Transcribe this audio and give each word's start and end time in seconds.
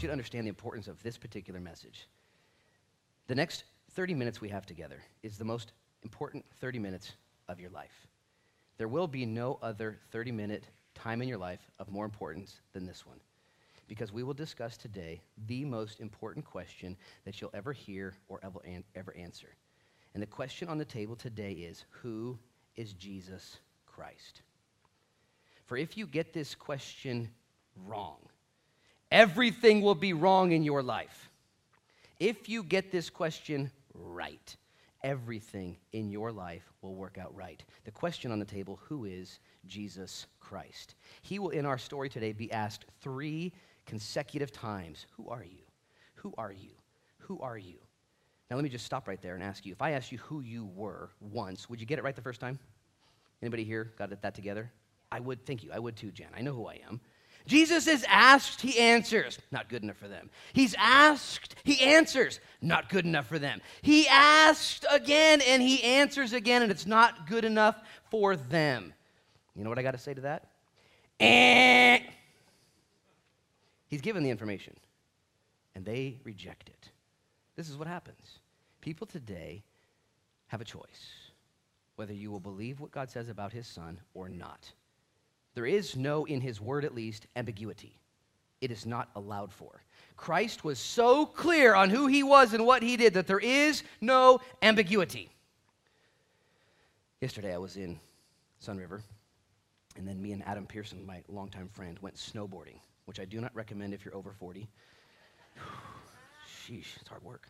want 0.00 0.04
you 0.04 0.08
to 0.08 0.12
understand 0.12 0.46
the 0.46 0.48
importance 0.48 0.88
of 0.88 1.02
this 1.02 1.18
particular 1.18 1.60
message. 1.60 2.08
The 3.26 3.34
next 3.34 3.64
30 3.90 4.14
minutes 4.14 4.40
we 4.40 4.48
have 4.48 4.64
together 4.64 5.02
is 5.22 5.36
the 5.36 5.44
most 5.44 5.72
important 6.02 6.42
30 6.58 6.78
minutes 6.78 7.12
of 7.50 7.60
your 7.60 7.68
life. 7.68 8.06
There 8.78 8.88
will 8.88 9.06
be 9.06 9.26
no 9.26 9.58
other 9.60 9.98
30 10.10 10.32
minute 10.32 10.64
time 10.94 11.20
in 11.20 11.28
your 11.28 11.36
life 11.36 11.60
of 11.78 11.90
more 11.90 12.06
importance 12.06 12.62
than 12.72 12.86
this 12.86 13.04
one. 13.04 13.18
Because 13.88 14.10
we 14.10 14.22
will 14.22 14.32
discuss 14.32 14.78
today 14.78 15.20
the 15.46 15.66
most 15.66 16.00
important 16.00 16.46
question 16.46 16.96
that 17.26 17.38
you'll 17.38 17.50
ever 17.52 17.74
hear 17.74 18.14
or 18.28 18.40
ever, 18.42 18.60
an- 18.64 18.84
ever 18.94 19.14
answer. 19.14 19.54
And 20.14 20.22
the 20.22 20.26
question 20.26 20.70
on 20.70 20.78
the 20.78 20.84
table 20.86 21.14
today 21.14 21.52
is 21.52 21.84
Who 21.90 22.38
is 22.74 22.94
Jesus 22.94 23.58
Christ? 23.84 24.40
For 25.66 25.76
if 25.76 25.98
you 25.98 26.06
get 26.06 26.32
this 26.32 26.54
question 26.54 27.28
wrong, 27.84 28.29
everything 29.10 29.80
will 29.80 29.94
be 29.94 30.12
wrong 30.12 30.52
in 30.52 30.62
your 30.62 30.82
life. 30.82 31.30
If 32.18 32.48
you 32.48 32.62
get 32.62 32.92
this 32.92 33.10
question 33.10 33.70
right, 33.94 34.56
everything 35.02 35.76
in 35.92 36.10
your 36.10 36.32
life 36.32 36.70
will 36.82 36.94
work 36.94 37.18
out 37.18 37.34
right. 37.34 37.62
The 37.84 37.90
question 37.90 38.30
on 38.30 38.38
the 38.38 38.44
table 38.44 38.78
who 38.84 39.04
is 39.04 39.40
Jesus 39.66 40.26
Christ? 40.38 40.94
He 41.22 41.38
will, 41.38 41.50
in 41.50 41.66
our 41.66 41.78
story 41.78 42.08
today, 42.08 42.32
be 42.32 42.52
asked 42.52 42.84
three 43.00 43.52
consecutive 43.86 44.52
times 44.52 45.06
Who 45.16 45.28
are 45.28 45.44
you? 45.44 45.64
Who 46.16 46.34
are 46.36 46.52
you? 46.52 46.72
Who 47.18 47.40
are 47.40 47.58
you? 47.58 47.78
Now, 48.50 48.56
let 48.56 48.64
me 48.64 48.68
just 48.68 48.84
stop 48.84 49.06
right 49.06 49.20
there 49.22 49.34
and 49.34 49.42
ask 49.42 49.64
you 49.64 49.72
if 49.72 49.80
I 49.80 49.92
asked 49.92 50.10
you 50.10 50.18
who 50.18 50.40
you 50.40 50.66
were 50.74 51.10
once, 51.20 51.70
would 51.70 51.80
you 51.80 51.86
get 51.86 51.98
it 51.98 52.02
right 52.04 52.16
the 52.16 52.22
first 52.22 52.40
time? 52.40 52.58
Anybody 53.42 53.64
here 53.64 53.92
got 53.96 54.10
that 54.20 54.34
together? 54.34 54.70
I 55.12 55.20
would, 55.20 55.46
thank 55.46 55.62
you. 55.62 55.70
I 55.72 55.78
would 55.78 55.96
too, 55.96 56.10
Jen. 56.10 56.28
I 56.36 56.42
know 56.42 56.52
who 56.52 56.66
I 56.66 56.80
am. 56.86 57.00
Jesus 57.46 57.86
is 57.86 58.04
asked, 58.08 58.60
he 58.60 58.78
answers. 58.78 59.38
Not 59.50 59.68
good 59.68 59.82
enough 59.82 59.96
for 59.96 60.08
them. 60.08 60.30
He's 60.52 60.74
asked, 60.78 61.56
he 61.64 61.80
answers. 61.80 62.40
Not 62.60 62.88
good 62.88 63.04
enough 63.04 63.26
for 63.26 63.38
them. 63.38 63.60
He 63.82 64.06
asked 64.08 64.86
again 64.90 65.40
and 65.40 65.62
he 65.62 65.82
answers 65.82 66.32
again, 66.32 66.62
and 66.62 66.70
it's 66.70 66.86
not 66.86 67.26
good 67.26 67.44
enough 67.44 67.80
for 68.10 68.36
them. 68.36 68.92
You 69.54 69.64
know 69.64 69.70
what 69.70 69.78
I 69.78 69.82
got 69.82 69.92
to 69.92 69.98
say 69.98 70.14
to 70.14 70.20
that? 70.22 70.46
Eh. 71.18 72.00
He's 73.88 74.00
given 74.00 74.22
the 74.22 74.30
information, 74.30 74.76
and 75.74 75.84
they 75.84 76.20
reject 76.22 76.68
it. 76.68 76.90
This 77.56 77.68
is 77.68 77.76
what 77.76 77.88
happens. 77.88 78.38
People 78.80 79.06
today 79.06 79.64
have 80.46 80.60
a 80.60 80.64
choice 80.64 81.30
whether 82.00 82.14
you 82.14 82.30
will 82.30 82.40
believe 82.40 82.80
what 82.80 82.90
God 82.90 83.10
says 83.10 83.28
about 83.28 83.52
his 83.52 83.66
son 83.66 84.00
or 84.14 84.26
not. 84.26 84.72
There 85.54 85.66
is 85.66 85.96
no, 85.96 86.24
in 86.24 86.40
his 86.40 86.60
word 86.60 86.84
at 86.84 86.94
least, 86.94 87.26
ambiguity. 87.36 87.98
It 88.60 88.70
is 88.70 88.86
not 88.86 89.08
allowed 89.16 89.52
for. 89.52 89.82
Christ 90.16 90.64
was 90.64 90.78
so 90.78 91.24
clear 91.24 91.74
on 91.74 91.88
who 91.88 92.06
he 92.06 92.22
was 92.22 92.52
and 92.52 92.66
what 92.66 92.82
he 92.82 92.96
did 92.96 93.14
that 93.14 93.26
there 93.26 93.38
is 93.38 93.82
no 94.00 94.40
ambiguity. 94.62 95.30
Yesterday 97.20 97.54
I 97.54 97.58
was 97.58 97.76
in 97.76 97.98
Sunriver, 98.64 99.02
and 99.96 100.06
then 100.06 100.20
me 100.20 100.32
and 100.32 100.46
Adam 100.46 100.66
Pearson, 100.66 101.04
my 101.04 101.22
longtime 101.28 101.68
friend, 101.68 101.98
went 102.00 102.16
snowboarding, 102.16 102.78
which 103.06 103.18
I 103.18 103.24
do 103.24 103.40
not 103.40 103.54
recommend 103.54 103.94
if 103.94 104.04
you're 104.04 104.14
over 104.14 104.32
40. 104.32 104.68
Sheesh, 106.46 106.96
it's 107.00 107.08
hard 107.08 107.22
work. 107.22 107.48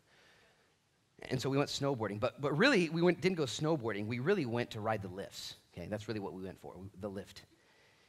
And 1.29 1.41
so 1.41 1.51
we 1.51 1.59
went 1.59 1.69
snowboarding, 1.69 2.19
but, 2.19 2.41
but 2.41 2.57
really, 2.57 2.89
we 2.89 3.03
went, 3.03 3.21
didn't 3.21 3.37
go 3.37 3.45
snowboarding. 3.45 4.07
We 4.07 4.21
really 4.21 4.47
went 4.47 4.71
to 4.71 4.81
ride 4.81 5.03
the 5.03 5.09
lifts. 5.09 5.57
Okay, 5.75 5.87
that's 5.89 6.09
really 6.09 6.21
what 6.21 6.33
we 6.33 6.43
went 6.43 6.61
for, 6.61 6.75
the 7.01 7.09
lift. 7.09 7.43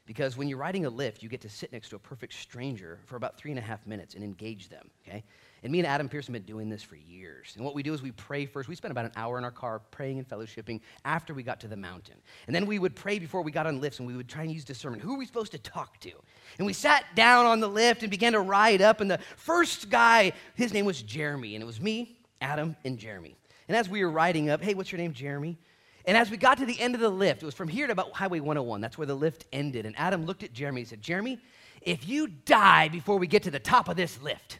Because 0.07 0.35
when 0.35 0.47
you're 0.47 0.57
riding 0.57 0.85
a 0.85 0.89
lift, 0.89 1.21
you 1.21 1.29
get 1.29 1.41
to 1.41 1.49
sit 1.49 1.71
next 1.71 1.89
to 1.89 1.95
a 1.95 1.99
perfect 1.99 2.33
stranger 2.33 2.99
for 3.05 3.15
about 3.15 3.37
three 3.37 3.51
and 3.51 3.59
a 3.59 3.61
half 3.61 3.85
minutes 3.85 4.15
and 4.15 4.23
engage 4.23 4.67
them, 4.67 4.89
okay? 5.07 5.23
And 5.63 5.71
me 5.71 5.77
and 5.77 5.87
Adam 5.87 6.09
Pearson 6.09 6.33
have 6.33 6.43
been 6.43 6.51
doing 6.51 6.69
this 6.69 6.81
for 6.81 6.95
years. 6.95 7.53
And 7.55 7.63
what 7.63 7.75
we 7.75 7.83
do 7.83 7.93
is 7.93 8.01
we 8.01 8.11
pray 8.11 8.47
first. 8.47 8.67
We 8.67 8.73
spent 8.73 8.91
about 8.91 9.05
an 9.05 9.11
hour 9.15 9.37
in 9.37 9.43
our 9.43 9.51
car 9.51 9.79
praying 9.91 10.17
and 10.17 10.27
fellowshipping 10.27 10.81
after 11.05 11.35
we 11.35 11.43
got 11.43 11.59
to 11.59 11.67
the 11.67 11.77
mountain. 11.77 12.15
And 12.47 12.55
then 12.55 12.65
we 12.65 12.79
would 12.79 12.95
pray 12.95 13.19
before 13.19 13.43
we 13.43 13.51
got 13.51 13.67
on 13.67 13.79
lifts 13.79 13.99
and 13.99 14.07
we 14.07 14.15
would 14.15 14.27
try 14.27 14.41
and 14.41 14.51
use 14.51 14.65
discernment. 14.65 15.03
Who 15.03 15.13
are 15.13 15.17
we 15.19 15.25
supposed 15.27 15.51
to 15.51 15.59
talk 15.59 15.99
to? 15.99 16.11
And 16.57 16.65
we 16.65 16.73
sat 16.73 17.05
down 17.13 17.45
on 17.45 17.59
the 17.59 17.69
lift 17.69 18.01
and 18.01 18.09
began 18.09 18.33
to 18.33 18.41
ride 18.41 18.81
up. 18.81 19.01
And 19.01 19.11
the 19.11 19.19
first 19.37 19.91
guy, 19.91 20.33
his 20.55 20.73
name 20.73 20.85
was 20.85 21.03
Jeremy. 21.03 21.53
And 21.55 21.61
it 21.61 21.67
was 21.67 21.79
me, 21.79 22.17
Adam, 22.41 22.75
and 22.83 22.97
Jeremy. 22.97 23.35
And 23.67 23.77
as 23.77 23.87
we 23.87 24.03
were 24.03 24.11
riding 24.11 24.49
up, 24.49 24.63
hey, 24.63 24.73
what's 24.73 24.91
your 24.91 24.99
name, 24.99 25.13
Jeremy? 25.13 25.59
And 26.05 26.17
as 26.17 26.31
we 26.31 26.37
got 26.37 26.57
to 26.57 26.65
the 26.65 26.79
end 26.79 26.95
of 26.95 27.01
the 27.01 27.09
lift, 27.09 27.43
it 27.43 27.45
was 27.45 27.53
from 27.53 27.67
here 27.67 27.85
to 27.85 27.93
about 27.93 28.13
Highway 28.13 28.39
101. 28.39 28.81
That's 28.81 28.97
where 28.97 29.07
the 29.07 29.15
lift 29.15 29.45
ended. 29.53 29.85
And 29.85 29.97
Adam 29.97 30.25
looked 30.25 30.43
at 30.43 30.53
Jeremy 30.53 30.81
and 30.81 30.87
said, 30.87 31.01
Jeremy, 31.01 31.39
if 31.81 32.07
you 32.07 32.27
die 32.27 32.87
before 32.89 33.17
we 33.17 33.27
get 33.27 33.43
to 33.43 33.51
the 33.51 33.59
top 33.59 33.87
of 33.87 33.95
this 33.95 34.21
lift, 34.21 34.59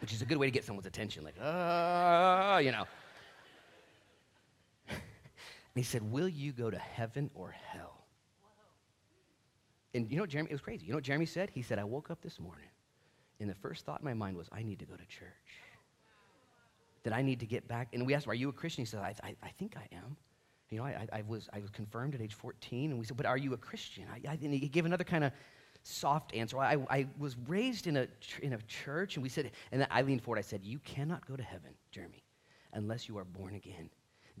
which 0.00 0.12
is 0.12 0.22
a 0.22 0.24
good 0.24 0.38
way 0.38 0.46
to 0.46 0.50
get 0.50 0.64
someone's 0.64 0.86
attention, 0.86 1.24
like, 1.24 1.36
ah, 1.40 2.54
uh, 2.54 2.58
you 2.58 2.72
know. 2.72 2.84
and 4.88 4.98
he 5.74 5.82
said, 5.82 6.02
Will 6.10 6.28
you 6.28 6.52
go 6.52 6.70
to 6.70 6.78
heaven 6.78 7.30
or 7.34 7.50
hell? 7.50 8.04
And 9.94 10.10
you 10.10 10.18
know, 10.18 10.26
Jeremy, 10.26 10.50
it 10.50 10.54
was 10.54 10.60
crazy. 10.60 10.84
You 10.84 10.92
know 10.92 10.98
what 10.98 11.04
Jeremy 11.04 11.26
said? 11.26 11.50
He 11.50 11.62
said, 11.62 11.78
I 11.78 11.84
woke 11.84 12.10
up 12.10 12.20
this 12.20 12.38
morning, 12.38 12.68
and 13.40 13.48
the 13.48 13.54
first 13.54 13.86
thought 13.86 14.00
in 14.00 14.04
my 14.04 14.14
mind 14.14 14.36
was, 14.36 14.48
I 14.52 14.62
need 14.62 14.78
to 14.80 14.84
go 14.84 14.94
to 14.94 15.06
church 15.06 15.65
that 17.06 17.14
I 17.14 17.22
need 17.22 17.38
to 17.38 17.46
get 17.46 17.68
back. 17.68 17.90
And 17.92 18.04
we 18.04 18.14
asked 18.14 18.26
him, 18.26 18.32
Are 18.32 18.34
you 18.34 18.48
a 18.48 18.52
Christian? 18.52 18.82
He 18.82 18.86
said, 18.86 18.98
I, 18.98 19.14
I, 19.22 19.36
I 19.44 19.48
think 19.50 19.76
I 19.76 19.94
am. 19.94 20.16
You 20.70 20.78
know, 20.78 20.84
I, 20.84 21.06
I, 21.12 21.22
was, 21.22 21.48
I 21.52 21.60
was 21.60 21.70
confirmed 21.70 22.16
at 22.16 22.20
age 22.20 22.34
14. 22.34 22.90
And 22.90 22.98
we 22.98 23.06
said, 23.06 23.16
But 23.16 23.26
are 23.26 23.38
you 23.38 23.54
a 23.54 23.56
Christian? 23.56 24.06
I, 24.12 24.28
I, 24.28 24.38
and 24.42 24.52
he 24.52 24.68
gave 24.68 24.86
another 24.86 25.04
kind 25.04 25.22
of 25.22 25.30
soft 25.84 26.34
answer. 26.34 26.58
I, 26.58 26.78
I 26.90 27.06
was 27.16 27.36
raised 27.46 27.86
in 27.86 27.96
a, 27.96 28.08
in 28.42 28.54
a 28.54 28.58
church, 28.62 29.14
and 29.14 29.22
we 29.22 29.28
said, 29.28 29.52
and 29.70 29.86
I 29.88 30.02
leaned 30.02 30.22
forward. 30.22 30.40
I 30.40 30.42
said, 30.42 30.64
You 30.64 30.80
cannot 30.80 31.24
go 31.28 31.36
to 31.36 31.44
heaven, 31.44 31.70
Jeremy, 31.92 32.24
unless 32.72 33.08
you 33.08 33.16
are 33.18 33.24
born 33.24 33.54
again. 33.54 33.88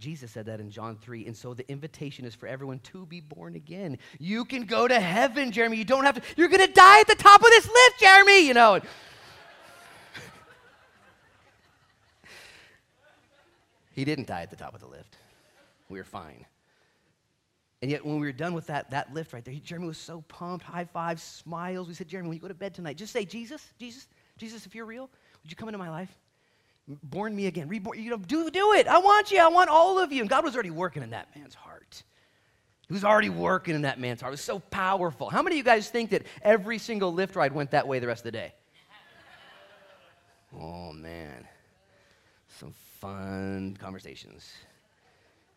Jesus 0.00 0.32
said 0.32 0.46
that 0.46 0.58
in 0.58 0.68
John 0.68 0.96
3. 0.96 1.26
And 1.26 1.36
so 1.36 1.54
the 1.54 1.70
invitation 1.70 2.24
is 2.24 2.34
for 2.34 2.48
everyone 2.48 2.80
to 2.80 3.06
be 3.06 3.20
born 3.20 3.54
again. 3.54 3.96
You 4.18 4.44
can 4.44 4.64
go 4.64 4.88
to 4.88 4.98
heaven, 4.98 5.52
Jeremy. 5.52 5.76
You 5.76 5.84
don't 5.84 6.04
have 6.04 6.16
to, 6.16 6.22
you're 6.36 6.48
going 6.48 6.66
to 6.66 6.72
die 6.72 7.00
at 7.00 7.06
the 7.06 7.14
top 7.14 7.40
of 7.40 7.46
this 7.46 7.66
lift, 7.66 8.00
Jeremy, 8.00 8.46
you 8.46 8.54
know. 8.54 8.80
He 13.96 14.04
didn't 14.04 14.26
die 14.26 14.42
at 14.42 14.50
the 14.50 14.56
top 14.56 14.74
of 14.74 14.80
the 14.80 14.86
lift. 14.86 15.16
We 15.88 15.98
were 15.98 16.04
fine. 16.04 16.44
And 17.80 17.90
yet, 17.90 18.04
when 18.04 18.20
we 18.20 18.26
were 18.26 18.32
done 18.32 18.52
with 18.52 18.66
that, 18.66 18.90
that 18.90 19.14
lift 19.14 19.32
right 19.32 19.44
there, 19.44 19.54
Jeremy 19.54 19.86
was 19.86 19.96
so 19.96 20.20
pumped, 20.28 20.66
high 20.66 20.84
fives, 20.84 21.22
smiles. 21.22 21.88
We 21.88 21.94
said, 21.94 22.06
Jeremy, 22.06 22.28
when 22.28 22.36
you 22.36 22.42
go 22.42 22.48
to 22.48 22.54
bed 22.54 22.74
tonight, 22.74 22.98
just 22.98 23.12
say, 23.12 23.24
Jesus, 23.24 23.72
Jesus, 23.78 24.06
Jesus, 24.36 24.66
if 24.66 24.74
you're 24.74 24.84
real, 24.84 25.08
would 25.42 25.50
you 25.50 25.56
come 25.56 25.68
into 25.68 25.78
my 25.78 25.88
life? 25.88 26.14
Born 27.04 27.34
me 27.34 27.46
again, 27.46 27.68
reborn, 27.68 27.98
you 27.98 28.10
know, 28.10 28.18
do, 28.18 28.50
do 28.50 28.74
it. 28.74 28.86
I 28.86 28.98
want 28.98 29.30
you. 29.30 29.40
I 29.40 29.48
want 29.48 29.70
all 29.70 29.98
of 29.98 30.12
you. 30.12 30.20
And 30.20 30.28
God 30.28 30.44
was 30.44 30.54
already 30.54 30.70
working 30.70 31.02
in 31.02 31.10
that 31.10 31.34
man's 31.34 31.54
heart. 31.54 32.02
He 32.86 32.92
was 32.92 33.02
already 33.02 33.30
working 33.30 33.74
in 33.74 33.82
that 33.82 33.98
man's 33.98 34.20
heart. 34.20 34.30
It 34.30 34.34
was 34.34 34.40
so 34.42 34.58
powerful. 34.58 35.30
How 35.30 35.42
many 35.42 35.54
of 35.56 35.58
you 35.58 35.64
guys 35.64 35.88
think 35.88 36.10
that 36.10 36.24
every 36.42 36.78
single 36.78 37.14
lift 37.14 37.34
ride 37.34 37.52
went 37.52 37.70
that 37.70 37.88
way 37.88 37.98
the 37.98 38.06
rest 38.06 38.20
of 38.20 38.24
the 38.24 38.32
day? 38.32 38.52
Oh, 40.58 40.92
man. 40.92 41.46
Some 42.58 42.72
fun 43.00 43.76
conversations. 43.78 44.50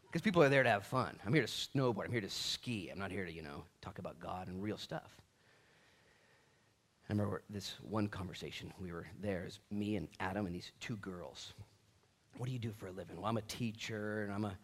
Because 0.07 0.21
people 0.21 0.43
are 0.43 0.49
there 0.49 0.63
to 0.63 0.69
have 0.69 0.85
fun. 0.85 1.17
I'm 1.25 1.33
here 1.33 1.45
to 1.45 1.47
snowboard. 1.47 2.05
I'm 2.05 2.11
here 2.11 2.19
to 2.19 2.29
ski. 2.29 2.89
I'm 2.91 2.99
not 2.99 3.11
here 3.11 3.25
to, 3.25 3.31
you 3.31 3.41
know, 3.41 3.63
talk 3.81 3.99
about 3.99 4.19
God 4.19 4.47
and 4.47 4.61
real 4.61 4.77
stuff. 4.77 5.09
I 7.09 7.13
remember 7.13 7.41
this 7.49 7.75
one 7.81 8.07
conversation. 8.07 8.73
We 8.81 8.91
were 8.91 9.07
there, 9.21 9.45
as 9.47 9.59
me 9.71 9.95
and 9.95 10.09
Adam 10.19 10.45
and 10.45 10.53
these 10.53 10.71
two 10.79 10.97
girls. 10.97 11.53
What 12.37 12.47
do 12.47 12.51
you 12.51 12.59
do 12.59 12.71
for 12.71 12.87
a 12.87 12.91
living? 12.91 13.15
Well, 13.15 13.25
I'm 13.25 13.37
a 13.37 13.43
teacher 13.43 14.23
and 14.23 14.33
I'm 14.33 14.45
a, 14.45 14.57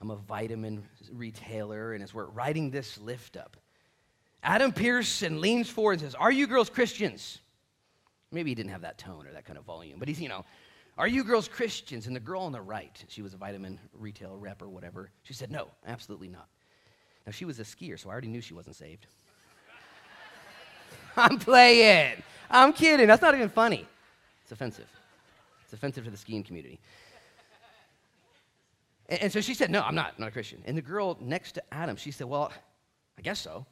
I'm 0.00 0.10
a 0.10 0.16
vitamin 0.16 0.82
retailer. 1.12 1.92
And 1.92 2.02
as 2.02 2.12
we're 2.12 2.26
riding 2.26 2.70
this 2.70 2.98
lift 2.98 3.36
up, 3.36 3.56
Adam 4.42 4.72
Pearson 4.72 5.40
leans 5.40 5.68
forward 5.68 5.92
and 5.92 6.02
says, 6.02 6.14
Are 6.14 6.32
you 6.32 6.46
girls 6.46 6.68
Christians? 6.68 7.38
Maybe 8.32 8.50
he 8.50 8.54
didn't 8.54 8.72
have 8.72 8.82
that 8.82 8.98
tone 8.98 9.26
or 9.26 9.32
that 9.32 9.44
kind 9.44 9.58
of 9.58 9.64
volume, 9.64 9.98
but 9.98 10.08
he's, 10.08 10.20
you 10.20 10.28
know, 10.28 10.44
are 10.98 11.08
you 11.08 11.24
girls 11.24 11.48
Christians? 11.48 12.06
And 12.06 12.16
the 12.16 12.20
girl 12.20 12.42
on 12.42 12.52
the 12.52 12.60
right, 12.60 13.04
she 13.08 13.22
was 13.22 13.34
a 13.34 13.36
vitamin 13.36 13.78
retail 13.92 14.36
rep 14.36 14.62
or 14.62 14.68
whatever, 14.68 15.10
she 15.22 15.34
said, 15.34 15.50
No, 15.50 15.68
absolutely 15.86 16.28
not. 16.28 16.48
Now, 17.26 17.32
she 17.32 17.44
was 17.44 17.58
a 17.58 17.64
skier, 17.64 17.98
so 17.98 18.08
I 18.08 18.12
already 18.12 18.28
knew 18.28 18.40
she 18.40 18.54
wasn't 18.54 18.76
saved. 18.76 19.06
I'm 21.16 21.38
playing. 21.38 22.22
I'm 22.50 22.72
kidding. 22.72 23.06
That's 23.06 23.20
not 23.20 23.34
even 23.34 23.48
funny. 23.48 23.86
It's 24.42 24.52
offensive. 24.52 24.88
It's 25.64 25.72
offensive 25.72 26.04
to 26.04 26.10
the 26.10 26.16
skiing 26.16 26.44
community. 26.44 26.80
And, 29.08 29.22
and 29.22 29.32
so 29.32 29.40
she 29.40 29.54
said, 29.54 29.70
No, 29.70 29.82
I'm 29.82 29.94
not, 29.94 30.14
I'm 30.16 30.20
not 30.20 30.28
a 30.28 30.32
Christian. 30.32 30.62
And 30.64 30.78
the 30.78 30.82
girl 30.82 31.18
next 31.20 31.52
to 31.52 31.74
Adam, 31.74 31.96
she 31.96 32.10
said, 32.10 32.26
Well, 32.26 32.52
I 33.18 33.22
guess 33.22 33.40
so. 33.40 33.66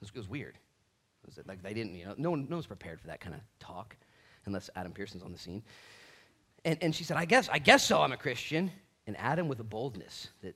was, 0.00 0.10
it 0.10 0.16
was 0.16 0.28
weird. 0.28 0.58
It 1.24 1.36
was 1.36 1.46
like 1.46 1.62
they 1.62 1.74
didn't, 1.74 1.94
you 1.94 2.04
know, 2.04 2.14
no 2.18 2.30
one, 2.30 2.46
no 2.48 2.56
one's 2.56 2.66
prepared 2.66 3.00
for 3.00 3.06
that 3.08 3.20
kind 3.20 3.34
of 3.34 3.40
talk 3.58 3.96
unless 4.46 4.70
Adam 4.76 4.92
Pearson's 4.92 5.22
on 5.22 5.32
the 5.32 5.38
scene. 5.38 5.62
And, 6.64 6.78
and 6.80 6.94
she 6.94 7.04
said, 7.04 7.16
I 7.16 7.24
guess, 7.24 7.48
I 7.48 7.58
guess 7.58 7.84
so, 7.84 8.02
I'm 8.02 8.12
a 8.12 8.16
Christian. 8.16 8.70
And 9.06 9.16
Adam, 9.18 9.48
with 9.48 9.60
a 9.60 9.64
boldness 9.64 10.28
that, 10.42 10.54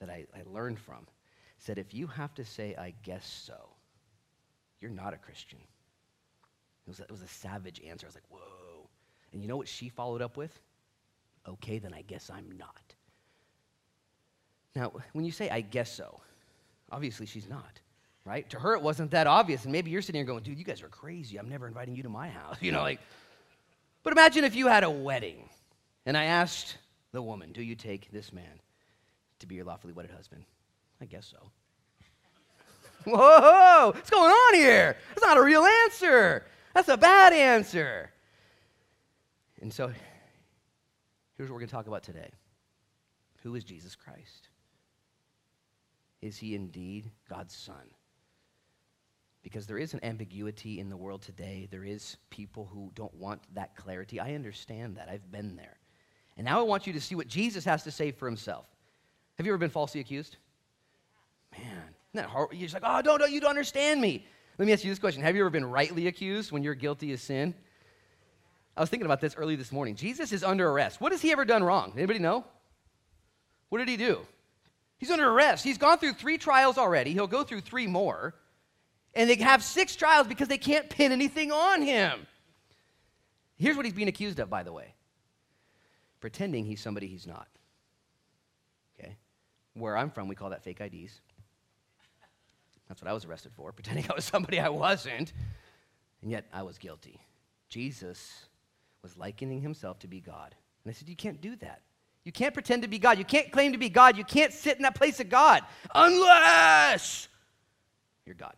that 0.00 0.10
I, 0.10 0.26
I 0.34 0.42
learned 0.46 0.78
from, 0.78 1.06
said, 1.58 1.78
If 1.78 1.94
you 1.94 2.06
have 2.06 2.34
to 2.34 2.44
say, 2.44 2.74
I 2.76 2.92
guess 3.02 3.26
so, 3.26 3.70
you're 4.80 4.90
not 4.90 5.14
a 5.14 5.16
Christian. 5.16 5.58
It 5.60 6.90
was, 6.90 7.00
a, 7.00 7.02
it 7.04 7.10
was 7.10 7.22
a 7.22 7.28
savage 7.28 7.80
answer. 7.86 8.06
I 8.06 8.08
was 8.08 8.14
like, 8.14 8.30
whoa. 8.30 8.88
And 9.32 9.42
you 9.42 9.48
know 9.48 9.56
what 9.56 9.68
she 9.68 9.88
followed 9.88 10.22
up 10.22 10.36
with? 10.36 10.58
Okay, 11.46 11.78
then 11.78 11.92
I 11.92 12.02
guess 12.02 12.30
I'm 12.30 12.50
not. 12.56 12.94
Now, 14.74 14.92
when 15.12 15.24
you 15.24 15.32
say, 15.32 15.50
I 15.50 15.60
guess 15.60 15.92
so, 15.92 16.20
obviously 16.90 17.26
she's 17.26 17.48
not, 17.48 17.80
right? 18.24 18.48
To 18.50 18.58
her, 18.58 18.74
it 18.74 18.82
wasn't 18.82 19.10
that 19.10 19.26
obvious. 19.26 19.64
And 19.64 19.72
maybe 19.72 19.90
you're 19.90 20.02
sitting 20.02 20.18
here 20.18 20.26
going, 20.26 20.42
dude, 20.42 20.58
you 20.58 20.64
guys 20.64 20.82
are 20.82 20.88
crazy. 20.88 21.36
I'm 21.36 21.48
never 21.48 21.66
inviting 21.66 21.94
you 21.94 22.02
to 22.04 22.08
my 22.08 22.28
house. 22.28 22.56
You 22.62 22.72
know, 22.72 22.82
like, 22.82 23.00
but 24.02 24.12
imagine 24.12 24.44
if 24.44 24.54
you 24.54 24.68
had 24.68 24.84
a 24.84 24.90
wedding 24.90 25.48
and 26.06 26.16
I 26.16 26.24
asked 26.24 26.78
the 27.12 27.22
woman, 27.22 27.52
do 27.52 27.62
you 27.62 27.74
take 27.74 28.10
this 28.10 28.32
man 28.32 28.60
to 29.40 29.46
be 29.46 29.56
your 29.56 29.64
lawfully 29.64 29.92
wedded 29.92 30.10
husband? 30.10 30.44
I 31.00 31.04
guess 31.04 31.26
so. 31.26 31.50
Whoa, 33.10 33.92
what's 33.94 34.10
going 34.10 34.30
on 34.30 34.54
here? 34.54 34.96
That's 35.10 35.22
not 35.22 35.36
a 35.36 35.42
real 35.42 35.64
answer. 35.64 36.44
That's 36.74 36.88
a 36.88 36.96
bad 36.96 37.32
answer. 37.32 38.10
And 39.60 39.72
so 39.72 39.88
here's 41.36 41.48
what 41.48 41.54
we're 41.54 41.60
going 41.60 41.68
to 41.68 41.74
talk 41.74 41.86
about 41.86 42.02
today 42.02 42.30
Who 43.42 43.54
is 43.54 43.64
Jesus 43.64 43.94
Christ? 43.94 44.48
Is 46.20 46.36
he 46.36 46.54
indeed 46.54 47.10
God's 47.28 47.54
Son? 47.54 47.90
Because 49.48 49.66
there 49.66 49.78
is 49.78 49.94
an 49.94 50.00
ambiguity 50.02 50.78
in 50.78 50.90
the 50.90 50.96
world 50.96 51.22
today. 51.22 51.68
There 51.70 51.82
is 51.82 52.18
people 52.28 52.68
who 52.70 52.92
don't 52.94 53.14
want 53.14 53.40
that 53.54 53.74
clarity. 53.76 54.20
I 54.20 54.34
understand 54.34 54.98
that. 54.98 55.08
I've 55.08 55.32
been 55.32 55.56
there. 55.56 55.78
And 56.36 56.44
now 56.44 56.60
I 56.60 56.64
want 56.64 56.86
you 56.86 56.92
to 56.92 57.00
see 57.00 57.14
what 57.14 57.28
Jesus 57.28 57.64
has 57.64 57.82
to 57.84 57.90
say 57.90 58.10
for 58.10 58.26
himself. 58.26 58.66
Have 59.38 59.46
you 59.46 59.52
ever 59.52 59.58
been 59.58 59.70
falsely 59.70 60.02
accused? 60.02 60.36
Man, 61.56 61.82
that 62.12 62.26
hard? 62.26 62.50
You're 62.52 62.68
just 62.68 62.74
like, 62.74 62.82
oh, 62.84 63.00
don't, 63.00 63.20
don't, 63.20 63.32
you 63.32 63.40
don't 63.40 63.48
understand 63.48 64.02
me. 64.02 64.26
Let 64.58 64.66
me 64.66 64.72
ask 64.74 64.84
you 64.84 64.90
this 64.90 64.98
question 64.98 65.22
Have 65.22 65.34
you 65.34 65.40
ever 65.40 65.50
been 65.50 65.64
rightly 65.64 66.08
accused 66.08 66.52
when 66.52 66.62
you're 66.62 66.74
guilty 66.74 67.14
of 67.14 67.20
sin? 67.20 67.54
I 68.76 68.82
was 68.82 68.90
thinking 68.90 69.06
about 69.06 69.22
this 69.22 69.34
early 69.34 69.56
this 69.56 69.72
morning. 69.72 69.96
Jesus 69.96 70.30
is 70.30 70.44
under 70.44 70.68
arrest. 70.68 71.00
What 71.00 71.12
has 71.12 71.22
he 71.22 71.32
ever 71.32 71.46
done 71.46 71.64
wrong? 71.64 71.94
Anybody 71.96 72.18
know? 72.18 72.44
What 73.70 73.78
did 73.78 73.88
he 73.88 73.96
do? 73.96 74.20
He's 74.98 75.10
under 75.10 75.26
arrest. 75.26 75.64
He's 75.64 75.78
gone 75.78 75.96
through 75.96 76.12
three 76.12 76.36
trials 76.36 76.76
already. 76.76 77.14
He'll 77.14 77.26
go 77.26 77.44
through 77.44 77.62
three 77.62 77.86
more. 77.86 78.34
And 79.18 79.28
they 79.28 79.34
have 79.36 79.64
six 79.64 79.96
trials 79.96 80.28
because 80.28 80.46
they 80.46 80.58
can't 80.58 80.88
pin 80.88 81.10
anything 81.10 81.50
on 81.50 81.82
him. 81.82 82.26
Here's 83.56 83.76
what 83.76 83.84
he's 83.84 83.92
being 83.92 84.06
accused 84.06 84.38
of, 84.38 84.48
by 84.48 84.62
the 84.62 84.72
way 84.72 84.94
pretending 86.20 86.64
he's 86.64 86.80
somebody 86.80 87.06
he's 87.06 87.26
not. 87.26 87.48
Okay? 88.98 89.16
Where 89.74 89.96
I'm 89.96 90.10
from, 90.10 90.28
we 90.28 90.34
call 90.34 90.50
that 90.50 90.62
fake 90.62 90.80
IDs. 90.80 91.20
That's 92.88 93.02
what 93.02 93.10
I 93.10 93.12
was 93.12 93.24
arrested 93.24 93.52
for, 93.54 93.72
pretending 93.78 94.06
I 94.10 94.14
was 94.14 94.24
somebody 94.24 94.60
I 94.60 94.68
wasn't. 94.68 95.32
And 96.22 96.30
yet 96.30 96.46
I 96.52 96.62
was 96.62 96.78
guilty. 96.78 97.20
Jesus 97.68 98.46
was 99.02 99.16
likening 99.16 99.60
himself 99.60 99.98
to 100.00 100.08
be 100.08 100.20
God. 100.20 100.54
And 100.84 100.90
I 100.90 100.94
said, 100.94 101.08
You 101.08 101.16
can't 101.16 101.40
do 101.40 101.56
that. 101.56 101.82
You 102.24 102.32
can't 102.32 102.54
pretend 102.54 102.82
to 102.82 102.88
be 102.88 102.98
God. 102.98 103.18
You 103.18 103.24
can't 103.24 103.50
claim 103.50 103.72
to 103.72 103.78
be 103.78 103.88
God. 103.88 104.16
You 104.16 104.24
can't 104.24 104.52
sit 104.52 104.76
in 104.76 104.82
that 104.82 104.94
place 104.94 105.18
of 105.18 105.28
God 105.28 105.62
unless 105.94 107.28
you're 108.26 108.34
God. 108.34 108.54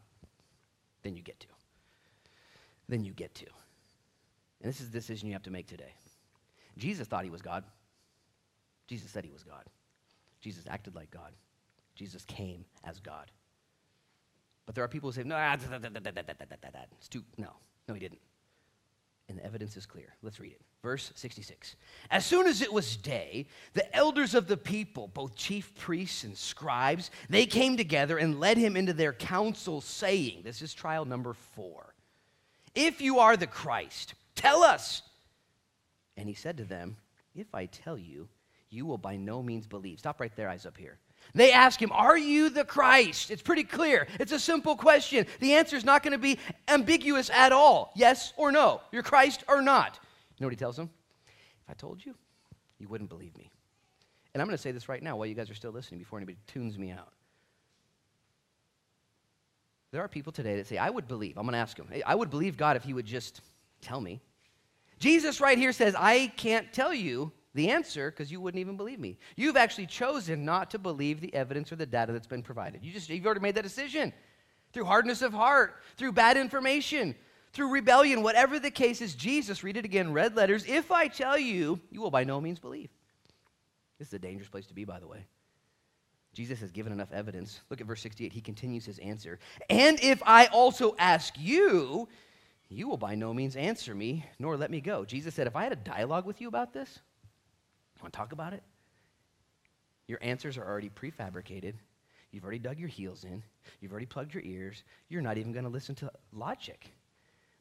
Then 1.02 1.16
you 1.16 1.22
get 1.22 1.40
to. 1.40 1.46
Then 2.88 3.04
you 3.04 3.12
get 3.12 3.34
to. 3.36 3.46
And 4.60 4.68
this 4.68 4.80
is 4.80 4.90
the 4.90 4.98
decision 4.98 5.28
you 5.28 5.34
have 5.34 5.42
to 5.44 5.50
make 5.50 5.66
today. 5.66 5.94
Jesus 6.76 7.06
thought 7.06 7.24
he 7.24 7.30
was 7.30 7.42
God. 7.42 7.64
Jesus 8.86 9.10
said 9.10 9.24
he 9.24 9.30
was 9.30 9.42
God. 9.42 9.64
Jesus 10.40 10.64
acted 10.68 10.94
like 10.94 11.10
God. 11.10 11.32
Jesus 11.94 12.24
came 12.24 12.64
as 12.84 12.98
God. 13.00 13.30
But 14.66 14.74
there 14.74 14.84
are 14.84 14.88
people 14.88 15.10
who 15.10 15.14
say, 15.14 15.22
no, 15.22 15.36
it's 16.98 17.08
too, 17.08 17.24
no, 17.36 17.52
no, 17.88 17.94
he 17.94 18.00
didn't 18.00 18.20
and 19.30 19.38
the 19.38 19.44
evidence 19.46 19.76
is 19.76 19.86
clear. 19.86 20.12
Let's 20.22 20.40
read 20.40 20.52
it. 20.52 20.60
Verse 20.82 21.12
66. 21.14 21.76
As 22.10 22.26
soon 22.26 22.46
as 22.46 22.60
it 22.60 22.72
was 22.72 22.96
day, 22.96 23.46
the 23.74 23.96
elders 23.96 24.34
of 24.34 24.48
the 24.48 24.56
people, 24.56 25.08
both 25.08 25.36
chief 25.36 25.72
priests 25.76 26.24
and 26.24 26.36
scribes, 26.36 27.10
they 27.28 27.46
came 27.46 27.76
together 27.76 28.18
and 28.18 28.40
led 28.40 28.56
him 28.56 28.76
into 28.76 28.92
their 28.92 29.12
council, 29.12 29.80
saying, 29.80 30.40
This 30.42 30.60
is 30.60 30.74
trial 30.74 31.04
number 31.04 31.32
four. 31.32 31.94
If 32.74 33.00
you 33.00 33.20
are 33.20 33.36
the 33.36 33.46
Christ, 33.46 34.14
tell 34.34 34.62
us. 34.62 35.02
And 36.16 36.28
he 36.28 36.34
said 36.34 36.56
to 36.56 36.64
them, 36.64 36.96
If 37.34 37.54
I 37.54 37.66
tell 37.66 37.96
you, 37.96 38.28
you 38.68 38.84
will 38.84 38.98
by 38.98 39.16
no 39.16 39.42
means 39.42 39.66
believe. 39.66 40.00
Stop 40.00 40.20
right 40.20 40.34
there, 40.34 40.48
eyes 40.48 40.66
up 40.66 40.76
here. 40.76 40.98
They 41.34 41.52
ask 41.52 41.80
him, 41.80 41.92
Are 41.92 42.18
you 42.18 42.50
the 42.50 42.64
Christ? 42.64 43.30
It's 43.30 43.42
pretty 43.42 43.64
clear. 43.64 44.06
It's 44.18 44.32
a 44.32 44.38
simple 44.38 44.76
question. 44.76 45.26
The 45.40 45.54
answer 45.54 45.76
is 45.76 45.84
not 45.84 46.02
going 46.02 46.12
to 46.12 46.18
be 46.18 46.38
ambiguous 46.68 47.30
at 47.30 47.52
all 47.52 47.92
yes 47.94 48.32
or 48.36 48.52
no. 48.52 48.80
You're 48.92 49.02
Christ 49.02 49.44
or 49.48 49.62
not. 49.62 49.98
You 50.36 50.44
know 50.44 50.46
what 50.46 50.52
he 50.52 50.56
tells 50.56 50.76
them? 50.76 50.90
If 51.26 51.70
I 51.70 51.74
told 51.74 52.04
you, 52.04 52.14
you 52.78 52.88
wouldn't 52.88 53.10
believe 53.10 53.36
me. 53.36 53.50
And 54.34 54.40
I'm 54.40 54.46
going 54.46 54.56
to 54.56 54.62
say 54.62 54.70
this 54.70 54.88
right 54.88 55.02
now 55.02 55.16
while 55.16 55.26
you 55.26 55.34
guys 55.34 55.50
are 55.50 55.54
still 55.54 55.72
listening 55.72 55.98
before 55.98 56.18
anybody 56.18 56.38
tunes 56.46 56.78
me 56.78 56.90
out. 56.90 57.12
There 59.92 60.02
are 60.02 60.08
people 60.08 60.32
today 60.32 60.56
that 60.56 60.68
say, 60.68 60.78
I 60.78 60.88
would 60.88 61.08
believe. 61.08 61.36
I'm 61.36 61.44
going 61.44 61.54
to 61.54 61.58
ask 61.58 61.76
them. 61.76 61.88
I 62.06 62.14
would 62.14 62.30
believe 62.30 62.56
God 62.56 62.76
if 62.76 62.84
he 62.84 62.94
would 62.94 63.06
just 63.06 63.40
tell 63.80 64.00
me. 64.00 64.20
Jesus 65.00 65.40
right 65.40 65.58
here 65.58 65.72
says, 65.72 65.94
I 65.98 66.32
can't 66.36 66.72
tell 66.72 66.94
you 66.94 67.32
the 67.54 67.70
answer 67.70 68.10
because 68.10 68.30
you 68.30 68.40
wouldn't 68.40 68.60
even 68.60 68.76
believe 68.76 68.98
me. 68.98 69.18
You've 69.36 69.56
actually 69.56 69.86
chosen 69.86 70.44
not 70.44 70.70
to 70.70 70.78
believe 70.78 71.20
the 71.20 71.34
evidence 71.34 71.72
or 71.72 71.76
the 71.76 71.86
data 71.86 72.12
that's 72.12 72.26
been 72.26 72.42
provided. 72.42 72.84
You 72.84 72.92
just 72.92 73.08
you've 73.08 73.26
already 73.26 73.40
made 73.40 73.56
that 73.56 73.62
decision. 73.62 74.12
Through 74.72 74.84
hardness 74.84 75.20
of 75.22 75.32
heart, 75.32 75.76
through 75.96 76.12
bad 76.12 76.36
information, 76.36 77.16
through 77.52 77.72
rebellion, 77.72 78.22
whatever 78.22 78.60
the 78.60 78.70
case 78.70 79.00
is, 79.00 79.14
Jesus, 79.16 79.64
read 79.64 79.76
it 79.76 79.84
again, 79.84 80.12
red 80.12 80.36
letters, 80.36 80.64
if 80.68 80.92
I 80.92 81.08
tell 81.08 81.36
you, 81.36 81.80
you 81.90 82.00
will 82.00 82.12
by 82.12 82.22
no 82.22 82.40
means 82.40 82.60
believe. 82.60 82.88
This 83.98 84.08
is 84.08 84.14
a 84.14 84.18
dangerous 84.20 84.48
place 84.48 84.66
to 84.66 84.74
be, 84.74 84.84
by 84.84 85.00
the 85.00 85.08
way. 85.08 85.26
Jesus 86.32 86.60
has 86.60 86.70
given 86.70 86.92
enough 86.92 87.12
evidence. 87.12 87.60
Look 87.68 87.80
at 87.80 87.86
verse 87.88 88.00
68. 88.00 88.32
He 88.32 88.40
continues 88.40 88.86
his 88.86 89.00
answer. 89.00 89.40
And 89.68 89.98
if 90.00 90.22
I 90.24 90.46
also 90.46 90.94
ask 90.98 91.34
you, 91.36 92.08
you 92.68 92.88
will 92.88 92.96
by 92.96 93.16
no 93.16 93.34
means 93.34 93.56
answer 93.56 93.92
me, 93.94 94.24
nor 94.38 94.56
let 94.56 94.70
me 94.70 94.80
go. 94.80 95.04
Jesus 95.04 95.34
said, 95.34 95.48
if 95.48 95.56
I 95.56 95.64
had 95.64 95.72
a 95.72 95.76
dialogue 95.76 96.24
with 96.24 96.40
you 96.40 96.46
about 96.46 96.72
this, 96.72 97.00
Want 98.02 98.12
to 98.12 98.16
talk 98.16 98.32
about 98.32 98.52
it? 98.52 98.62
Your 100.06 100.18
answers 100.22 100.58
are 100.58 100.66
already 100.66 100.90
prefabricated. 100.90 101.74
You've 102.32 102.44
already 102.44 102.58
dug 102.58 102.78
your 102.78 102.88
heels 102.88 103.24
in. 103.24 103.42
You've 103.80 103.92
already 103.92 104.06
plugged 104.06 104.34
your 104.34 104.42
ears. 104.42 104.82
You're 105.08 105.22
not 105.22 105.38
even 105.38 105.52
going 105.52 105.64
to 105.64 105.70
listen 105.70 105.94
to 105.96 106.10
logic. 106.32 106.92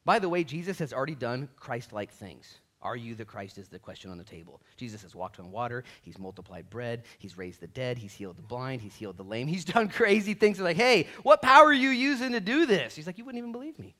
By 0.04 0.18
the 0.18 0.28
way, 0.28 0.44
Jesus 0.44 0.78
has 0.78 0.92
already 0.92 1.14
done 1.14 1.48
Christ 1.56 1.92
like 1.92 2.10
things. 2.10 2.58
Are 2.82 2.96
you 2.96 3.14
the 3.14 3.24
Christ? 3.24 3.58
Is 3.58 3.68
the 3.68 3.78
question 3.78 4.10
on 4.10 4.16
the 4.16 4.24
table. 4.24 4.62
Jesus 4.76 5.02
has 5.02 5.14
walked 5.14 5.38
on 5.38 5.50
water. 5.50 5.84
He's 6.02 6.18
multiplied 6.18 6.70
bread. 6.70 7.02
He's 7.18 7.36
raised 7.36 7.60
the 7.60 7.66
dead. 7.66 7.98
He's 7.98 8.14
healed 8.14 8.38
the 8.38 8.42
blind. 8.42 8.80
He's 8.80 8.94
healed 8.94 9.18
the 9.18 9.22
lame. 9.22 9.46
He's 9.46 9.64
done 9.76 9.88
crazy 9.88 10.34
things. 10.34 10.56
They're 10.56 10.64
like, 10.64 10.76
hey, 10.76 11.06
what 11.22 11.42
power 11.42 11.66
are 11.66 11.72
you 11.72 11.90
using 11.90 12.32
to 12.32 12.40
do 12.40 12.64
this? 12.64 12.96
He's 12.96 13.06
like, 13.06 13.18
you 13.18 13.24
wouldn't 13.24 13.38
even 13.38 13.52
believe 13.52 13.78
me 13.78 13.94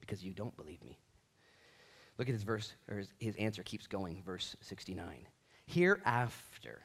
because 0.00 0.22
you 0.22 0.32
don't 0.32 0.56
believe 0.56 0.82
me. 0.84 0.98
Look 2.18 2.28
at 2.28 2.34
his 2.34 2.42
verse, 2.42 2.74
or 2.88 2.98
his, 2.98 3.12
his 3.18 3.36
answer 3.36 3.62
keeps 3.62 3.86
going, 3.86 4.22
verse 4.24 4.54
69. 4.60 5.26
Hereafter, 5.70 6.80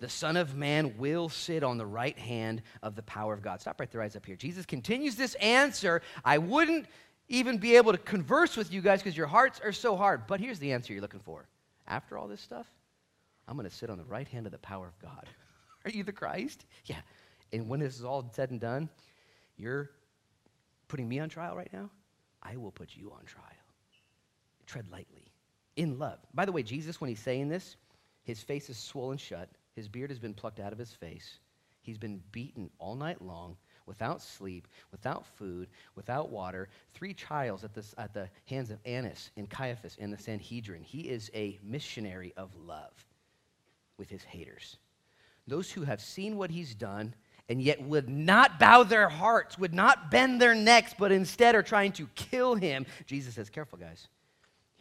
the 0.00 0.08
Son 0.08 0.36
of 0.36 0.56
Man 0.56 0.98
will 0.98 1.28
sit 1.28 1.62
on 1.62 1.78
the 1.78 1.86
right 1.86 2.18
hand 2.18 2.62
of 2.82 2.96
the 2.96 3.02
power 3.02 3.32
of 3.32 3.42
God. 3.42 3.60
Stop 3.60 3.80
right 3.80 3.90
there, 3.90 4.02
eyes 4.02 4.16
up 4.16 4.26
here. 4.26 4.36
Jesus 4.36 4.66
continues 4.66 5.16
this 5.16 5.34
answer. 5.36 6.02
I 6.24 6.38
wouldn't 6.38 6.86
even 7.28 7.58
be 7.58 7.76
able 7.76 7.92
to 7.92 7.98
converse 7.98 8.56
with 8.56 8.72
you 8.72 8.80
guys 8.80 9.02
because 9.02 9.16
your 9.16 9.26
hearts 9.26 9.60
are 9.64 9.72
so 9.72 9.96
hard. 9.96 10.26
But 10.26 10.40
here's 10.40 10.58
the 10.58 10.72
answer 10.72 10.92
you're 10.92 11.02
looking 11.02 11.20
for. 11.20 11.46
After 11.86 12.18
all 12.18 12.28
this 12.28 12.40
stuff, 12.40 12.66
I'm 13.46 13.56
going 13.56 13.68
to 13.68 13.74
sit 13.74 13.90
on 13.90 13.98
the 13.98 14.04
right 14.04 14.28
hand 14.28 14.46
of 14.46 14.52
the 14.52 14.58
power 14.58 14.86
of 14.86 14.98
God. 14.98 15.26
Are 15.84 15.90
you 15.90 16.02
the 16.02 16.12
Christ? 16.12 16.64
Yeah. 16.86 17.00
And 17.52 17.68
when 17.68 17.80
this 17.80 17.98
is 17.98 18.04
all 18.04 18.30
said 18.32 18.50
and 18.50 18.60
done, 18.60 18.88
you're 19.56 19.90
putting 20.88 21.08
me 21.08 21.20
on 21.20 21.28
trial 21.28 21.56
right 21.56 21.72
now? 21.72 21.90
I 22.42 22.56
will 22.56 22.72
put 22.72 22.90
you 22.94 23.12
on 23.12 23.24
trial. 23.24 23.44
Tread 24.66 24.88
lightly, 24.90 25.30
in 25.76 25.98
love. 25.98 26.18
By 26.32 26.46
the 26.46 26.52
way, 26.52 26.62
Jesus, 26.62 27.00
when 27.00 27.08
he's 27.08 27.20
saying 27.20 27.48
this, 27.48 27.76
his 28.24 28.42
face 28.42 28.68
is 28.68 28.76
swollen 28.76 29.18
shut. 29.18 29.48
His 29.74 29.88
beard 29.88 30.10
has 30.10 30.18
been 30.18 30.34
plucked 30.34 30.60
out 30.60 30.72
of 30.72 30.78
his 30.78 30.92
face. 30.92 31.38
He's 31.82 31.98
been 31.98 32.22
beaten 32.32 32.70
all 32.78 32.94
night 32.94 33.20
long 33.20 33.56
without 33.86 34.22
sleep, 34.22 34.66
without 34.90 35.26
food, 35.26 35.68
without 35.94 36.30
water, 36.30 36.68
three 36.94 37.12
trials 37.12 37.64
at, 37.64 37.74
this, 37.74 37.94
at 37.98 38.14
the 38.14 38.28
hands 38.46 38.70
of 38.70 38.78
Annas 38.86 39.30
and 39.36 39.48
Caiaphas 39.48 39.96
and 40.00 40.10
the 40.10 40.18
Sanhedrin. 40.18 40.82
He 40.82 41.02
is 41.02 41.30
a 41.34 41.58
missionary 41.62 42.32
of 42.36 42.50
love 42.56 43.04
with 43.98 44.08
his 44.08 44.24
haters. 44.24 44.78
Those 45.46 45.70
who 45.70 45.82
have 45.82 46.00
seen 46.00 46.38
what 46.38 46.50
he's 46.50 46.74
done 46.74 47.14
and 47.50 47.60
yet 47.60 47.82
would 47.82 48.08
not 48.08 48.58
bow 48.58 48.84
their 48.84 49.10
hearts, 49.10 49.58
would 49.58 49.74
not 49.74 50.10
bend 50.10 50.40
their 50.40 50.54
necks, 50.54 50.94
but 50.98 51.12
instead 51.12 51.54
are 51.54 51.62
trying 51.62 51.92
to 51.92 52.06
kill 52.14 52.54
him. 52.54 52.86
Jesus 53.06 53.34
says, 53.34 53.50
Careful, 53.50 53.78
guys. 53.78 54.08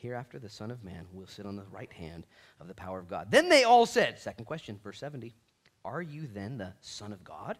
Hereafter, 0.04 0.38
the 0.38 0.50
Son 0.50 0.70
of 0.70 0.84
Man 0.84 1.08
will 1.14 1.26
sit 1.26 1.46
on 1.46 1.56
the 1.56 1.64
right 1.72 1.92
hand 1.92 2.26
of 2.60 2.68
the 2.68 2.74
power 2.76 3.00
of 3.00 3.08
God. 3.08 3.32
Then 3.32 3.48
they 3.48 3.64
all 3.64 3.86
said, 3.86 4.20
second 4.20 4.44
question, 4.44 4.78
verse 4.84 5.00
70, 5.00 5.34
Are 5.86 6.02
you 6.02 6.28
then 6.28 6.58
the 6.58 6.74
Son 6.82 7.14
of 7.14 7.24
God? 7.24 7.58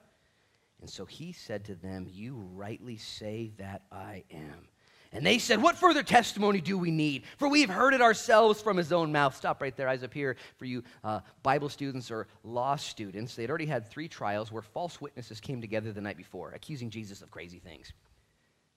And 0.82 0.90
so 0.90 1.06
he 1.06 1.32
said 1.32 1.64
to 1.66 1.76
them, 1.76 2.06
You 2.12 2.36
rightly 2.54 2.98
say 2.98 3.54
that 3.58 3.84
I 3.94 4.26
am. 4.30 4.68
And 5.14 5.26
they 5.26 5.38
said, 5.38 5.62
What 5.62 5.78
further 5.78 6.04
testimony 6.04 6.60
do 6.60 6.78
we 6.78 6.92
need? 6.92 7.24
For 7.38 7.48
we 7.48 7.62
have 7.62 7.70
heard 7.70 7.94
it 7.94 8.02
ourselves 8.02 8.62
from 8.62 8.76
his 8.76 8.92
own 8.92 9.10
mouth. 9.14 9.38
Stop 9.38 9.62
right 9.62 9.76
there, 9.78 9.88
eyes 9.88 10.04
up 10.04 10.14
here 10.14 10.36
for 10.58 10.66
you 10.66 10.84
uh, 11.06 11.22
Bible 11.44 11.70
students 11.70 12.12
or 12.12 12.28
law 12.44 12.76
students. 12.76 13.36
They'd 13.36 13.50
already 13.50 13.68
had 13.68 13.90
three 13.90 14.10
trials 14.10 14.52
where 14.52 14.62
false 14.62 15.00
witnesses 15.00 15.40
came 15.40 15.62
together 15.62 15.94
the 15.94 16.02
night 16.02 16.18
before, 16.18 16.52
accusing 16.52 16.90
Jesus 16.90 17.22
of 17.22 17.32
crazy 17.32 17.60
things, 17.60 17.94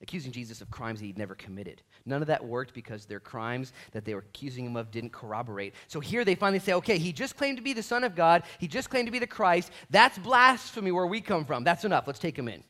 accusing 0.02 0.30
Jesus 0.30 0.60
of 0.60 0.70
crimes 0.70 1.00
that 1.00 1.06
he'd 1.06 1.18
never 1.18 1.34
committed. 1.34 1.82
None 2.04 2.20
of 2.20 2.28
that 2.28 2.44
worked 2.44 2.74
because 2.74 3.06
their 3.06 3.20
crimes 3.20 3.72
that 3.92 4.04
they 4.04 4.14
were 4.14 4.20
accusing 4.20 4.66
him 4.66 4.76
of 4.76 4.90
didn't 4.90 5.12
corroborate. 5.12 5.74
So 5.88 6.00
here 6.00 6.24
they 6.24 6.34
finally 6.34 6.58
say, 6.58 6.74
Okay, 6.74 6.98
he 6.98 7.12
just 7.12 7.36
claimed 7.36 7.56
to 7.56 7.62
be 7.62 7.72
the 7.72 7.82
Son 7.82 8.04
of 8.04 8.14
God, 8.14 8.42
he 8.58 8.68
just 8.68 8.90
claimed 8.90 9.06
to 9.06 9.12
be 9.12 9.18
the 9.18 9.26
Christ. 9.26 9.70
That's 9.90 10.18
blasphemy 10.18 10.92
where 10.92 11.06
we 11.06 11.20
come 11.20 11.44
from. 11.44 11.64
That's 11.64 11.84
enough. 11.84 12.06
Let's 12.06 12.18
take 12.18 12.38
him 12.38 12.48
in. 12.48 12.62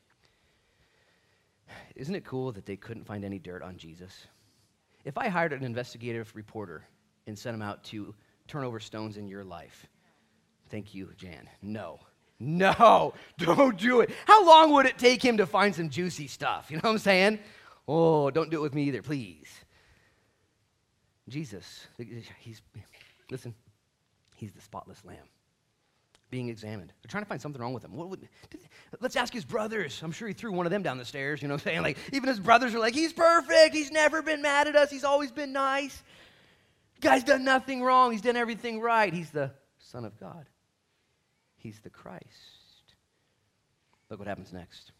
Isn't 1.97 2.14
it 2.14 2.25
cool 2.25 2.52
that 2.52 2.66
they 2.66 2.76
couldn't 2.76 3.06
find 3.06 3.25
any 3.25 3.38
dirt 3.38 3.62
on 3.62 3.76
Jesus? 3.76 4.26
If 5.04 5.16
I 5.16 5.28
hired 5.28 5.52
an 5.52 5.64
investigative 5.64 6.30
reporter 6.35 6.87
and 7.26 7.38
sent 7.38 7.54
him 7.54 7.62
out 7.62 7.83
to 7.85 8.14
turn 8.49 8.64
over 8.64 8.78
stones 8.78 9.16
in 9.16 9.26
your 9.26 9.45
life, 9.45 9.87
thank 10.68 10.95
you, 10.95 11.11
Jan. 11.16 11.49
No. 11.62 12.00
No, 12.38 13.14
don't 13.38 13.78
do 13.78 14.00
it. 14.00 14.11
How 14.26 14.45
long 14.45 14.73
would 14.73 14.87
it 14.87 14.99
take 14.99 15.25
him 15.25 15.38
to 15.38 15.47
find 15.47 15.75
some 15.75 15.88
juicy 15.88 16.26
stuff? 16.26 16.71
You 16.71 16.76
know 16.76 16.83
what 16.83 16.93
I'm 16.93 16.99
saying? 16.99 17.38
Oh, 17.88 18.31
don't 18.31 18.50
do 18.50 18.59
it 18.59 18.62
with 18.62 18.75
me 18.75 18.85
either, 18.85 19.02
please. 19.02 19.49
Jesus, 21.28 21.87
he's, 22.38 22.62
listen, 23.31 23.55
he's 24.37 24.52
the 24.52 24.61
spotless 24.61 25.05
lamb 25.05 25.28
being 26.31 26.49
examined. 26.49 26.93
They're 27.02 27.09
trying 27.09 27.25
to 27.25 27.28
find 27.28 27.40
something 27.40 27.61
wrong 27.61 27.73
with 27.73 27.85
him. 27.85 27.95
What 27.95 28.11
would, 28.11 28.28
let's 29.00 29.16
ask 29.16 29.33
his 29.33 29.45
brothers. 29.45 30.00
I'm 30.02 30.12
sure 30.12 30.28
he 30.28 30.35
threw 30.35 30.52
one 30.52 30.66
of 30.66 30.73
them 30.73 30.83
down 30.83 30.99
the 30.99 31.05
stairs, 31.05 31.40
you 31.40 31.49
know 31.49 31.55
what 31.55 31.62
I'm 31.62 31.64
saying? 31.64 31.83
Like, 31.83 31.99
even 32.12 32.28
his 32.28 32.40
brothers 32.40 32.75
are 32.75 32.78
like, 32.78 32.95
he's 32.95 33.12
perfect. 33.12 33.75
He's 33.75 33.90
never 33.90 34.23
been 34.23 34.43
mad 34.43 34.66
at 34.66 34.76
us. 34.76 34.90
He's 34.90 35.05
always 35.05 35.31
been 35.31 35.52
nice. 35.52 36.02
Guy's 37.00 37.25
done 37.25 37.45
nothing 37.45 37.83
wrong. 37.83 38.12
He's 38.12 38.23
done 38.23 38.37
everything 38.37 38.81
right. 38.81 39.12
He's 39.12 39.31
the 39.31 39.52
Son 39.78 40.05
of 40.05 40.19
God, 40.19 40.47
he's 41.67 41.81
the 41.81 41.91
Christ. 41.91 42.95
Look 44.09 44.21
what 44.21 44.29
happens 44.29 44.53
next. 44.53 44.93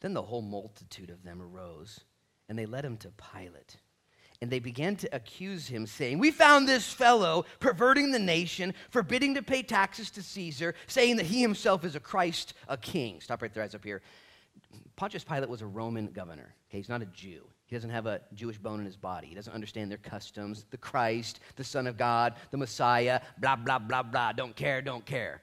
Then 0.00 0.14
the 0.14 0.22
whole 0.22 0.42
multitude 0.42 1.10
of 1.10 1.22
them 1.24 1.42
arose, 1.42 2.00
and 2.48 2.58
they 2.58 2.66
led 2.66 2.84
him 2.84 2.96
to 2.98 3.10
Pilate 3.10 3.78
and 4.40 4.50
they 4.50 4.58
began 4.58 4.96
to 4.96 5.08
accuse 5.14 5.68
him, 5.68 5.86
saying, 5.86 6.18
We 6.18 6.30
found 6.30 6.68
this 6.68 6.92
fellow 6.92 7.46
perverting 7.60 8.10
the 8.10 8.18
nation, 8.18 8.74
forbidding 8.90 9.36
to 9.36 9.42
pay 9.42 9.62
taxes 9.62 10.10
to 10.10 10.22
Caesar, 10.22 10.74
saying 10.86 11.16
that 11.16 11.26
he 11.26 11.40
himself 11.40 11.84
is 11.84 11.94
a 11.94 12.00
Christ, 12.00 12.52
a 12.68 12.76
king. 12.76 13.20
Stop 13.22 13.40
right 13.40 13.54
there, 13.54 13.62
eyes 13.62 13.74
up 13.74 13.84
here. 13.84 14.02
Pontius 14.96 15.24
Pilate 15.24 15.48
was 15.48 15.62
a 15.62 15.66
Roman 15.66 16.08
governor. 16.08 16.54
Okay, 16.68 16.78
he's 16.78 16.90
not 16.90 17.00
a 17.00 17.06
Jew. 17.06 17.44
He 17.66 17.74
doesn't 17.74 17.90
have 17.90 18.06
a 18.06 18.20
Jewish 18.34 18.58
bone 18.58 18.80
in 18.80 18.86
his 18.86 18.96
body. 18.96 19.26
He 19.26 19.34
doesn't 19.34 19.52
understand 19.52 19.90
their 19.90 19.98
customs, 19.98 20.66
the 20.70 20.76
Christ, 20.76 21.40
the 21.56 21.64
Son 21.64 21.86
of 21.86 21.96
God, 21.96 22.34
the 22.50 22.56
Messiah, 22.58 23.20
blah, 23.38 23.56
blah, 23.56 23.78
blah, 23.78 24.02
blah. 24.02 24.32
Don't 24.32 24.54
care, 24.54 24.82
don't 24.82 25.04
care. 25.04 25.40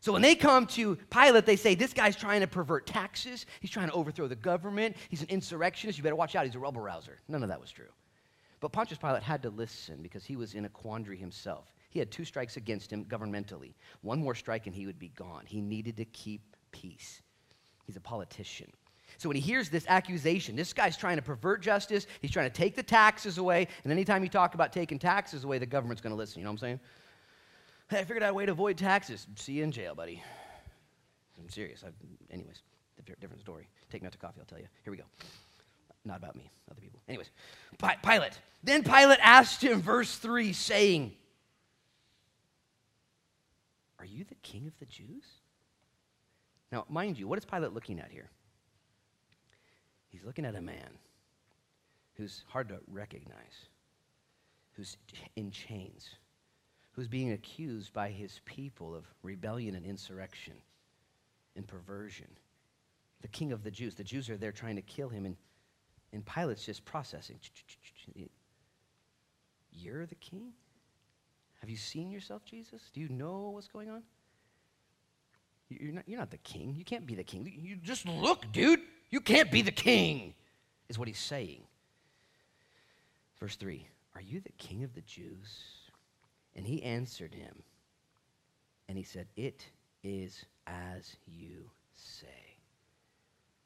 So 0.00 0.12
when 0.12 0.22
they 0.22 0.36
come 0.36 0.66
to 0.68 0.96
Pilate, 1.10 1.44
they 1.44 1.56
say, 1.56 1.74
This 1.74 1.92
guy's 1.92 2.14
trying 2.14 2.40
to 2.40 2.46
pervert 2.46 2.86
taxes. 2.86 3.46
He's 3.60 3.70
trying 3.70 3.88
to 3.88 3.94
overthrow 3.94 4.28
the 4.28 4.36
government. 4.36 4.96
He's 5.08 5.22
an 5.22 5.28
insurrectionist. 5.28 5.98
You 5.98 6.04
better 6.04 6.14
watch 6.14 6.36
out. 6.36 6.46
He's 6.46 6.54
a 6.54 6.60
rebel 6.60 6.80
rouser. 6.80 7.18
None 7.26 7.42
of 7.42 7.48
that 7.48 7.60
was 7.60 7.72
true. 7.72 7.90
But 8.60 8.72
Pontius 8.72 8.98
Pilate 8.98 9.22
had 9.22 9.42
to 9.42 9.50
listen 9.50 10.02
because 10.02 10.24
he 10.24 10.36
was 10.36 10.54
in 10.54 10.64
a 10.64 10.68
quandary 10.68 11.16
himself. 11.16 11.74
He 11.90 11.98
had 11.98 12.10
two 12.10 12.24
strikes 12.24 12.56
against 12.56 12.92
him 12.92 13.04
governmentally. 13.04 13.74
One 14.02 14.20
more 14.20 14.34
strike 14.34 14.66
and 14.66 14.74
he 14.74 14.86
would 14.86 14.98
be 14.98 15.08
gone. 15.08 15.44
He 15.46 15.60
needed 15.60 15.96
to 15.96 16.04
keep 16.04 16.56
peace. 16.70 17.22
He's 17.86 17.96
a 17.96 18.00
politician. 18.00 18.70
So 19.18 19.28
when 19.28 19.34
he 19.36 19.42
hears 19.42 19.68
this 19.68 19.84
accusation, 19.88 20.54
this 20.54 20.72
guy's 20.72 20.96
trying 20.96 21.16
to 21.16 21.22
pervert 21.22 21.60
justice, 21.60 22.06
he's 22.22 22.30
trying 22.30 22.48
to 22.48 22.56
take 22.56 22.76
the 22.76 22.84
taxes 22.84 23.36
away, 23.36 23.66
and 23.82 23.92
anytime 23.92 24.22
you 24.22 24.28
talk 24.28 24.54
about 24.54 24.72
taking 24.72 24.98
taxes 24.98 25.42
away, 25.42 25.58
the 25.58 25.66
government's 25.66 26.00
going 26.00 26.12
to 26.12 26.16
listen. 26.16 26.38
You 26.38 26.44
know 26.44 26.50
what 26.50 26.54
I'm 26.54 26.58
saying? 26.58 26.80
Hey, 27.90 27.98
I 27.98 28.04
figured 28.04 28.22
out 28.22 28.30
a 28.30 28.34
way 28.34 28.46
to 28.46 28.52
avoid 28.52 28.78
taxes. 28.78 29.26
See 29.34 29.54
you 29.54 29.64
in 29.64 29.72
jail, 29.72 29.96
buddy. 29.96 30.22
I'm 31.36 31.48
serious. 31.48 31.82
I, 31.84 31.88
anyways, 32.32 32.62
different 33.20 33.40
story. 33.40 33.68
Take 33.90 34.02
me 34.02 34.06
out 34.06 34.12
to 34.12 34.18
coffee, 34.18 34.38
I'll 34.38 34.46
tell 34.46 34.58
you. 34.58 34.68
Here 34.84 34.92
we 34.92 34.96
go. 34.96 35.04
Not 36.04 36.18
about 36.18 36.36
me, 36.36 36.50
other 36.70 36.80
people. 36.80 37.00
Anyways, 37.08 37.30
Pilate. 38.02 38.38
Then 38.62 38.84
Pilate 38.84 39.18
asked 39.20 39.62
him, 39.62 39.82
verse 39.82 40.14
3, 40.16 40.52
saying, 40.52 41.12
Are 43.98 44.04
you 44.04 44.24
the 44.24 44.36
king 44.36 44.68
of 44.68 44.78
the 44.78 44.86
Jews? 44.86 45.24
Now, 46.70 46.84
mind 46.88 47.18
you, 47.18 47.26
what 47.26 47.38
is 47.38 47.44
Pilate 47.44 47.72
looking 47.72 47.98
at 47.98 48.12
here? 48.12 48.30
He's 50.08 50.24
looking 50.24 50.44
at 50.44 50.54
a 50.54 50.60
man 50.60 50.98
who's 52.14 52.44
hard 52.48 52.68
to 52.70 52.78
recognize, 52.88 53.68
who's 54.72 54.96
in 55.36 55.50
chains, 55.50 56.16
who's 56.92 57.08
being 57.08 57.32
accused 57.32 57.92
by 57.92 58.10
his 58.10 58.40
people 58.44 58.94
of 58.94 59.04
rebellion 59.22 59.74
and 59.74 59.84
insurrection 59.84 60.54
and 61.56 61.66
perversion. 61.66 62.28
The 63.20 63.28
king 63.28 63.52
of 63.52 63.62
the 63.62 63.70
Jews. 63.70 63.94
The 63.94 64.04
Jews 64.04 64.30
are 64.30 64.36
there 64.36 64.52
trying 64.52 64.76
to 64.76 64.82
kill 64.82 65.08
him, 65.08 65.24
and 65.24 65.36
and 66.12 66.24
Pilate's 66.24 66.64
just 66.64 66.84
processing. 66.84 67.38
You're 69.72 70.06
the 70.06 70.14
king? 70.14 70.52
Have 71.60 71.68
you 71.68 71.76
seen 71.76 72.10
yourself, 72.10 72.44
Jesus? 72.44 72.90
Do 72.92 73.00
you 73.00 73.08
know 73.08 73.50
what's 73.50 73.68
going 73.68 73.90
on? 73.90 74.02
You're 75.68 75.92
not, 75.92 76.04
you're 76.08 76.18
not 76.18 76.30
the 76.30 76.38
king. 76.38 76.74
You 76.76 76.84
can't 76.84 77.04
be 77.06 77.14
the 77.14 77.24
king. 77.24 77.52
You 77.60 77.76
just 77.76 78.06
look, 78.06 78.50
dude. 78.52 78.80
You 79.10 79.20
can't 79.20 79.50
be 79.50 79.62
the 79.62 79.70
king, 79.70 80.34
is 80.88 80.98
what 80.98 81.08
he's 81.08 81.18
saying. 81.18 81.62
Verse 83.40 83.56
3 83.56 83.86
Are 84.14 84.20
you 84.20 84.40
the 84.40 84.52
king 84.52 84.84
of 84.84 84.94
the 84.94 85.00
Jews? 85.02 85.62
And 86.54 86.66
he 86.66 86.82
answered 86.82 87.34
him, 87.34 87.62
and 88.88 88.98
he 88.98 89.04
said, 89.04 89.28
It 89.36 89.64
is 90.02 90.44
as 90.66 91.16
you 91.26 91.70
say. 91.94 92.26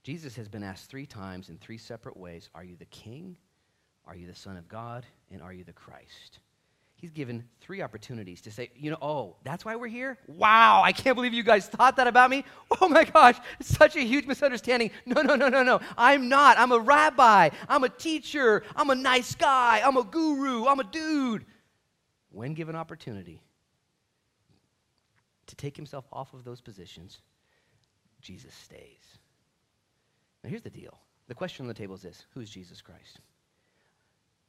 Jesus 0.02 0.34
has 0.36 0.48
been 0.48 0.64
asked 0.64 0.90
three 0.90 1.06
times 1.06 1.48
in 1.48 1.58
three 1.58 1.78
separate 1.78 2.16
ways 2.16 2.50
Are 2.54 2.64
you 2.64 2.76
the 2.76 2.84
king? 2.86 3.36
Are 4.04 4.16
you 4.16 4.26
the 4.26 4.34
Son 4.34 4.56
of 4.56 4.68
God? 4.68 5.06
And 5.30 5.40
are 5.40 5.52
you 5.52 5.64
the 5.64 5.72
Christ? 5.72 6.40
He's 7.02 7.10
given 7.10 7.42
three 7.60 7.82
opportunities 7.82 8.40
to 8.42 8.52
say, 8.52 8.70
you 8.76 8.88
know, 8.92 8.96
oh, 9.02 9.34
that's 9.42 9.64
why 9.64 9.74
we're 9.74 9.88
here? 9.88 10.18
Wow, 10.28 10.82
I 10.84 10.92
can't 10.92 11.16
believe 11.16 11.34
you 11.34 11.42
guys 11.42 11.66
thought 11.66 11.96
that 11.96 12.06
about 12.06 12.30
me. 12.30 12.44
Oh 12.80 12.88
my 12.88 13.02
gosh, 13.02 13.36
such 13.60 13.96
a 13.96 14.00
huge 14.00 14.26
misunderstanding. 14.26 14.92
No, 15.04 15.20
no, 15.20 15.34
no, 15.34 15.48
no, 15.48 15.64
no. 15.64 15.80
I'm 15.98 16.28
not. 16.28 16.58
I'm 16.58 16.70
a 16.70 16.78
rabbi. 16.78 17.50
I'm 17.68 17.82
a 17.82 17.88
teacher. 17.88 18.62
I'm 18.76 18.90
a 18.90 18.94
nice 18.94 19.34
guy. 19.34 19.82
I'm 19.84 19.96
a 19.96 20.04
guru. 20.04 20.66
I'm 20.66 20.78
a 20.78 20.84
dude. 20.84 21.44
When 22.30 22.54
given 22.54 22.76
opportunity 22.76 23.42
to 25.48 25.56
take 25.56 25.76
himself 25.76 26.04
off 26.12 26.34
of 26.34 26.44
those 26.44 26.60
positions, 26.60 27.20
Jesus 28.20 28.54
stays. 28.54 29.18
Now, 30.44 30.50
here's 30.50 30.62
the 30.62 30.70
deal 30.70 30.98
the 31.26 31.34
question 31.34 31.64
on 31.64 31.68
the 31.68 31.74
table 31.74 31.96
is 31.96 32.02
this 32.02 32.26
Who's 32.34 32.48
Jesus 32.48 32.80
Christ? 32.80 33.18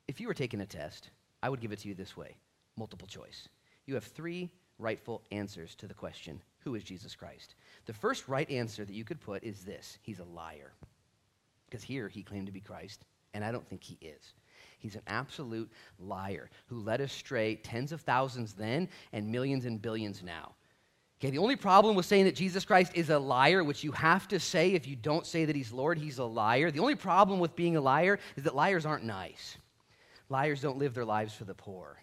If 0.07 0.22
you 0.22 0.27
were 0.27 0.36
taking 0.36 0.62
a 0.62 0.67
test, 0.67 1.10
I 1.43 1.50
would 1.50 1.59
give 1.59 1.73
it 1.73 1.79
to 1.79 1.89
you 1.89 1.93
this 1.93 2.17
way 2.17 2.38
multiple 2.77 3.07
choice. 3.07 3.50
You 3.85 3.93
have 3.95 4.05
three 4.05 4.50
rightful 4.79 5.21
answers 5.31 5.75
to 5.75 5.88
the 5.88 5.93
question 5.93 6.41
Who 6.59 6.73
is 6.73 6.83
Jesus 6.83 7.15
Christ? 7.15 7.53
The 7.85 7.93
first 7.93 8.27
right 8.27 8.50
answer 8.50 8.85
that 8.85 8.95
you 8.95 9.03
could 9.03 9.19
put 9.19 9.43
is 9.43 9.63
this 9.63 10.00
He's 10.01 10.19
a 10.19 10.23
liar. 10.23 10.73
Because 11.69 11.83
here 11.83 12.07
he 12.07 12.23
claimed 12.23 12.45
to 12.45 12.53
be 12.53 12.62
Christ, 12.62 13.03
and 13.33 13.43
I 13.43 13.51
don't 13.51 13.67
think 13.67 13.83
he 13.83 13.97
is. 14.00 14.33
He's 14.77 14.95
an 14.95 15.01
absolute 15.07 15.71
liar 16.00 16.50
who 16.67 16.79
led 16.79 17.01
astray 17.01 17.55
tens 17.55 17.91
of 17.91 18.01
thousands 18.01 18.53
then 18.53 18.88
and 19.12 19.31
millions 19.31 19.65
and 19.65 19.81
billions 19.81 20.21
now. 20.23 20.53
Okay, 21.19 21.31
the 21.31 21.39
only 21.39 21.55
problem 21.55 21.95
with 21.95 22.05
saying 22.05 22.25
that 22.25 22.35
Jesus 22.35 22.63
Christ 22.63 22.91
is 22.95 23.09
a 23.09 23.17
liar, 23.17 23.63
which 23.63 23.83
you 23.83 23.91
have 23.93 24.27
to 24.27 24.39
say 24.39 24.73
if 24.73 24.88
you 24.88 24.95
don't 24.95 25.25
say 25.25 25.45
that 25.45 25.55
he's 25.55 25.71
Lord, 25.71 25.97
he's 25.97 26.19
a 26.19 26.25
liar. 26.25 26.69
The 26.69 26.81
only 26.81 26.95
problem 26.95 27.39
with 27.39 27.55
being 27.55 27.75
a 27.75 27.81
liar 27.81 28.19
is 28.35 28.43
that 28.43 28.55
liars 28.55 28.85
aren't 28.85 29.03
nice. 29.03 29.57
Liars 30.33 30.61
don't 30.61 30.79
live 30.79 30.95
their 30.95 31.05
lives 31.05 31.35
for 31.35 31.43
the 31.43 31.53
poor. 31.53 31.95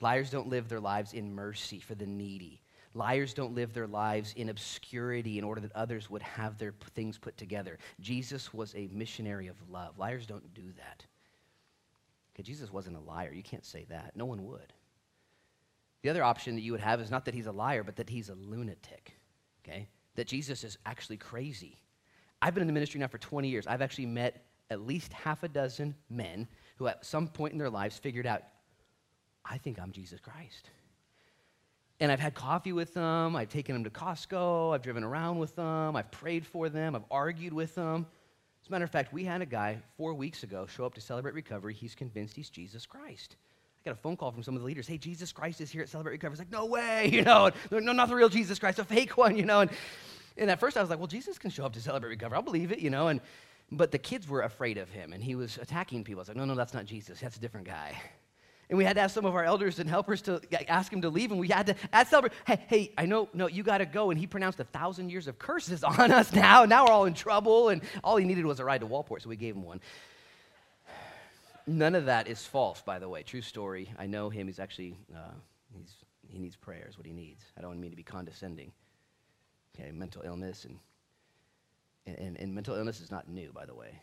Liars 0.00 0.30
don't 0.30 0.46
live 0.46 0.68
their 0.68 0.78
lives 0.78 1.14
in 1.14 1.34
mercy 1.34 1.80
for 1.80 1.96
the 1.96 2.06
needy. 2.06 2.62
Liars 2.94 3.34
don't 3.34 3.56
live 3.56 3.72
their 3.72 3.88
lives 3.88 4.32
in 4.36 4.50
obscurity 4.50 5.36
in 5.36 5.42
order 5.42 5.60
that 5.62 5.74
others 5.74 6.08
would 6.08 6.22
have 6.22 6.58
their 6.58 6.74
things 6.94 7.18
put 7.18 7.36
together. 7.36 7.78
Jesus 7.98 8.54
was 8.54 8.72
a 8.76 8.88
missionary 8.92 9.48
of 9.48 9.56
love. 9.68 9.98
Liars 9.98 10.26
don't 10.26 10.54
do 10.54 10.62
that. 10.76 11.04
Okay, 12.36 12.44
Jesus 12.44 12.72
wasn't 12.72 12.98
a 12.98 13.00
liar. 13.00 13.32
You 13.32 13.42
can't 13.42 13.66
say 13.66 13.84
that. 13.88 14.12
No 14.14 14.26
one 14.26 14.44
would. 14.44 14.72
The 16.02 16.10
other 16.10 16.22
option 16.22 16.54
that 16.54 16.62
you 16.62 16.70
would 16.70 16.80
have 16.80 17.00
is 17.00 17.10
not 17.10 17.24
that 17.24 17.34
he's 17.34 17.46
a 17.46 17.52
liar, 17.52 17.82
but 17.82 17.96
that 17.96 18.08
he's 18.08 18.28
a 18.28 18.36
lunatic, 18.36 19.12
okay? 19.64 19.88
That 20.14 20.28
Jesus 20.28 20.62
is 20.62 20.78
actually 20.86 21.16
crazy. 21.16 21.82
I've 22.40 22.54
been 22.54 22.62
in 22.62 22.68
the 22.68 22.74
ministry 22.74 23.00
now 23.00 23.08
for 23.08 23.18
20 23.18 23.48
years. 23.48 23.66
I've 23.66 23.82
actually 23.82 24.06
met 24.06 24.44
at 24.70 24.86
least 24.86 25.12
half 25.12 25.42
a 25.42 25.48
dozen 25.48 25.96
men 26.08 26.46
who 26.76 26.86
at 26.86 27.04
some 27.04 27.28
point 27.28 27.52
in 27.52 27.58
their 27.58 27.70
lives 27.70 27.98
figured 27.98 28.26
out, 28.26 28.42
I 29.44 29.58
think 29.58 29.80
I'm 29.80 29.92
Jesus 29.92 30.20
Christ. 30.20 30.70
And 32.00 32.10
I've 32.10 32.20
had 32.20 32.34
coffee 32.34 32.72
with 32.72 32.94
them, 32.94 33.36
I've 33.36 33.48
taken 33.48 33.74
them 33.74 33.84
to 33.84 33.90
Costco, 33.90 34.74
I've 34.74 34.82
driven 34.82 35.04
around 35.04 35.38
with 35.38 35.54
them, 35.54 35.94
I've 35.94 36.10
prayed 36.10 36.44
for 36.44 36.68
them, 36.68 36.96
I've 36.96 37.04
argued 37.10 37.52
with 37.52 37.74
them. 37.74 38.06
As 38.62 38.68
a 38.68 38.70
matter 38.72 38.84
of 38.84 38.90
fact, 38.90 39.12
we 39.12 39.24
had 39.24 39.42
a 39.42 39.46
guy 39.46 39.78
four 39.96 40.14
weeks 40.14 40.42
ago 40.42 40.66
show 40.66 40.84
up 40.84 40.94
to 40.94 41.00
celebrate 41.00 41.34
recovery. 41.34 41.74
He's 41.74 41.94
convinced 41.94 42.36
he's 42.36 42.50
Jesus 42.50 42.86
Christ. 42.86 43.36
I 43.84 43.90
got 43.90 43.98
a 43.98 44.00
phone 44.00 44.16
call 44.16 44.30
from 44.30 44.44
some 44.44 44.54
of 44.54 44.60
the 44.60 44.66
leaders. 44.66 44.86
Hey, 44.86 44.98
Jesus 44.98 45.32
Christ 45.32 45.60
is 45.60 45.70
here 45.70 45.82
at 45.82 45.88
Celebrate 45.88 46.12
Recovery. 46.12 46.34
It's 46.34 46.40
like, 46.40 46.52
no 46.52 46.66
way, 46.66 47.08
you 47.12 47.22
know, 47.22 47.50
no, 47.72 47.92
not 47.92 48.08
the 48.08 48.14
real 48.14 48.28
Jesus 48.28 48.58
Christ, 48.58 48.78
a 48.78 48.84
fake 48.84 49.16
one, 49.16 49.36
you 49.36 49.44
know. 49.44 49.60
And, 49.60 49.70
and 50.36 50.50
at 50.50 50.60
first 50.60 50.76
I 50.76 50.80
was 50.80 50.90
like, 50.90 51.00
well, 51.00 51.08
Jesus 51.08 51.38
can 51.38 51.50
show 51.50 51.64
up 51.64 51.72
to 51.72 51.80
Celebrate 51.80 52.10
Recovery. 52.10 52.36
I'll 52.36 52.42
believe 52.42 52.70
it, 52.70 52.78
you 52.78 52.90
know. 52.90 53.08
And 53.08 53.20
but 53.72 53.90
the 53.90 53.98
kids 53.98 54.28
were 54.28 54.42
afraid 54.42 54.76
of 54.76 54.90
him, 54.90 55.12
and 55.12 55.24
he 55.24 55.34
was 55.34 55.58
attacking 55.60 56.04
people. 56.04 56.20
I 56.20 56.22
was 56.22 56.28
like, 56.28 56.36
no, 56.36 56.44
no, 56.44 56.54
that's 56.54 56.74
not 56.74 56.84
Jesus. 56.84 57.20
That's 57.20 57.36
a 57.36 57.40
different 57.40 57.66
guy. 57.66 58.00
And 58.70 58.78
we 58.78 58.84
had 58.84 58.96
to 58.96 59.02
ask 59.02 59.12
some 59.12 59.26
of 59.26 59.34
our 59.34 59.44
elders 59.44 59.80
and 59.80 59.90
helpers 59.90 60.22
to 60.22 60.40
ask 60.66 60.90
him 60.90 61.02
to 61.02 61.10
leave, 61.10 61.30
and 61.30 61.38
we 61.38 61.48
had 61.48 61.66
to 61.66 61.74
ask 61.92 62.08
celebrate, 62.08 62.32
hey, 62.46 62.64
hey, 62.68 62.92
I 62.96 63.04
know, 63.04 63.28
no, 63.34 63.46
you 63.46 63.62
got 63.62 63.78
to 63.78 63.84
go. 63.84 64.10
And 64.10 64.18
he 64.18 64.26
pronounced 64.26 64.60
a 64.60 64.64
thousand 64.64 65.10
years 65.10 65.28
of 65.28 65.38
curses 65.38 65.84
on 65.98 66.10
us 66.10 66.32
now. 66.32 66.64
Now 66.64 66.86
we're 66.86 66.92
all 66.92 67.04
in 67.04 67.12
trouble, 67.12 67.68
and 67.68 67.82
all 68.02 68.16
he 68.16 68.24
needed 68.24 68.46
was 68.46 68.60
a 68.60 68.64
ride 68.64 68.80
to 68.80 68.86
Waldport, 68.86 69.20
so 69.20 69.28
we 69.28 69.36
gave 69.36 69.56
him 69.56 69.62
one. 69.62 69.82
None 71.66 71.94
of 71.94 72.06
that 72.06 72.28
is 72.28 72.46
false, 72.46 72.80
by 72.80 72.98
the 72.98 73.10
way. 73.10 73.22
True 73.22 73.42
story. 73.42 73.92
I 73.98 74.06
know 74.06 74.30
him. 74.30 74.46
He's 74.46 74.60
actually, 74.60 74.96
uh, 75.14 75.34
he's, 75.76 75.92
he 76.26 76.38
needs 76.38 76.56
prayers, 76.56 76.96
what 76.96 77.06
he 77.06 77.12
needs. 77.12 77.44
I 77.58 77.60
don't 77.60 77.78
mean 77.78 77.90
to 77.90 77.96
be 77.96 78.02
condescending. 78.02 78.72
Okay, 79.76 79.90
mental 79.92 80.22
illness 80.24 80.64
and, 80.64 80.78
and, 82.06 82.36
and 82.38 82.54
mental 82.54 82.74
illness 82.74 83.00
is 83.00 83.10
not 83.10 83.28
new, 83.28 83.52
by 83.52 83.64
the 83.64 83.74
way. 83.74 84.00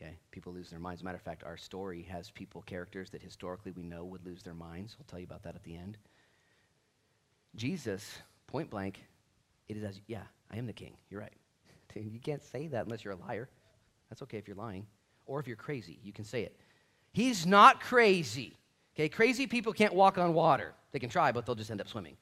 Okay? 0.00 0.18
People 0.30 0.52
lose 0.52 0.70
their 0.70 0.78
minds. 0.78 1.00
As 1.00 1.02
a 1.02 1.04
matter 1.04 1.16
of 1.16 1.22
fact, 1.22 1.44
our 1.44 1.56
story 1.56 2.02
has 2.10 2.30
people, 2.30 2.62
characters 2.62 3.10
that 3.10 3.22
historically 3.22 3.72
we 3.72 3.82
know 3.82 4.04
would 4.04 4.24
lose 4.24 4.42
their 4.42 4.54
minds. 4.54 4.96
I'll 4.98 5.06
tell 5.06 5.18
you 5.18 5.26
about 5.26 5.42
that 5.42 5.54
at 5.54 5.64
the 5.64 5.76
end. 5.76 5.98
Jesus, 7.56 8.18
point 8.46 8.70
blank, 8.70 9.04
it 9.68 9.76
is 9.76 9.82
as, 9.82 10.00
yeah, 10.06 10.22
I 10.50 10.56
am 10.58 10.66
the 10.66 10.72
king. 10.72 10.96
You're 11.10 11.20
right. 11.20 11.32
You 11.94 12.20
can't 12.20 12.44
say 12.44 12.68
that 12.68 12.84
unless 12.84 13.02
you're 13.02 13.14
a 13.14 13.26
liar. 13.28 13.48
That's 14.08 14.22
okay 14.22 14.38
if 14.38 14.46
you're 14.46 14.56
lying. 14.56 14.86
Or 15.26 15.40
if 15.40 15.48
you're 15.48 15.56
crazy, 15.56 15.98
you 16.02 16.12
can 16.12 16.24
say 16.24 16.42
it. 16.42 16.56
He's 17.12 17.44
not 17.44 17.80
crazy. 17.80 18.56
Okay, 18.94 19.08
crazy 19.08 19.46
people 19.46 19.72
can't 19.72 19.94
walk 19.94 20.16
on 20.16 20.32
water. 20.32 20.74
They 20.92 20.98
can 20.98 21.10
try, 21.10 21.32
but 21.32 21.44
they'll 21.44 21.54
just 21.54 21.70
end 21.70 21.80
up 21.80 21.88
swimming. 21.88 22.16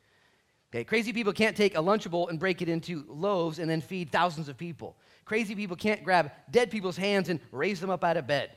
Okay, 0.72 0.84
crazy 0.84 1.12
people 1.12 1.32
can't 1.32 1.56
take 1.56 1.76
a 1.76 1.80
Lunchable 1.80 2.28
and 2.28 2.38
break 2.38 2.60
it 2.60 2.68
into 2.68 3.04
loaves 3.08 3.58
and 3.58 3.70
then 3.70 3.80
feed 3.80 4.10
thousands 4.10 4.48
of 4.48 4.58
people. 4.58 4.96
Crazy 5.24 5.54
people 5.54 5.76
can't 5.76 6.02
grab 6.04 6.32
dead 6.50 6.70
people's 6.70 6.96
hands 6.96 7.28
and 7.28 7.40
raise 7.52 7.80
them 7.80 7.90
up 7.90 8.04
out 8.04 8.16
of 8.16 8.26
bed. 8.26 8.50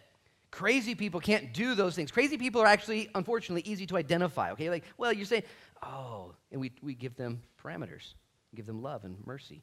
Crazy 0.52 0.96
people 0.96 1.20
can't 1.20 1.54
do 1.54 1.76
those 1.76 1.96
things. 1.96 2.12
Crazy 2.12 2.38
people 2.38 2.62
are 2.62 2.68
actually, 2.68 3.10
unfortunately, 3.14 3.70
easy 3.70 3.86
to 3.86 3.98
identify. 3.98 4.52
Okay, 4.52 4.70
like, 4.70 4.84
well, 4.98 5.14
you're 5.14 5.26
saying, 5.26 5.44
oh, 5.84 6.34
and 6.52 6.60
we, 6.60 6.72
we 6.82 6.96
give 6.96 7.16
them 7.16 7.42
parameters, 7.64 8.14
give 8.56 8.66
them 8.66 8.82
love 8.82 9.06
and 9.06 9.16
mercy. 9.28 9.62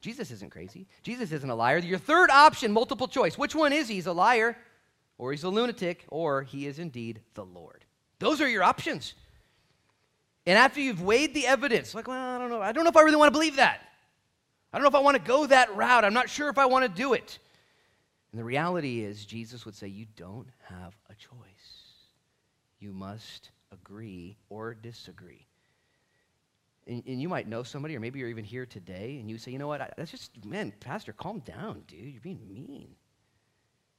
Jesus 0.00 0.30
isn't 0.30 0.50
crazy. 0.50 0.86
Jesus 1.02 1.32
isn't 1.32 1.50
a 1.50 1.54
liar. 1.54 1.78
Your 1.78 1.98
third 1.98 2.30
option, 2.30 2.72
multiple 2.72 3.08
choice. 3.08 3.36
Which 3.36 3.54
one 3.54 3.72
is 3.72 3.88
he? 3.88 3.96
He's 3.96 4.06
a 4.06 4.12
liar, 4.12 4.56
or 5.18 5.32
he's 5.32 5.44
a 5.44 5.48
lunatic, 5.50 6.06
or 6.08 6.42
he 6.42 6.66
is 6.66 6.78
indeed 6.78 7.20
the 7.34 7.44
Lord. 7.44 7.84
Those 8.18 8.40
are 8.40 8.48
your 8.48 8.62
options. 8.62 9.14
And 10.50 10.58
after 10.58 10.80
you've 10.80 11.00
weighed 11.00 11.32
the 11.32 11.46
evidence, 11.46 11.94
like, 11.94 12.08
well, 12.08 12.18
I 12.18 12.36
don't 12.36 12.50
know. 12.50 12.60
I 12.60 12.72
don't 12.72 12.82
know 12.82 12.90
if 12.90 12.96
I 12.96 13.02
really 13.02 13.14
want 13.14 13.28
to 13.28 13.38
believe 13.38 13.54
that. 13.54 13.82
I 14.72 14.78
don't 14.78 14.82
know 14.82 14.88
if 14.88 14.96
I 14.96 15.00
want 15.00 15.16
to 15.16 15.22
go 15.22 15.46
that 15.46 15.76
route. 15.76 16.04
I'm 16.04 16.12
not 16.12 16.28
sure 16.28 16.48
if 16.48 16.58
I 16.58 16.66
want 16.66 16.84
to 16.84 16.88
do 16.88 17.12
it. 17.12 17.38
And 18.32 18.40
the 18.40 18.42
reality 18.42 19.04
is, 19.04 19.24
Jesus 19.24 19.64
would 19.64 19.76
say, 19.76 19.86
You 19.86 20.06
don't 20.16 20.48
have 20.64 20.96
a 21.08 21.14
choice. 21.14 21.94
You 22.80 22.92
must 22.92 23.52
agree 23.70 24.38
or 24.48 24.74
disagree. 24.74 25.46
And, 26.88 27.04
and, 27.06 27.22
you 27.22 27.28
might 27.28 27.46
know 27.46 27.62
somebody, 27.62 27.94
or 27.94 28.00
maybe 28.00 28.18
you're 28.18 28.28
even 28.28 28.44
here 28.44 28.66
today, 28.66 29.18
and 29.20 29.30
you 29.30 29.38
say, 29.38 29.52
You 29.52 29.60
know 29.60 29.68
what? 29.68 29.80
I, 29.80 29.92
that's 29.96 30.10
just, 30.10 30.44
man, 30.44 30.72
Pastor, 30.80 31.12
calm 31.12 31.38
down, 31.46 31.84
dude. 31.86 32.00
You're 32.00 32.20
being 32.22 32.40
mean. 32.48 32.96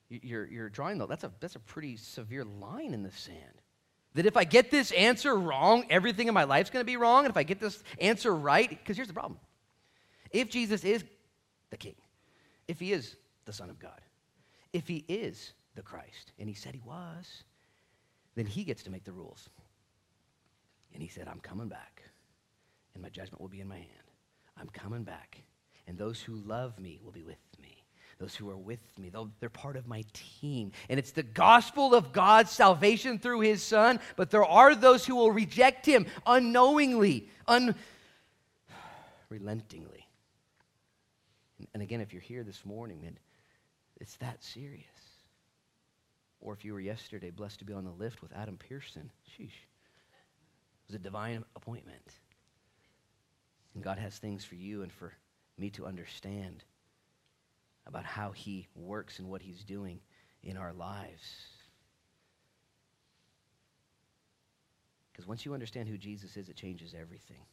You're, 0.10 0.48
you're 0.48 0.68
drawing, 0.68 0.98
the, 0.98 1.08
that's, 1.08 1.24
a, 1.24 1.32
that's 1.40 1.56
a 1.56 1.60
pretty 1.60 1.96
severe 1.96 2.44
line 2.44 2.94
in 2.94 3.04
the 3.04 3.12
sand. 3.12 3.61
That 4.16 4.26
if 4.26 4.36
I 4.36 4.44
get 4.44 4.72
this 4.72 4.92
answer 4.92 5.36
wrong, 5.36 5.86
everything 5.90 6.28
in 6.28 6.34
my 6.34 6.44
life's 6.44 6.70
going 6.70 6.82
to 6.82 6.86
be 6.86 6.98
wrong. 6.98 7.26
And 7.26 7.32
if 7.32 7.38
I 7.38 7.44
get 7.44 7.60
this 7.60 7.82
answer 8.00 8.36
right, 8.36 8.70
because 8.70 8.96
here's 8.98 9.08
the 9.08 9.14
problem 9.14 9.40
if 10.32 10.50
Jesus 10.50 10.84
is 10.84 11.04
the 11.70 11.78
King, 11.78 11.96
if 12.68 12.80
he 12.80 12.92
is 12.92 13.16
the 13.46 13.54
Son 13.54 13.70
of 13.70 13.80
God, 13.80 14.02
if 14.74 14.88
he 14.88 15.06
is 15.08 15.54
the 15.76 15.82
Christ, 15.82 16.34
and 16.40 16.50
he 16.50 16.56
said 16.56 16.74
he 16.74 16.82
was, 16.86 17.44
then 18.36 18.46
he 18.46 18.64
gets 18.64 18.84
to 18.84 18.90
make 18.90 19.04
the 19.04 19.12
rules. 19.12 19.50
And 20.94 21.02
he 21.02 21.08
said, 21.08 21.28
I'm 21.28 21.40
coming 21.40 21.70
back, 21.70 22.02
and 22.94 23.02
my 23.02 23.10
judgment 23.10 23.40
will 23.40 23.48
be 23.48 23.62
in 23.62 23.68
my 23.68 23.78
hand. 23.78 24.12
I'm 24.58 24.70
coming 24.70 25.04
back, 25.04 25.42
and 25.88 25.98
those 25.98 26.22
who 26.22 26.36
love 26.36 26.78
me 26.80 27.00
will 27.04 27.12
be 27.12 27.24
with 27.24 27.38
me. 27.62 27.81
Those 28.22 28.36
who 28.36 28.50
are 28.52 28.58
with 28.58 28.80
me, 29.00 29.12
they're 29.40 29.50
part 29.50 29.76
of 29.76 29.88
my 29.88 30.04
team. 30.14 30.74
And 30.90 31.00
it's 31.00 31.10
the 31.10 31.24
gospel 31.24 31.96
of 31.96 32.14
God's 32.14 32.52
salvation 32.52 33.18
through 33.18 33.40
his 33.40 33.64
Son, 33.64 34.00
but 34.16 34.30
there 34.30 34.46
are 34.46 34.76
those 34.76 35.04
who 35.04 35.16
will 35.16 35.32
reject 35.32 35.88
him 35.88 36.06
unknowingly, 36.28 37.28
unrelentingly. 39.28 40.08
And 41.74 41.82
again, 41.82 42.00
if 42.00 42.14
you're 42.14 42.22
here 42.22 42.44
this 42.44 42.64
morning, 42.64 43.02
man, 43.02 43.18
it's 44.00 44.18
that 44.18 44.44
serious. 44.44 44.86
Or 46.42 46.54
if 46.54 46.64
you 46.64 46.74
were 46.74 46.80
yesterday 46.80 47.32
blessed 47.32 47.58
to 47.60 47.66
be 47.66 47.74
on 47.74 47.86
the 47.86 47.92
lift 47.92 48.22
with 48.22 48.34
Adam 48.34 48.58
Pearson, 48.58 49.10
sheesh. 49.32 49.46
It 49.46 50.90
was 50.90 50.96
a 50.96 51.00
divine 51.00 51.44
appointment. 51.56 52.14
And 53.74 53.84
God 53.84 53.98
has 53.98 54.16
things 54.20 54.46
for 54.46 54.54
you 54.54 54.84
and 54.84 54.94
for 54.94 55.12
me 55.58 55.72
to 55.72 55.88
understand 55.88 56.64
about 57.88 58.06
how 58.06 58.32
He 58.32 58.68
works 58.76 59.20
and 59.20 59.30
what 59.30 59.42
He's 59.42 59.64
doing 59.64 60.00
in 60.44 60.58
our 60.58 60.74
lives. 60.74 61.24
Because 65.12 65.28
once 65.28 65.46
you 65.46 65.54
understand 65.54 65.90
who 65.90 65.98
Jesus 65.98 66.38
is, 66.38 66.50
it 66.50 66.56
changes 66.56 66.96
everything. 67.00 67.44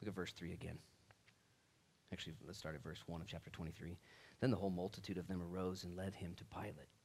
Look 0.00 0.08
at 0.08 0.14
verse 0.14 0.32
3 0.32 0.52
again. 0.52 0.78
Actually, 2.12 2.34
let's 2.46 2.58
start 2.58 2.74
at 2.74 2.82
verse 2.82 3.02
1 3.06 3.20
of 3.20 3.26
chapter 3.26 3.50
23. 3.50 3.98
Then 4.40 4.50
the 4.50 4.56
whole 4.56 4.70
multitude 4.70 5.18
of 5.18 5.26
them 5.26 5.42
arose 5.42 5.84
and 5.84 5.96
led 5.96 6.14
him 6.14 6.34
to 6.36 6.44
Pilate. 6.44 6.95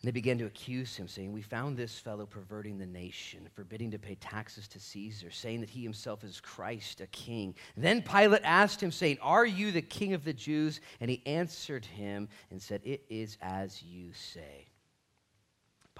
And 0.00 0.08
they 0.08 0.12
began 0.12 0.38
to 0.38 0.46
accuse 0.46 0.96
him, 0.96 1.06
saying, 1.08 1.30
We 1.30 1.42
found 1.42 1.76
this 1.76 1.98
fellow 1.98 2.24
perverting 2.24 2.78
the 2.78 2.86
nation, 2.86 3.46
forbidding 3.54 3.90
to 3.90 3.98
pay 3.98 4.14
taxes 4.14 4.66
to 4.68 4.80
Caesar, 4.80 5.30
saying 5.30 5.60
that 5.60 5.68
he 5.68 5.82
himself 5.82 6.24
is 6.24 6.40
Christ, 6.40 7.02
a 7.02 7.06
king. 7.08 7.54
Then 7.76 8.00
Pilate 8.00 8.40
asked 8.42 8.82
him, 8.82 8.92
saying, 8.92 9.18
Are 9.20 9.44
you 9.44 9.72
the 9.72 9.82
king 9.82 10.14
of 10.14 10.24
the 10.24 10.32
Jews? 10.32 10.80
And 11.00 11.10
he 11.10 11.22
answered 11.26 11.84
him 11.84 12.30
and 12.50 12.62
said, 12.62 12.80
It 12.82 13.04
is 13.10 13.36
as 13.42 13.82
you 13.82 14.12
say. 14.14 14.68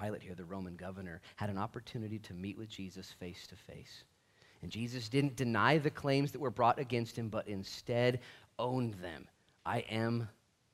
Pilate, 0.00 0.22
here, 0.22 0.34
the 0.34 0.44
Roman 0.46 0.76
governor, 0.76 1.20
had 1.36 1.50
an 1.50 1.58
opportunity 1.58 2.18
to 2.20 2.32
meet 2.32 2.56
with 2.56 2.70
Jesus 2.70 3.12
face 3.20 3.46
to 3.48 3.54
face. 3.54 4.04
And 4.62 4.70
Jesus 4.70 5.10
didn't 5.10 5.36
deny 5.36 5.76
the 5.76 5.90
claims 5.90 6.32
that 6.32 6.40
were 6.40 6.50
brought 6.50 6.78
against 6.78 7.18
him, 7.18 7.28
but 7.28 7.48
instead 7.48 8.20
owned 8.58 8.94
them. 8.94 9.28
I 9.66 9.80
am 9.90 10.26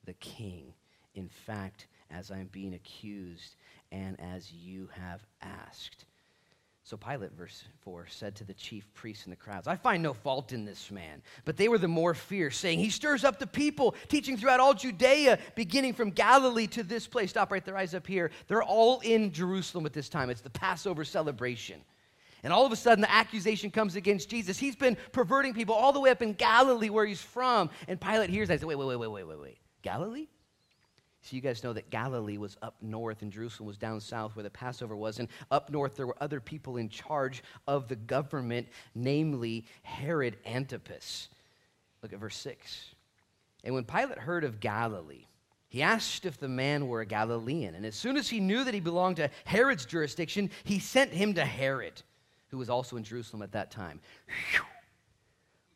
the 0.05 0.13
king. 0.13 0.73
In 1.13 1.27
fact, 1.27 1.87
as 2.11 2.31
I'm 2.31 2.49
being 2.51 2.73
accused 2.73 3.55
and 3.91 4.19
as 4.19 4.51
you 4.51 4.89
have 4.93 5.25
asked. 5.41 6.05
So 6.87 6.95
Pilate, 6.95 7.33
verse 7.33 7.65
4, 7.81 8.07
said 8.09 8.33
to 8.37 8.45
the 8.45 8.53
chief 8.53 8.87
priests 8.93 9.25
and 9.25 9.31
the 9.33 9.37
crowds, 9.37 9.67
I 9.67 9.75
find 9.75 10.01
no 10.01 10.13
fault 10.13 10.53
in 10.53 10.63
this 10.63 10.89
man. 10.89 11.21
But 11.43 11.57
they 11.57 11.67
were 11.67 11.77
the 11.77 11.89
more 11.89 12.13
fierce, 12.13 12.55
saying, 12.55 12.79
He 12.79 12.89
stirs 12.89 13.25
up 13.25 13.39
the 13.39 13.45
people, 13.45 13.93
teaching 14.07 14.37
throughout 14.37 14.61
all 14.61 14.73
Judea, 14.73 15.37
beginning 15.55 15.95
from 15.95 16.11
Galilee 16.11 16.67
to 16.67 16.83
this 16.83 17.05
place. 17.05 17.31
Stop 17.31 17.51
right 17.51 17.65
there, 17.65 17.75
eyes 17.75 17.93
up 17.93 18.07
here. 18.07 18.31
They're 18.47 18.63
all 18.63 19.01
in 19.01 19.33
Jerusalem 19.33 19.85
at 19.85 19.91
this 19.91 20.07
time. 20.07 20.29
It's 20.29 20.39
the 20.39 20.49
Passover 20.49 21.03
celebration. 21.03 21.81
And 22.41 22.53
all 22.53 22.65
of 22.65 22.71
a 22.71 22.77
sudden, 22.77 23.01
the 23.01 23.11
accusation 23.11 23.69
comes 23.69 23.97
against 23.97 24.29
Jesus. 24.29 24.57
He's 24.57 24.77
been 24.77 24.95
perverting 25.11 25.53
people 25.53 25.75
all 25.75 25.91
the 25.91 25.99
way 25.99 26.09
up 26.09 26.21
in 26.21 26.31
Galilee, 26.31 26.89
where 26.89 27.05
he's 27.05 27.21
from. 27.21 27.69
And 27.89 27.99
Pilate 27.99 28.29
hears 28.29 28.47
that. 28.47 28.53
He 28.53 28.59
says, 28.59 28.65
wait, 28.65 28.77
wait, 28.77 28.87
wait, 28.87 28.95
wait, 28.95 29.11
wait, 29.11 29.27
wait, 29.27 29.39
wait. 29.41 29.57
Galilee? 29.81 30.27
So 31.21 31.35
you 31.35 31.41
guys 31.41 31.63
know 31.63 31.73
that 31.73 31.89
Galilee 31.89 32.37
was 32.37 32.57
up 32.61 32.75
north 32.81 33.21
and 33.21 33.31
Jerusalem 33.31 33.67
was 33.67 33.77
down 33.77 33.99
south 33.99 34.35
where 34.35 34.43
the 34.43 34.49
Passover 34.49 34.95
was. 34.95 35.19
And 35.19 35.27
up 35.51 35.69
north, 35.69 35.95
there 35.95 36.07
were 36.07 36.15
other 36.21 36.39
people 36.39 36.77
in 36.77 36.89
charge 36.89 37.43
of 37.67 37.87
the 37.87 37.95
government, 37.95 38.67
namely 38.95 39.65
Herod 39.83 40.37
Antipas. 40.45 41.29
Look 42.01 42.13
at 42.13 42.19
verse 42.19 42.37
6. 42.37 42.95
And 43.63 43.73
when 43.73 43.83
Pilate 43.83 44.19
heard 44.19 44.43
of 44.43 44.59
Galilee, 44.59 45.25
he 45.67 45.81
asked 45.81 46.25
if 46.25 46.37
the 46.37 46.47
man 46.47 46.87
were 46.87 47.01
a 47.01 47.05
Galilean. 47.05 47.75
And 47.75 47.85
as 47.85 47.95
soon 47.95 48.15
as 48.15 48.29
he 48.29 48.39
knew 48.39 48.63
that 48.63 48.73
he 48.73 48.79
belonged 48.79 49.17
to 49.17 49.29
Herod's 49.43 49.85
jurisdiction, 49.85 50.49
he 50.63 50.79
sent 50.79 51.11
him 51.11 51.33
to 51.33 51.43
Herod 51.43 52.01
who 52.49 52.57
was 52.57 52.69
also 52.69 52.97
in 52.97 53.03
Jerusalem 53.03 53.41
at 53.41 53.51
that 53.51 53.71
time. 53.71 53.99
Whew. 54.51 54.65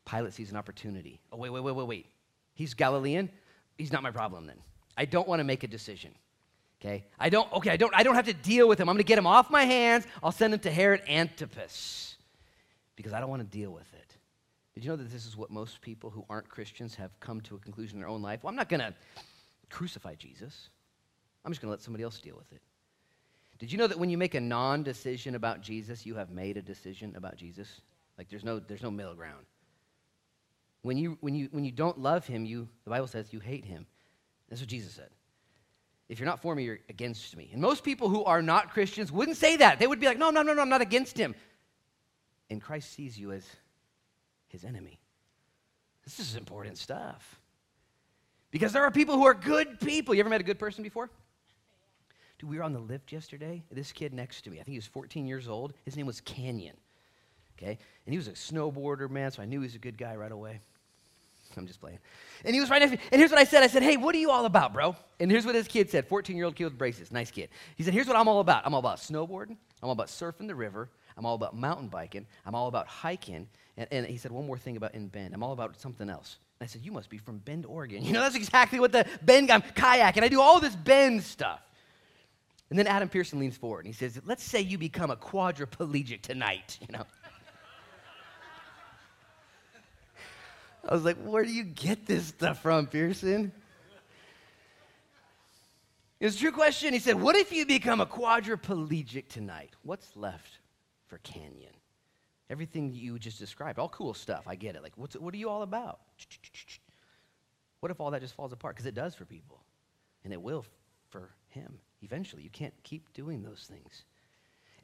Pilate 0.04 0.32
sees 0.32 0.50
an 0.50 0.56
opportunity. 0.56 1.20
Oh, 1.30 1.36
wait, 1.36 1.50
wait, 1.50 1.62
wait, 1.62 1.74
wait, 1.74 1.86
wait. 1.86 2.06
He's 2.54 2.74
Galilean? 2.74 3.30
He's 3.78 3.92
not 3.92 4.02
my 4.02 4.10
problem 4.10 4.46
then. 4.46 4.58
I 4.96 5.04
don't 5.04 5.26
want 5.26 5.40
to 5.40 5.44
make 5.44 5.62
a 5.62 5.68
decision. 5.68 6.12
Okay? 6.80 7.04
I 7.18 7.28
don't, 7.28 7.50
okay, 7.52 7.70
I 7.70 7.76
don't, 7.76 7.94
I 7.94 8.02
don't 8.02 8.16
have 8.16 8.26
to 8.26 8.32
deal 8.32 8.68
with 8.68 8.80
him. 8.80 8.88
I'm 8.88 8.96
going 8.96 9.04
to 9.04 9.08
get 9.08 9.18
him 9.18 9.26
off 9.26 9.50
my 9.50 9.64
hands. 9.64 10.06
I'll 10.22 10.32
send 10.32 10.52
him 10.52 10.60
to 10.60 10.70
Herod 10.70 11.02
Antipas 11.08 12.16
because 12.96 13.12
I 13.12 13.20
don't 13.20 13.30
want 13.30 13.42
to 13.42 13.58
deal 13.58 13.70
with 13.70 13.92
it. 13.94 14.16
Did 14.74 14.84
you 14.84 14.90
know 14.90 14.96
that 14.96 15.10
this 15.10 15.26
is 15.26 15.36
what 15.36 15.50
most 15.50 15.80
people 15.80 16.10
who 16.10 16.24
aren't 16.28 16.48
Christians 16.48 16.94
have 16.96 17.10
come 17.20 17.40
to 17.42 17.56
a 17.56 17.58
conclusion 17.58 17.96
in 17.96 18.00
their 18.00 18.08
own 18.08 18.22
life? 18.22 18.42
Well, 18.42 18.48
I'm 18.50 18.56
not 18.56 18.68
going 18.68 18.80
to 18.80 18.94
crucify 19.70 20.14
Jesus. 20.14 20.70
I'm 21.44 21.52
just 21.52 21.60
going 21.60 21.68
to 21.68 21.72
let 21.72 21.82
somebody 21.82 22.04
else 22.04 22.18
deal 22.18 22.36
with 22.36 22.50
it. 22.52 22.62
Did 23.58 23.70
you 23.70 23.78
know 23.78 23.86
that 23.86 23.98
when 23.98 24.10
you 24.10 24.18
make 24.18 24.34
a 24.34 24.40
non 24.40 24.82
decision 24.82 25.36
about 25.36 25.60
Jesus, 25.60 26.04
you 26.04 26.16
have 26.16 26.30
made 26.30 26.56
a 26.56 26.62
decision 26.62 27.14
about 27.14 27.36
Jesus? 27.36 27.80
Like 28.18 28.28
there's 28.28 28.44
no, 28.44 28.58
there's 28.58 28.82
no 28.82 28.90
middle 28.90 29.14
ground. 29.14 29.46
When 30.82 30.96
you, 30.96 31.16
when, 31.20 31.34
you, 31.34 31.48
when 31.52 31.64
you 31.64 31.70
don't 31.70 31.98
love 31.98 32.26
him, 32.26 32.44
you, 32.44 32.68
the 32.84 32.90
Bible 32.90 33.06
says 33.06 33.32
you 33.32 33.38
hate 33.38 33.64
him. 33.64 33.86
That's 34.52 34.60
what 34.60 34.68
Jesus 34.68 34.92
said. 34.92 35.08
If 36.10 36.20
you're 36.20 36.28
not 36.28 36.42
for 36.42 36.54
me, 36.54 36.64
you're 36.64 36.80
against 36.90 37.34
me. 37.38 37.48
And 37.54 37.62
most 37.62 37.82
people 37.82 38.10
who 38.10 38.22
are 38.24 38.42
not 38.42 38.70
Christians 38.70 39.10
wouldn't 39.10 39.38
say 39.38 39.56
that. 39.56 39.78
They 39.78 39.86
would 39.86 39.98
be 39.98 40.04
like, 40.04 40.18
no, 40.18 40.28
no, 40.28 40.42
no, 40.42 40.52
no, 40.52 40.60
I'm 40.60 40.68
not 40.68 40.82
against 40.82 41.16
him. 41.16 41.34
And 42.50 42.60
Christ 42.60 42.92
sees 42.92 43.18
you 43.18 43.32
as 43.32 43.46
his 44.48 44.62
enemy. 44.62 45.00
This 46.04 46.20
is 46.20 46.36
important 46.36 46.76
stuff. 46.76 47.40
Because 48.50 48.74
there 48.74 48.82
are 48.82 48.90
people 48.90 49.14
who 49.14 49.24
are 49.24 49.32
good 49.32 49.80
people. 49.80 50.14
You 50.14 50.20
ever 50.20 50.28
met 50.28 50.42
a 50.42 50.44
good 50.44 50.58
person 50.58 50.82
before? 50.82 51.08
Dude, 52.38 52.50
we 52.50 52.58
were 52.58 52.62
on 52.62 52.74
the 52.74 52.78
lift 52.78 53.10
yesterday. 53.10 53.62
This 53.70 53.90
kid 53.90 54.12
next 54.12 54.42
to 54.42 54.50
me, 54.50 54.60
I 54.60 54.64
think 54.64 54.74
he 54.74 54.78
was 54.78 54.86
14 54.86 55.26
years 55.26 55.48
old. 55.48 55.72
His 55.86 55.96
name 55.96 56.04
was 56.04 56.20
Canyon. 56.20 56.76
Okay? 57.56 57.78
And 58.04 58.12
he 58.12 58.18
was 58.18 58.28
a 58.28 58.32
snowboarder, 58.32 59.08
man, 59.08 59.30
so 59.30 59.40
I 59.40 59.46
knew 59.46 59.60
he 59.60 59.64
was 59.64 59.76
a 59.76 59.78
good 59.78 59.96
guy 59.96 60.14
right 60.14 60.30
away. 60.30 60.60
I'm 61.58 61.66
just 61.66 61.80
playing. 61.80 61.98
And 62.44 62.54
he 62.54 62.60
was 62.60 62.70
right 62.70 62.78
next 62.78 62.92
to 62.92 62.98
me. 62.98 63.04
And 63.12 63.18
here's 63.18 63.30
what 63.30 63.40
I 63.40 63.44
said 63.44 63.62
I 63.62 63.66
said, 63.66 63.82
Hey, 63.82 63.96
what 63.96 64.14
are 64.14 64.18
you 64.18 64.30
all 64.30 64.44
about, 64.44 64.72
bro? 64.72 64.96
And 65.20 65.30
here's 65.30 65.44
what 65.44 65.52
this 65.52 65.68
kid 65.68 65.90
said 65.90 66.06
14 66.06 66.36
year 66.36 66.44
old 66.44 66.56
kid 66.56 66.64
with 66.64 66.78
braces. 66.78 67.12
Nice 67.12 67.30
kid. 67.30 67.50
He 67.76 67.84
said, 67.84 67.94
Here's 67.94 68.06
what 68.06 68.16
I'm 68.16 68.28
all 68.28 68.40
about 68.40 68.66
I'm 68.66 68.74
all 68.74 68.80
about 68.80 68.98
snowboarding, 68.98 69.56
I'm 69.82 69.88
all 69.88 69.92
about 69.92 70.08
surfing 70.08 70.46
the 70.46 70.54
river, 70.54 70.88
I'm 71.16 71.26
all 71.26 71.34
about 71.34 71.56
mountain 71.56 71.88
biking, 71.88 72.26
I'm 72.46 72.54
all 72.54 72.68
about 72.68 72.86
hiking. 72.86 73.48
And, 73.76 73.88
and 73.90 74.06
he 74.06 74.16
said, 74.16 74.32
One 74.32 74.46
more 74.46 74.58
thing 74.58 74.76
about 74.76 74.94
in 74.94 75.08
Bend. 75.08 75.34
I'm 75.34 75.42
all 75.42 75.52
about 75.52 75.78
something 75.80 76.08
else. 76.10 76.38
And 76.60 76.66
I 76.66 76.68
said, 76.68 76.82
You 76.82 76.92
must 76.92 77.10
be 77.10 77.18
from 77.18 77.38
Bend, 77.38 77.66
Oregon. 77.66 78.02
You 78.04 78.12
know, 78.12 78.20
that's 78.20 78.36
exactly 78.36 78.80
what 78.80 78.92
the 78.92 79.06
Bend 79.22 79.48
guy, 79.48 79.54
I'm 79.54 79.62
kayaking. 79.62 80.22
I 80.22 80.28
do 80.28 80.40
all 80.40 80.60
this 80.60 80.76
Bend 80.76 81.22
stuff. 81.22 81.60
And 82.70 82.78
then 82.78 82.86
Adam 82.86 83.10
Pearson 83.10 83.38
leans 83.38 83.54
forward 83.56 83.84
and 83.84 83.94
he 83.94 83.98
says, 83.98 84.18
Let's 84.24 84.42
say 84.42 84.60
you 84.60 84.78
become 84.78 85.10
a 85.10 85.16
quadriplegic 85.16 86.22
tonight, 86.22 86.78
you 86.88 86.96
know. 86.96 87.04
I 90.88 90.94
was 90.94 91.04
like, 91.04 91.16
Where 91.16 91.44
do 91.44 91.52
you 91.52 91.64
get 91.64 92.06
this 92.06 92.26
stuff 92.26 92.62
from, 92.62 92.86
Pearson? 92.86 93.52
It's 96.20 96.36
a 96.36 96.38
true 96.38 96.52
question. 96.52 96.92
He 96.92 97.00
said, 97.00 97.20
What 97.20 97.36
if 97.36 97.52
you 97.52 97.66
become 97.66 98.00
a 98.00 98.06
quadriplegic 98.06 99.28
tonight? 99.28 99.70
What's 99.82 100.16
left 100.16 100.58
for 101.08 101.18
Canyon? 101.18 101.72
Everything 102.48 102.92
you 102.92 103.18
just 103.18 103.38
described, 103.38 103.78
all 103.78 103.88
cool 103.88 104.14
stuff. 104.14 104.44
I 104.46 104.54
get 104.54 104.76
it. 104.76 104.82
Like, 104.82 104.92
what's, 104.96 105.16
what 105.16 105.32
are 105.34 105.38
you 105.38 105.48
all 105.48 105.62
about? 105.62 106.00
What 107.80 107.90
if 107.90 108.00
all 108.00 108.10
that 108.12 108.20
just 108.20 108.34
falls 108.34 108.52
apart? 108.52 108.76
Because 108.76 108.86
it 108.86 108.94
does 108.94 109.14
for 109.14 109.24
people, 109.24 109.58
and 110.22 110.32
it 110.32 110.40
will 110.40 110.64
for 111.10 111.30
him 111.48 111.78
eventually. 112.02 112.42
You 112.42 112.50
can't 112.50 112.74
keep 112.84 113.12
doing 113.14 113.42
those 113.42 113.66
things. 113.68 114.04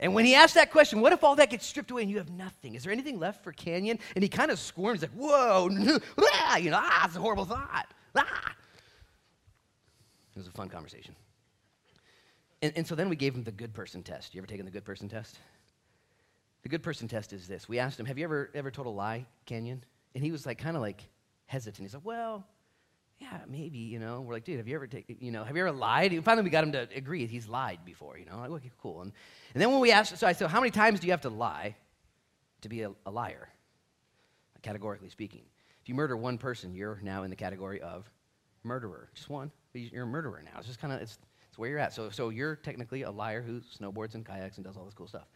And 0.00 0.14
when 0.14 0.24
he 0.24 0.34
asked 0.34 0.54
that 0.54 0.70
question, 0.70 1.00
what 1.00 1.12
if 1.12 1.24
all 1.24 1.34
that 1.36 1.50
gets 1.50 1.66
stripped 1.66 1.90
away 1.90 2.02
and 2.02 2.10
you 2.10 2.18
have 2.18 2.30
nothing? 2.30 2.74
Is 2.74 2.84
there 2.84 2.92
anything 2.92 3.18
left 3.18 3.42
for 3.42 3.52
Canyon? 3.52 3.98
And 4.14 4.22
he 4.22 4.28
kind 4.28 4.50
of 4.50 4.58
squirms, 4.58 5.02
like, 5.02 5.10
whoa, 5.10 5.68
ah, 6.20 6.56
you 6.56 6.70
know, 6.70 6.78
ah, 6.80 7.06
it's 7.06 7.16
a 7.16 7.20
horrible 7.20 7.44
thought. 7.44 7.92
Ah. 8.14 8.54
It 10.34 10.38
was 10.38 10.46
a 10.46 10.52
fun 10.52 10.68
conversation. 10.68 11.16
And, 12.62 12.72
and 12.76 12.86
so 12.86 12.94
then 12.94 13.08
we 13.08 13.16
gave 13.16 13.34
him 13.34 13.42
the 13.42 13.52
good 13.52 13.74
person 13.74 14.02
test. 14.02 14.34
You 14.34 14.40
ever 14.40 14.46
taken 14.46 14.64
the 14.64 14.70
good 14.70 14.84
person 14.84 15.08
test? 15.08 15.38
The 16.62 16.68
good 16.68 16.82
person 16.82 17.08
test 17.08 17.32
is 17.32 17.48
this. 17.48 17.68
We 17.68 17.78
asked 17.78 17.98
him, 17.98 18.06
Have 18.06 18.18
you 18.18 18.24
ever, 18.24 18.50
ever 18.54 18.70
told 18.70 18.86
a 18.86 18.90
lie, 18.90 19.26
Canyon? 19.46 19.84
And 20.14 20.22
he 20.22 20.30
was 20.30 20.46
like, 20.46 20.58
kind 20.58 20.76
of 20.76 20.82
like 20.82 21.02
hesitant. 21.46 21.84
He's 21.84 21.94
like, 21.94 22.04
Well, 22.04 22.46
yeah, 23.18 23.38
maybe, 23.48 23.78
you 23.78 23.98
know. 23.98 24.20
We're 24.20 24.34
like, 24.34 24.44
dude, 24.44 24.58
have 24.58 24.68
you 24.68 24.74
ever 24.76 24.86
taken, 24.86 25.16
you 25.20 25.32
know, 25.32 25.44
have 25.44 25.56
you 25.56 25.62
ever 25.62 25.72
lied? 25.72 26.12
And 26.12 26.24
finally, 26.24 26.44
we 26.44 26.50
got 26.50 26.64
him 26.64 26.72
to 26.72 26.88
agree 26.94 27.26
he's 27.26 27.48
lied 27.48 27.80
before, 27.84 28.16
you 28.16 28.24
know. 28.24 28.38
Like, 28.38 28.50
okay, 28.50 28.70
cool. 28.80 29.02
And, 29.02 29.12
and 29.54 29.60
then 29.60 29.70
when 29.70 29.80
we 29.80 29.90
asked, 29.90 30.16
so 30.16 30.26
I 30.26 30.32
said, 30.32 30.48
how 30.48 30.60
many 30.60 30.70
times 30.70 31.00
do 31.00 31.06
you 31.06 31.12
have 31.12 31.22
to 31.22 31.30
lie 31.30 31.76
to 32.60 32.68
be 32.68 32.82
a, 32.82 32.92
a 33.06 33.10
liar? 33.10 33.48
Categorically 34.62 35.10
speaking. 35.10 35.42
If 35.82 35.88
you 35.88 35.94
murder 35.94 36.16
one 36.16 36.38
person, 36.38 36.74
you're 36.74 37.00
now 37.02 37.22
in 37.24 37.30
the 37.30 37.36
category 37.36 37.80
of 37.80 38.10
murderer. 38.62 39.08
Just 39.14 39.28
one. 39.28 39.50
You're 39.72 40.04
a 40.04 40.06
murderer 40.06 40.42
now. 40.44 40.58
It's 40.58 40.66
just 40.66 40.80
kind 40.80 40.92
of, 40.92 41.00
it's, 41.00 41.18
it's 41.48 41.58
where 41.58 41.70
you're 41.70 41.78
at. 41.78 41.92
So, 41.92 42.10
so 42.10 42.28
you're 42.28 42.56
technically 42.56 43.02
a 43.02 43.10
liar 43.10 43.42
who 43.42 43.60
snowboards 43.60 44.14
and 44.14 44.24
kayaks 44.24 44.56
and 44.58 44.64
does 44.64 44.76
all 44.76 44.84
this 44.84 44.94
cool 44.94 45.08
stuff. 45.08 45.28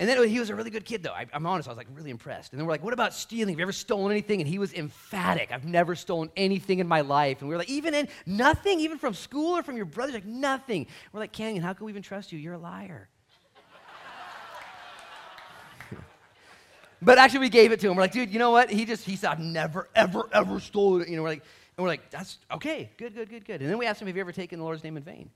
And 0.00 0.08
then 0.08 0.26
he 0.26 0.40
was 0.40 0.48
a 0.48 0.54
really 0.54 0.70
good 0.70 0.86
kid, 0.86 1.02
though. 1.02 1.12
I, 1.12 1.26
am 1.34 1.44
honest, 1.44 1.68
I 1.68 1.72
was 1.72 1.76
like 1.76 1.86
really 1.92 2.10
impressed. 2.10 2.52
And 2.52 2.58
then 2.58 2.66
we're 2.66 2.72
like, 2.72 2.82
what 2.82 2.94
about 2.94 3.12
stealing? 3.12 3.52
Have 3.52 3.58
you 3.58 3.64
ever 3.64 3.72
stolen 3.72 4.10
anything? 4.10 4.40
And 4.40 4.48
he 4.48 4.58
was 4.58 4.72
emphatic. 4.72 5.52
I've 5.52 5.66
never 5.66 5.94
stolen 5.94 6.30
anything 6.38 6.78
in 6.78 6.88
my 6.88 7.02
life. 7.02 7.40
And 7.40 7.50
we 7.50 7.54
were 7.54 7.58
like, 7.58 7.68
even 7.68 7.92
in 7.92 8.08
nothing, 8.24 8.80
even 8.80 8.96
from 8.96 9.12
school 9.12 9.58
or 9.58 9.62
from 9.62 9.76
your 9.76 9.84
brothers, 9.84 10.14
like 10.14 10.24
nothing. 10.24 10.86
We're 11.12 11.20
like, 11.20 11.32
Canyon, 11.32 11.62
how 11.62 11.74
can 11.74 11.84
we 11.84 11.92
even 11.92 12.00
trust 12.00 12.32
you? 12.32 12.38
You're 12.38 12.54
a 12.54 12.58
liar. 12.58 13.10
but 17.02 17.18
actually, 17.18 17.40
we 17.40 17.50
gave 17.50 17.70
it 17.70 17.80
to 17.80 17.90
him. 17.90 17.96
We're 17.96 18.04
like, 18.04 18.12
dude, 18.12 18.32
you 18.32 18.38
know 18.38 18.52
what? 18.52 18.70
He 18.70 18.86
just, 18.86 19.04
he 19.04 19.16
said, 19.16 19.32
I've 19.32 19.38
never, 19.38 19.86
ever, 19.94 20.26
ever 20.32 20.60
stolen 20.60 21.02
it. 21.02 21.08
You 21.08 21.16
know, 21.16 21.24
we're 21.24 21.28
like, 21.28 21.44
and 21.76 21.82
we're 21.82 21.90
like, 21.90 22.08
that's 22.08 22.38
okay, 22.50 22.90
good, 22.96 23.14
good, 23.14 23.28
good, 23.28 23.44
good. 23.44 23.60
And 23.60 23.68
then 23.68 23.76
we 23.76 23.84
asked 23.84 24.00
him, 24.00 24.06
have 24.06 24.16
you 24.16 24.22
ever 24.22 24.32
taken 24.32 24.60
the 24.60 24.64
Lord's 24.64 24.82
name 24.82 24.96
in 24.96 25.02
vain? 25.02 25.28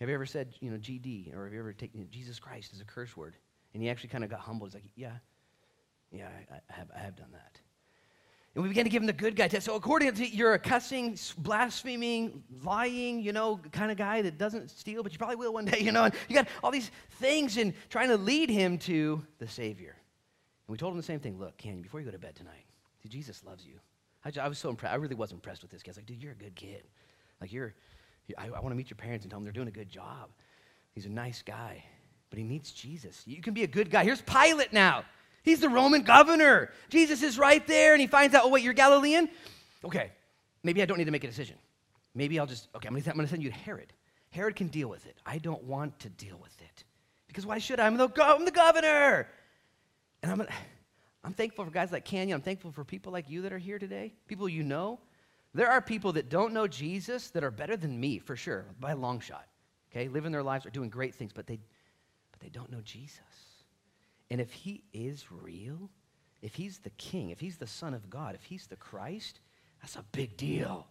Have 0.00 0.08
you 0.08 0.14
ever 0.14 0.24
said, 0.24 0.54
you 0.60 0.70
know, 0.70 0.78
GD? 0.78 1.36
Or 1.36 1.44
have 1.44 1.52
you 1.52 1.60
ever 1.60 1.74
taken 1.74 2.00
you 2.00 2.04
know, 2.06 2.10
Jesus 2.10 2.38
Christ 2.38 2.72
as 2.72 2.80
a 2.80 2.84
curse 2.86 3.14
word? 3.14 3.34
And 3.74 3.82
he 3.82 3.90
actually 3.90 4.08
kind 4.08 4.24
of 4.24 4.30
got 4.30 4.40
humbled. 4.40 4.70
He's 4.70 4.74
like, 4.74 4.90
yeah, 4.94 5.12
yeah, 6.10 6.28
I, 6.50 6.54
I, 6.54 6.72
have, 6.72 6.90
I 6.94 6.98
have 7.00 7.16
done 7.16 7.32
that. 7.32 7.60
And 8.54 8.62
we 8.62 8.68
began 8.68 8.84
to 8.84 8.90
give 8.90 9.02
him 9.02 9.08
the 9.08 9.12
good 9.12 9.34
guy 9.34 9.48
test. 9.48 9.66
So 9.66 9.74
according 9.74 10.14
to 10.14 10.26
you're 10.28 10.54
a 10.54 10.58
cussing, 10.60 11.18
blaspheming, 11.38 12.44
lying, 12.62 13.20
you 13.20 13.32
know, 13.32 13.60
kind 13.72 13.90
of 13.90 13.96
guy 13.96 14.22
that 14.22 14.38
doesn't 14.38 14.70
steal, 14.70 15.02
but 15.02 15.10
you 15.10 15.18
probably 15.18 15.36
will 15.36 15.52
one 15.52 15.64
day, 15.64 15.80
you 15.80 15.90
know. 15.90 16.04
And 16.04 16.14
you 16.28 16.36
got 16.36 16.46
all 16.62 16.70
these 16.70 16.92
things 17.18 17.56
and 17.56 17.74
trying 17.90 18.08
to 18.10 18.16
lead 18.16 18.48
him 18.48 18.78
to 18.78 19.24
the 19.38 19.48
Savior. 19.48 19.96
And 20.68 20.72
we 20.72 20.78
told 20.78 20.92
him 20.92 20.96
the 20.96 21.02
same 21.02 21.18
thing. 21.18 21.36
Look, 21.36 21.56
Canyon, 21.58 21.82
before 21.82 21.98
you 21.98 22.06
go 22.06 22.12
to 22.12 22.18
bed 22.18 22.36
tonight, 22.36 22.64
see, 23.02 23.08
Jesus 23.08 23.42
loves 23.42 23.66
you. 23.66 23.80
I, 24.24 24.30
I 24.40 24.48
was 24.48 24.58
so 24.58 24.70
impressed. 24.70 24.92
I 24.92 24.96
really 24.96 25.16
was 25.16 25.32
impressed 25.32 25.62
with 25.62 25.72
this 25.72 25.82
guy. 25.82 25.88
I 25.88 25.90
was 25.90 25.96
like, 25.96 26.06
dude, 26.06 26.22
you're 26.22 26.32
a 26.32 26.36
good 26.36 26.54
kid. 26.54 26.84
Like, 27.40 27.52
you're, 27.52 27.74
I, 28.38 28.46
I 28.46 28.60
want 28.60 28.68
to 28.68 28.76
meet 28.76 28.88
your 28.88 28.96
parents 28.96 29.24
and 29.24 29.30
tell 29.32 29.40
them 29.40 29.44
they're 29.44 29.52
doing 29.52 29.68
a 29.68 29.72
good 29.72 29.90
job. 29.90 30.30
He's 30.92 31.06
a 31.06 31.10
nice 31.10 31.42
guy 31.42 31.82
but 32.34 32.38
he 32.40 32.44
needs 32.44 32.72
Jesus. 32.72 33.22
You 33.28 33.40
can 33.40 33.54
be 33.54 33.62
a 33.62 33.68
good 33.68 33.90
guy. 33.90 34.02
Here's 34.02 34.20
Pilate 34.20 34.72
now. 34.72 35.04
He's 35.44 35.60
the 35.60 35.68
Roman 35.68 36.02
governor. 36.02 36.72
Jesus 36.88 37.22
is 37.22 37.38
right 37.38 37.64
there, 37.64 37.92
and 37.94 38.00
he 38.00 38.08
finds 38.08 38.34
out, 38.34 38.42
oh, 38.44 38.48
wait, 38.48 38.64
you're 38.64 38.72
Galilean? 38.72 39.28
Okay, 39.84 40.10
maybe 40.64 40.82
I 40.82 40.84
don't 40.84 40.98
need 40.98 41.04
to 41.04 41.12
make 41.12 41.22
a 41.22 41.28
decision. 41.28 41.54
Maybe 42.12 42.40
I'll 42.40 42.46
just, 42.46 42.66
okay, 42.74 42.88
I'm 42.88 42.94
gonna, 42.94 43.08
I'm 43.08 43.14
gonna 43.14 43.28
send 43.28 43.44
you 43.44 43.50
to 43.50 43.54
Herod. 43.54 43.92
Herod 44.30 44.56
can 44.56 44.66
deal 44.66 44.88
with 44.88 45.06
it. 45.06 45.16
I 45.24 45.38
don't 45.38 45.62
want 45.62 45.96
to 46.00 46.08
deal 46.08 46.36
with 46.42 46.60
it. 46.60 46.82
Because 47.28 47.46
why 47.46 47.58
should 47.58 47.78
I? 47.78 47.86
I'm 47.86 47.96
the, 47.96 48.08
I'm 48.20 48.44
the 48.44 48.50
governor. 48.50 49.28
And 50.24 50.32
I'm, 50.32 50.48
I'm 51.22 51.34
thankful 51.34 51.64
for 51.64 51.70
guys 51.70 51.92
like 51.92 52.04
Canyon. 52.04 52.34
I'm 52.34 52.42
thankful 52.42 52.72
for 52.72 52.82
people 52.82 53.12
like 53.12 53.30
you 53.30 53.42
that 53.42 53.52
are 53.52 53.58
here 53.58 53.78
today, 53.78 54.12
people 54.26 54.48
you 54.48 54.64
know. 54.64 54.98
There 55.54 55.70
are 55.70 55.80
people 55.80 56.14
that 56.14 56.30
don't 56.30 56.52
know 56.52 56.66
Jesus 56.66 57.30
that 57.30 57.44
are 57.44 57.52
better 57.52 57.76
than 57.76 58.00
me, 58.00 58.18
for 58.18 58.34
sure, 58.34 58.64
by 58.80 58.90
a 58.90 58.96
long 58.96 59.20
shot. 59.20 59.46
Okay, 59.92 60.08
living 60.08 60.32
their 60.32 60.42
lives 60.42 60.66
are 60.66 60.70
doing 60.70 60.90
great 60.90 61.14
things, 61.14 61.32
but 61.32 61.46
they 61.46 61.60
they 62.44 62.50
don't 62.50 62.70
know 62.70 62.82
Jesus. 62.84 63.20
And 64.30 64.40
if 64.40 64.52
he 64.52 64.82
is 64.92 65.24
real, 65.30 65.88
if 66.42 66.54
he's 66.54 66.78
the 66.78 66.90
king, 66.90 67.30
if 67.30 67.40
he's 67.40 67.56
the 67.56 67.66
son 67.66 67.94
of 67.94 68.10
God, 68.10 68.34
if 68.34 68.44
he's 68.44 68.66
the 68.66 68.76
Christ, 68.76 69.40
that's 69.80 69.96
a 69.96 70.04
big 70.12 70.36
deal. 70.36 70.86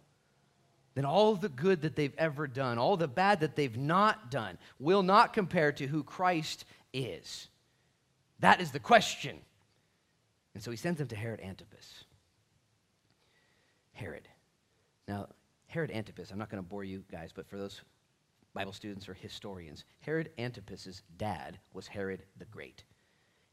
Then 0.96 1.04
all 1.04 1.36
the 1.36 1.48
good 1.48 1.82
that 1.82 1.94
they've 1.94 2.14
ever 2.18 2.48
done, 2.48 2.76
all 2.76 2.96
the 2.96 3.06
bad 3.06 3.40
that 3.40 3.54
they've 3.54 3.76
not 3.76 4.32
done, 4.32 4.58
will 4.80 5.04
not 5.04 5.32
compare 5.32 5.70
to 5.72 5.86
who 5.86 6.02
Christ 6.02 6.64
is. 6.92 7.48
That 8.40 8.60
is 8.60 8.72
the 8.72 8.80
question. 8.80 9.38
And 10.54 10.62
so 10.62 10.72
he 10.72 10.76
sends 10.76 10.98
them 10.98 11.08
to 11.08 11.16
Herod 11.16 11.40
Antipas. 11.40 12.04
Herod. 13.92 14.28
Now, 15.06 15.28
Herod 15.66 15.92
Antipas, 15.92 16.30
I'm 16.30 16.38
not 16.38 16.50
going 16.50 16.62
to 16.62 16.68
bore 16.68 16.84
you 16.84 17.04
guys, 17.10 17.30
but 17.32 17.48
for 17.48 17.58
those 17.58 17.80
Bible 18.54 18.72
students 18.72 19.08
or 19.08 19.14
historians, 19.14 19.84
Herod 20.00 20.30
Antipas's 20.38 21.02
dad 21.16 21.58
was 21.72 21.88
Herod 21.88 22.22
the 22.38 22.44
Great. 22.46 22.84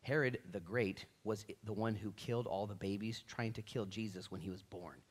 Herod 0.01 0.39
the 0.51 0.59
Great 0.59 1.05
was 1.23 1.45
the 1.63 1.73
one 1.73 1.95
who 1.95 2.11
killed 2.13 2.47
all 2.47 2.67
the 2.67 2.75
babies 2.75 3.23
trying 3.27 3.53
to 3.53 3.61
kill 3.61 3.85
Jesus 3.85 4.31
when 4.31 4.41
he 4.41 4.49
was 4.49 4.61
born. 4.61 5.01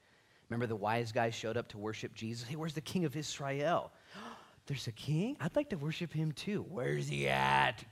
Remember 0.48 0.66
the 0.66 0.76
wise 0.76 1.12
guys 1.12 1.35
showed 1.35 1.57
up 1.57 1.68
to 1.68 1.79
worship 1.79 2.14
Jesus? 2.14 2.48
Hey, 2.48 2.57
where's 2.57 2.74
the 2.74 2.81
king 2.81 3.05
of 3.05 3.16
Israel? 3.16 3.92
There's 4.66 4.87
a 4.87 4.92
king? 4.92 5.37
I'd 5.40 5.57
like 5.57 5.70
to 5.70 5.76
worship 5.76 6.12
him 6.12 6.31
too. 6.33 6.64
Where's 6.68 7.09
he 7.09 7.29
at? 7.29 7.83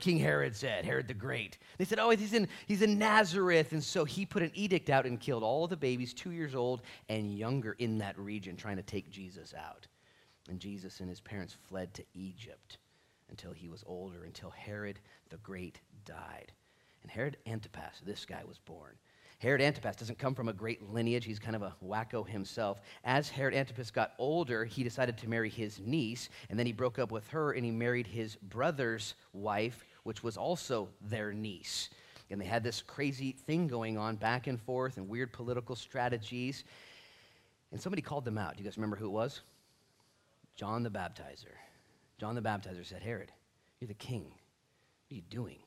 King 0.00 0.18
Herod 0.18 0.56
said, 0.56 0.84
Herod 0.84 1.06
the 1.06 1.14
Great. 1.14 1.58
They 1.78 1.84
said, 1.84 2.00
Oh, 2.00 2.10
he's 2.10 2.32
in, 2.32 2.48
he's 2.66 2.82
in 2.82 2.98
Nazareth. 2.98 3.70
And 3.70 3.84
so 3.84 4.04
he 4.04 4.26
put 4.26 4.42
an 4.42 4.50
edict 4.54 4.90
out 4.90 5.06
and 5.06 5.20
killed 5.20 5.44
all 5.44 5.68
the 5.68 5.76
babies 5.76 6.12
two 6.12 6.32
years 6.32 6.56
old 6.56 6.82
and 7.08 7.38
younger 7.38 7.76
in 7.78 7.98
that 7.98 8.18
region, 8.18 8.56
trying 8.56 8.76
to 8.76 8.82
take 8.82 9.10
Jesus 9.10 9.54
out. 9.56 9.86
And 10.48 10.60
Jesus 10.60 11.00
and 11.00 11.08
his 11.08 11.20
parents 11.20 11.56
fled 11.68 11.94
to 11.94 12.04
Egypt 12.14 12.78
until 13.30 13.52
he 13.52 13.68
was 13.68 13.82
older, 13.86 14.24
until 14.24 14.50
Herod 14.50 15.00
the 15.30 15.38
Great 15.38 15.80
died. 16.04 16.52
And 17.02 17.10
Herod 17.10 17.36
Antipas, 17.46 18.00
this 18.04 18.24
guy 18.24 18.42
was 18.46 18.58
born. 18.58 18.94
Herod 19.38 19.60
Antipas 19.60 19.96
doesn't 19.96 20.18
come 20.18 20.34
from 20.34 20.48
a 20.48 20.54
great 20.54 20.90
lineage. 20.90 21.24
He's 21.24 21.38
kind 21.38 21.56
of 21.56 21.62
a 21.62 21.74
wacko 21.84 22.26
himself. 22.26 22.80
As 23.04 23.28
Herod 23.28 23.54
Antipas 23.54 23.90
got 23.90 24.12
older, 24.18 24.64
he 24.64 24.82
decided 24.82 25.18
to 25.18 25.28
marry 25.28 25.50
his 25.50 25.80
niece, 25.80 26.30
and 26.48 26.58
then 26.58 26.66
he 26.66 26.72
broke 26.72 26.98
up 26.98 27.10
with 27.10 27.28
her 27.28 27.52
and 27.52 27.64
he 27.64 27.70
married 27.70 28.06
his 28.06 28.36
brother's 28.36 29.14
wife, 29.32 29.84
which 30.04 30.22
was 30.22 30.36
also 30.36 30.88
their 31.02 31.32
niece. 31.32 31.90
And 32.30 32.40
they 32.40 32.46
had 32.46 32.62
this 32.62 32.80
crazy 32.80 33.32
thing 33.32 33.68
going 33.68 33.98
on 33.98 34.16
back 34.16 34.46
and 34.46 34.60
forth 34.60 34.96
and 34.96 35.08
weird 35.08 35.32
political 35.32 35.76
strategies. 35.76 36.64
And 37.70 37.80
somebody 37.80 38.02
called 38.02 38.24
them 38.24 38.38
out. 38.38 38.56
Do 38.56 38.62
you 38.62 38.68
guys 38.68 38.78
remember 38.78 38.96
who 38.96 39.06
it 39.06 39.12
was? 39.12 39.40
John 40.56 40.82
the 40.82 40.90
Baptizer. 40.90 41.56
John 42.18 42.34
the 42.34 42.42
Baptizer 42.42 42.86
said, 42.86 43.02
Herod, 43.02 43.32
you're 43.80 43.88
the 43.88 43.94
king. 43.94 44.24
What 44.24 45.12
are 45.12 45.14
you 45.14 45.22
doing? 45.28 45.58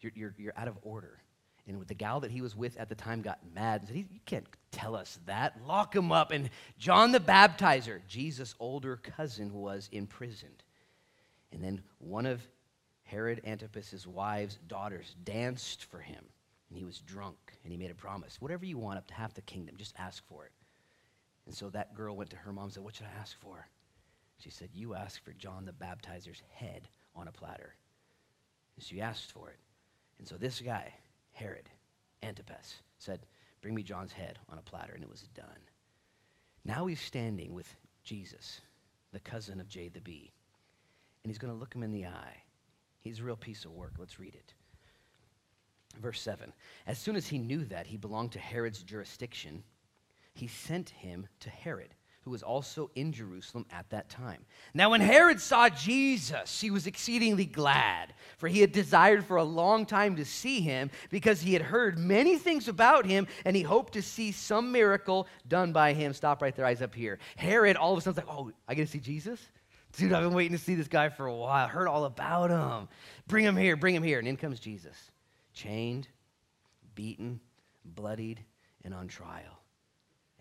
You're, 0.00 0.12
you're, 0.14 0.34
you're 0.36 0.54
out 0.56 0.68
of 0.68 0.78
order. 0.82 1.18
And 1.66 1.86
the 1.86 1.94
gal 1.94 2.20
that 2.20 2.30
he 2.30 2.40
was 2.40 2.56
with 2.56 2.76
at 2.76 2.88
the 2.88 2.94
time 2.96 3.22
got 3.22 3.38
mad 3.54 3.82
and 3.82 3.88
said, 3.88 3.96
You 3.96 4.20
can't 4.26 4.46
tell 4.72 4.96
us 4.96 5.20
that. 5.26 5.56
Lock 5.64 5.94
him 5.94 6.10
up. 6.10 6.32
And 6.32 6.50
John 6.76 7.12
the 7.12 7.20
Baptizer, 7.20 8.00
Jesus' 8.08 8.54
older 8.58 8.96
cousin, 8.96 9.52
was 9.52 9.88
imprisoned. 9.92 10.64
And 11.52 11.62
then 11.62 11.82
one 11.98 12.26
of 12.26 12.42
Herod 13.04 13.42
Antipas's 13.44 14.06
wife's 14.06 14.58
daughters 14.66 15.14
danced 15.22 15.84
for 15.84 16.00
him. 16.00 16.24
And 16.68 16.78
he 16.78 16.84
was 16.84 16.98
drunk. 17.00 17.36
And 17.62 17.70
he 17.70 17.78
made 17.78 17.92
a 17.92 17.94
promise 17.94 18.40
whatever 18.40 18.64
you 18.64 18.78
want 18.78 18.98
up 18.98 19.06
to 19.08 19.14
half 19.14 19.34
the 19.34 19.42
kingdom, 19.42 19.76
just 19.76 19.94
ask 19.98 20.26
for 20.26 20.46
it. 20.46 20.52
And 21.46 21.54
so 21.54 21.70
that 21.70 21.94
girl 21.94 22.16
went 22.16 22.30
to 22.30 22.36
her 22.36 22.52
mom 22.52 22.64
and 22.64 22.72
said, 22.72 22.82
What 22.82 22.96
should 22.96 23.06
I 23.06 23.20
ask 23.20 23.38
for? 23.40 23.68
She 24.42 24.50
said, 24.50 24.70
You 24.72 24.94
ask 24.94 25.22
for 25.22 25.32
John 25.32 25.64
the 25.64 25.72
Baptizer's 25.72 26.42
head 26.52 26.88
on 27.14 27.28
a 27.28 27.32
platter. 27.32 27.74
And 28.76 28.84
she 28.84 29.00
asked 29.00 29.30
for 29.30 29.50
it. 29.50 29.58
And 30.18 30.26
so 30.26 30.36
this 30.36 30.60
guy, 30.60 30.92
Herod 31.32 31.68
Antipas, 32.22 32.74
said, 32.98 33.20
Bring 33.60 33.74
me 33.74 33.84
John's 33.84 34.12
head 34.12 34.40
on 34.48 34.58
a 34.58 34.62
platter. 34.62 34.94
And 34.94 35.02
it 35.04 35.10
was 35.10 35.28
done. 35.34 35.46
Now 36.64 36.86
he's 36.86 37.00
standing 37.00 37.54
with 37.54 37.72
Jesus, 38.02 38.60
the 39.12 39.20
cousin 39.20 39.60
of 39.60 39.68
J 39.68 39.88
the 39.88 40.00
Bee. 40.00 40.32
And 41.22 41.30
he's 41.30 41.38
going 41.38 41.52
to 41.52 41.58
look 41.58 41.74
him 41.74 41.84
in 41.84 41.92
the 41.92 42.06
eye. 42.06 42.42
He's 43.00 43.20
a 43.20 43.24
real 43.24 43.36
piece 43.36 43.64
of 43.64 43.72
work. 43.72 43.92
Let's 43.98 44.18
read 44.18 44.34
it. 44.34 44.54
Verse 46.00 46.20
7 46.20 46.52
As 46.88 46.98
soon 46.98 47.14
as 47.14 47.28
he 47.28 47.38
knew 47.38 47.64
that 47.66 47.86
he 47.86 47.96
belonged 47.96 48.32
to 48.32 48.40
Herod's 48.40 48.82
jurisdiction, 48.82 49.62
he 50.34 50.48
sent 50.48 50.90
him 50.90 51.28
to 51.40 51.50
Herod 51.50 51.94
who 52.24 52.30
was 52.30 52.42
also 52.42 52.90
in 52.94 53.12
Jerusalem 53.12 53.66
at 53.72 53.88
that 53.90 54.08
time. 54.08 54.44
Now, 54.74 54.90
when 54.90 55.00
Herod 55.00 55.40
saw 55.40 55.68
Jesus, 55.68 56.60
he 56.60 56.70
was 56.70 56.86
exceedingly 56.86 57.46
glad, 57.46 58.14
for 58.38 58.48
he 58.48 58.60
had 58.60 58.72
desired 58.72 59.24
for 59.24 59.36
a 59.36 59.44
long 59.44 59.86
time 59.86 60.16
to 60.16 60.24
see 60.24 60.60
him, 60.60 60.90
because 61.10 61.40
he 61.40 61.52
had 61.52 61.62
heard 61.62 61.98
many 61.98 62.38
things 62.38 62.68
about 62.68 63.06
him, 63.06 63.26
and 63.44 63.56
he 63.56 63.62
hoped 63.62 63.94
to 63.94 64.02
see 64.02 64.30
some 64.30 64.70
miracle 64.70 65.26
done 65.48 65.72
by 65.72 65.92
him. 65.92 66.12
Stop 66.12 66.42
right 66.42 66.54
there, 66.54 66.64
eyes 66.64 66.80
up 66.80 66.94
here. 66.94 67.18
Herod 67.36 67.76
all 67.76 67.92
of 67.92 67.98
a 67.98 68.00
sudden's 68.02 68.24
like, 68.24 68.36
Oh, 68.36 68.52
I 68.68 68.74
get 68.74 68.86
to 68.86 68.92
see 68.92 69.00
Jesus? 69.00 69.40
Dude, 69.96 70.12
I've 70.12 70.22
been 70.22 70.32
waiting 70.32 70.56
to 70.56 70.62
see 70.62 70.74
this 70.74 70.88
guy 70.88 71.10
for 71.10 71.26
a 71.26 71.34
while. 71.34 71.68
Heard 71.68 71.86
all 71.86 72.04
about 72.04 72.50
him. 72.50 72.88
Bring 73.26 73.44
him 73.44 73.56
here, 73.56 73.76
bring 73.76 73.94
him 73.94 74.02
here. 74.02 74.18
And 74.18 74.26
in 74.26 74.36
comes 74.36 74.58
Jesus, 74.58 74.96
chained, 75.52 76.08
beaten, 76.94 77.40
bloodied, 77.84 78.40
and 78.84 78.94
on 78.94 79.08
trial. 79.08 79.61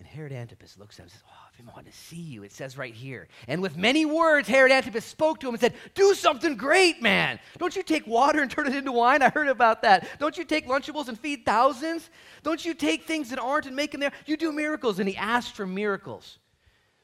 And 0.02 0.08
Herod 0.08 0.32
Antipas 0.32 0.80
looks 0.80 0.96
at 0.96 1.02
him 1.02 1.04
and 1.04 1.12
says, 1.12 1.22
Oh, 1.28 1.48
I've 1.48 1.56
been 1.56 1.68
wanting 1.68 1.92
to 1.92 1.96
see 1.96 2.16
you. 2.16 2.42
It 2.42 2.52
says 2.52 2.76
right 2.76 2.96
here. 2.96 3.28
And 3.48 3.62
with 3.62 3.78
many 3.78 4.04
words, 4.04 4.48
Herod 4.48 4.72
Antipas 4.72 5.06
spoke 5.06 5.40
to 5.42 5.48
him 5.48 5.54
and 5.54 5.62
said, 5.62 5.76
Do 5.94 6.16
something 6.16 6.58
great, 6.58 7.04
man. 7.04 7.40
Don't 7.60 7.76
you 7.76 7.84
take 7.84 8.08
water 8.08 8.42
and 8.42 8.50
turn 8.50 8.66
it 8.66 8.76
into 8.76 8.92
wine? 8.92 9.22
I 9.22 9.30
heard 9.30 9.48
about 9.48 9.84
that. 9.84 10.08
Don't 10.18 10.40
you 10.40 10.44
take 10.44 10.66
Lunchables 10.66 11.08
and 11.08 11.20
feed 11.20 11.46
thousands? 11.46 12.10
Don't 12.42 12.66
you 12.66 12.74
take 12.74 13.04
things 13.04 13.30
that 13.30 13.38
aren't 13.38 13.68
and 13.68 13.76
make 13.76 13.92
them 13.92 14.02
there? 14.02 14.12
You 14.26 14.38
do 14.38 14.52
miracles. 14.52 14.98
And 14.98 15.08
he 15.08 15.16
asked 15.16 15.56
for 15.56 15.68
miracles. 15.68 16.40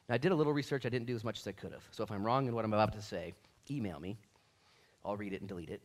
Now, 0.08 0.16
I 0.16 0.18
did 0.18 0.32
a 0.32 0.34
little 0.34 0.52
research. 0.52 0.84
I 0.84 0.88
didn't 0.88 1.06
do 1.06 1.14
as 1.14 1.22
much 1.22 1.38
as 1.38 1.46
I 1.46 1.52
could 1.52 1.70
have. 1.70 1.84
So 1.92 2.02
if 2.02 2.10
I'm 2.10 2.26
wrong 2.26 2.48
in 2.48 2.54
what 2.56 2.64
I'm 2.64 2.74
about 2.74 2.94
to 2.94 3.00
say, 3.00 3.32
email 3.70 4.00
me. 4.00 4.18
I'll 5.04 5.16
read 5.16 5.32
it 5.32 5.40
and 5.40 5.48
delete 5.48 5.70
it. 5.70 5.82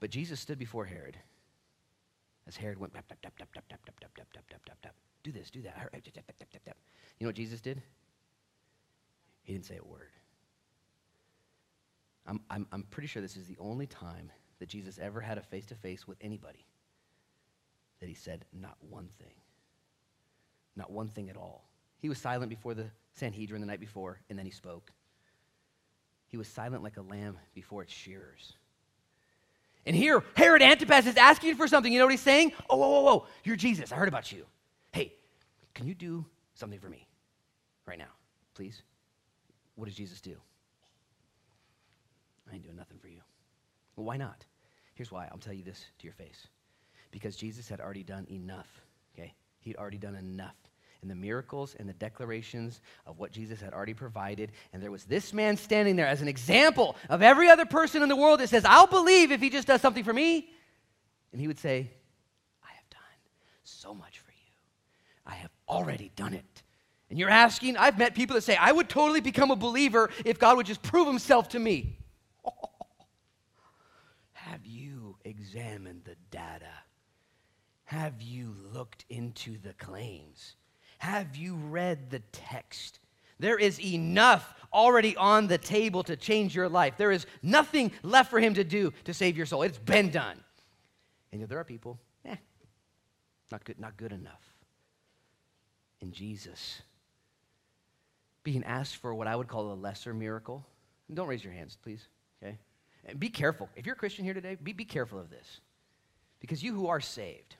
But 0.00 0.08
Jesus 0.08 0.40
stood 0.40 0.58
before 0.58 0.86
Herod 0.86 1.18
as 2.46 2.56
Herod 2.56 2.78
went, 2.78 2.94
tap, 2.94 3.08
tap, 3.08 3.20
tap, 3.22 3.36
tap, 3.38 3.52
tap, 3.52 3.64
tap, 3.68 3.80
tap, 3.84 3.96
tap, 4.00 4.32
tap, 4.32 4.44
tap, 4.50 4.64
tap, 4.66 4.78
tap. 4.82 4.94
Do 5.22 5.32
this, 5.32 5.50
do 5.50 5.62
that. 5.62 5.90
You 7.18 7.24
know 7.24 7.28
what 7.28 7.36
Jesus 7.36 7.60
did? 7.60 7.80
He 9.42 9.52
didn't 9.52 9.66
say 9.66 9.78
a 9.78 9.84
word. 9.84 10.10
I'm, 12.26 12.40
I'm, 12.50 12.66
I'm 12.72 12.82
pretty 12.84 13.08
sure 13.08 13.22
this 13.22 13.36
is 13.36 13.46
the 13.46 13.56
only 13.58 13.86
time 13.86 14.30
that 14.58 14.68
Jesus 14.68 14.98
ever 15.00 15.20
had 15.20 15.38
a 15.38 15.42
face 15.42 15.66
to 15.66 15.74
face 15.74 16.06
with 16.06 16.18
anybody 16.20 16.66
that 18.00 18.08
he 18.08 18.14
said 18.14 18.44
not 18.52 18.76
one 18.80 19.08
thing. 19.18 19.34
Not 20.76 20.90
one 20.90 21.08
thing 21.08 21.30
at 21.30 21.36
all. 21.36 21.68
He 21.98 22.08
was 22.08 22.18
silent 22.18 22.48
before 22.48 22.74
the 22.74 22.90
Sanhedrin 23.14 23.60
the 23.60 23.66
night 23.66 23.80
before, 23.80 24.20
and 24.28 24.38
then 24.38 24.46
he 24.46 24.52
spoke. 24.52 24.92
He 26.26 26.36
was 26.36 26.48
silent 26.48 26.82
like 26.82 26.96
a 26.96 27.02
lamb 27.02 27.38
before 27.54 27.82
its 27.82 27.92
shearers. 27.92 28.54
And 29.84 29.96
here, 29.96 30.22
Herod 30.34 30.62
Antipas 30.62 31.06
is 31.06 31.16
asking 31.16 31.56
for 31.56 31.66
something. 31.66 31.92
You 31.92 31.98
know 31.98 32.04
what 32.04 32.12
he's 32.12 32.20
saying? 32.20 32.52
Oh, 32.70 32.76
whoa, 32.76 32.88
whoa, 32.88 33.00
whoa. 33.02 33.26
You're 33.44 33.56
Jesus. 33.56 33.90
I 33.90 33.96
heard 33.96 34.08
about 34.08 34.30
you. 34.30 34.46
Hey, 34.92 35.12
can 35.74 35.86
you 35.86 35.94
do 35.94 36.24
something 36.54 36.78
for 36.78 36.88
me 36.88 37.06
right 37.86 37.98
now, 37.98 38.12
please? 38.54 38.82
What 39.74 39.86
does 39.86 39.94
Jesus 39.94 40.20
do? 40.20 40.36
I 42.50 42.54
ain't 42.54 42.62
doing 42.62 42.76
nothing 42.76 42.98
for 42.98 43.08
you. 43.08 43.20
Well, 43.96 44.06
why 44.06 44.16
not? 44.16 44.44
Here's 44.94 45.10
why. 45.10 45.28
I'll 45.32 45.38
tell 45.38 45.54
you 45.54 45.64
this 45.64 45.86
to 45.98 46.04
your 46.04 46.14
face. 46.14 46.46
Because 47.10 47.34
Jesus 47.36 47.68
had 47.68 47.80
already 47.80 48.02
done 48.02 48.26
enough, 48.30 48.68
okay? 49.14 49.34
He'd 49.60 49.76
already 49.76 49.98
done 49.98 50.14
enough 50.14 50.56
and 51.02 51.10
the 51.10 51.14
miracles 51.16 51.74
and 51.78 51.88
the 51.88 51.94
declarations 51.94 52.80
of 53.06 53.18
what 53.18 53.32
Jesus 53.32 53.60
had 53.60 53.74
already 53.74 53.92
provided. 53.92 54.52
And 54.72 54.80
there 54.80 54.90
was 54.90 55.04
this 55.04 55.32
man 55.32 55.56
standing 55.56 55.96
there 55.96 56.06
as 56.06 56.22
an 56.22 56.28
example 56.28 56.96
of 57.10 57.22
every 57.22 57.50
other 57.50 57.66
person 57.66 58.02
in 58.02 58.08
the 58.08 58.16
world 58.16 58.40
that 58.40 58.48
says, 58.48 58.64
I'll 58.64 58.86
believe 58.86 59.32
if 59.32 59.40
he 59.40 59.50
just 59.50 59.66
does 59.66 59.80
something 59.80 60.04
for 60.04 60.12
me. 60.12 60.48
And 61.32 61.40
he 61.40 61.48
would 61.48 61.58
say, 61.58 61.90
I 62.62 62.72
have 62.72 62.88
done 62.88 63.00
so 63.64 63.92
much 63.92 64.20
for 64.20 64.30
you. 64.30 64.52
I 65.26 65.34
have 65.34 65.50
already 65.68 66.12
done 66.14 66.34
it. 66.34 66.62
And 67.10 67.18
you're 67.18 67.28
asking, 67.28 67.76
I've 67.76 67.98
met 67.98 68.14
people 68.14 68.34
that 68.34 68.42
say, 68.42 68.56
I 68.56 68.70
would 68.70 68.88
totally 68.88 69.20
become 69.20 69.50
a 69.50 69.56
believer 69.56 70.08
if 70.24 70.38
God 70.38 70.56
would 70.56 70.66
just 70.66 70.82
prove 70.82 71.06
himself 71.06 71.48
to 71.50 71.58
me. 71.58 71.98
have 74.32 74.64
you 74.64 75.16
examined 75.24 76.02
the 76.04 76.16
data? 76.30 76.72
Have 77.84 78.22
you 78.22 78.54
looked 78.72 79.04
into 79.10 79.58
the 79.58 79.74
claims? 79.74 80.54
Have 81.02 81.34
you 81.34 81.56
read 81.56 82.10
the 82.10 82.20
text? 82.30 83.00
There 83.40 83.58
is 83.58 83.80
enough 83.80 84.54
already 84.72 85.16
on 85.16 85.48
the 85.48 85.58
table 85.58 86.04
to 86.04 86.16
change 86.16 86.54
your 86.54 86.68
life. 86.68 86.94
There 86.96 87.10
is 87.10 87.26
nothing 87.42 87.90
left 88.04 88.30
for 88.30 88.38
him 88.38 88.54
to 88.54 88.62
do 88.62 88.92
to 89.06 89.12
save 89.12 89.36
your 89.36 89.44
soul. 89.44 89.62
It's 89.62 89.78
been 89.78 90.10
done. 90.10 90.38
And 91.32 91.40
yet 91.40 91.50
there 91.50 91.58
are 91.58 91.64
people, 91.64 91.98
eh, 92.24 92.36
not 93.50 93.64
good, 93.64 93.80
not 93.80 93.96
good 93.96 94.12
enough. 94.12 94.44
In 96.00 96.12
Jesus, 96.12 96.82
being 98.44 98.62
asked 98.62 98.98
for 98.98 99.12
what 99.12 99.26
I 99.26 99.34
would 99.34 99.48
call 99.48 99.72
a 99.72 99.74
lesser 99.74 100.14
miracle. 100.14 100.64
And 101.08 101.16
don't 101.16 101.26
raise 101.26 101.42
your 101.42 101.52
hands, 101.52 101.76
please. 101.82 102.06
Okay? 102.40 102.56
And 103.06 103.18
be 103.18 103.28
careful. 103.28 103.68
If 103.74 103.86
you're 103.86 103.96
a 103.96 103.98
Christian 103.98 104.24
here 104.24 104.34
today, 104.34 104.56
be, 104.62 104.72
be 104.72 104.84
careful 104.84 105.18
of 105.18 105.30
this. 105.30 105.62
Because 106.38 106.62
you 106.62 106.72
who 106.72 106.86
are 106.86 107.00
saved 107.00 107.56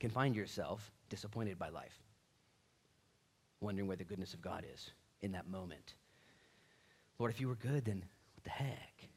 can 0.00 0.10
find 0.10 0.34
yourself 0.34 0.90
disappointed 1.12 1.58
by 1.58 1.68
life, 1.68 1.92
wondering 3.60 3.86
where 3.86 3.98
the 3.98 4.04
goodness 4.04 4.32
of 4.32 4.40
God 4.40 4.64
is 4.72 4.90
in 5.20 5.32
that 5.32 5.46
moment. 5.46 5.92
Lord, 7.18 7.30
if 7.30 7.38
you 7.38 7.48
were 7.48 7.54
good, 7.54 7.84
then 7.84 8.02
what 8.34 8.44
the 8.44 8.50
heck? 8.50 9.08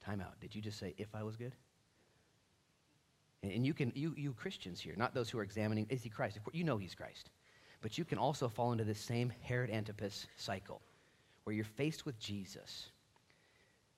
Time 0.00 0.20
out. 0.20 0.38
Did 0.40 0.54
you 0.54 0.62
just 0.62 0.78
say, 0.78 0.94
if 0.98 1.12
I 1.12 1.24
was 1.24 1.34
good? 1.34 1.56
And 3.42 3.66
you 3.66 3.74
can, 3.74 3.90
you, 3.96 4.14
you 4.16 4.32
Christians 4.32 4.78
here, 4.78 4.94
not 4.96 5.12
those 5.12 5.28
who 5.28 5.40
are 5.40 5.42
examining, 5.42 5.88
is 5.90 6.04
he 6.04 6.08
Christ? 6.08 6.36
Of 6.36 6.44
course, 6.44 6.54
You 6.54 6.62
know 6.62 6.76
he's 6.76 6.94
Christ. 6.94 7.30
But 7.80 7.98
you 7.98 8.04
can 8.04 8.18
also 8.18 8.48
fall 8.48 8.70
into 8.70 8.84
this 8.84 9.00
same 9.00 9.32
Herod 9.42 9.70
Antipas 9.70 10.28
cycle 10.36 10.80
where 11.42 11.54
you're 11.54 11.64
faced 11.64 12.06
with 12.06 12.16
Jesus 12.20 12.90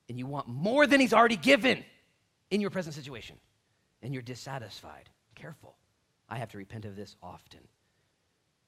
and 0.09 0.19
you 0.19 0.27
want 0.27 0.49
more 0.49 0.87
than 0.87 1.01
he's 1.01 1.13
already 1.13 1.37
given 1.37 1.85
in 2.51 2.63
your 2.63 2.71
present 2.71 2.95
situation 2.95 3.37
and 4.03 4.15
you're 4.15 4.23
dissatisfied. 4.23 5.11
Careful. 5.35 5.77
I 6.29 6.37
have 6.39 6.51
to 6.51 6.59
repent 6.59 6.85
of 6.85 6.97
this 6.97 7.17
often. 7.23 7.61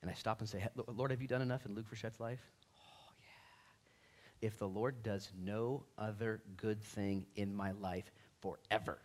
And 0.02 0.10
I 0.10 0.14
stop 0.14 0.40
and 0.40 0.48
say, 0.48 0.66
Lord, 0.88 1.10
have 1.10 1.22
you 1.22 1.28
done 1.28 1.42
enough 1.42 1.66
in 1.66 1.74
Luke 1.74 1.88
Frichette's 1.88 2.20
life? 2.20 2.40
Oh, 2.78 3.12
yeah. 3.20 4.46
If 4.46 4.58
the 4.58 4.68
Lord 4.68 5.02
does 5.02 5.30
no 5.42 5.84
other 5.98 6.42
good 6.56 6.82
thing 6.82 7.26
in 7.34 7.54
my 7.54 7.72
life 7.72 8.10
forever, 8.40 8.98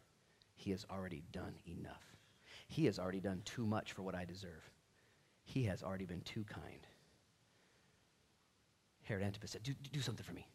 he 0.56 0.72
has 0.72 0.86
already 0.92 1.24
done 1.32 1.56
enough. 1.68 2.04
He 2.68 2.86
has 2.86 3.00
already 3.00 3.20
done 3.20 3.42
too 3.46 3.66
much 3.66 3.94
for 3.94 4.04
what 4.04 4.16
I 4.16 4.26
deserve. 4.26 4.70
He 5.44 5.64
has 5.64 5.82
already 5.82 6.06
been 6.06 6.22
too 6.22 6.44
kind. 6.44 6.86
Herod 9.04 9.24
Antipas 9.24 9.52
said, 9.52 9.64
do, 9.64 9.74
do 9.92 10.02
something 10.02 10.26
for 10.26 10.34
me. 10.34 10.48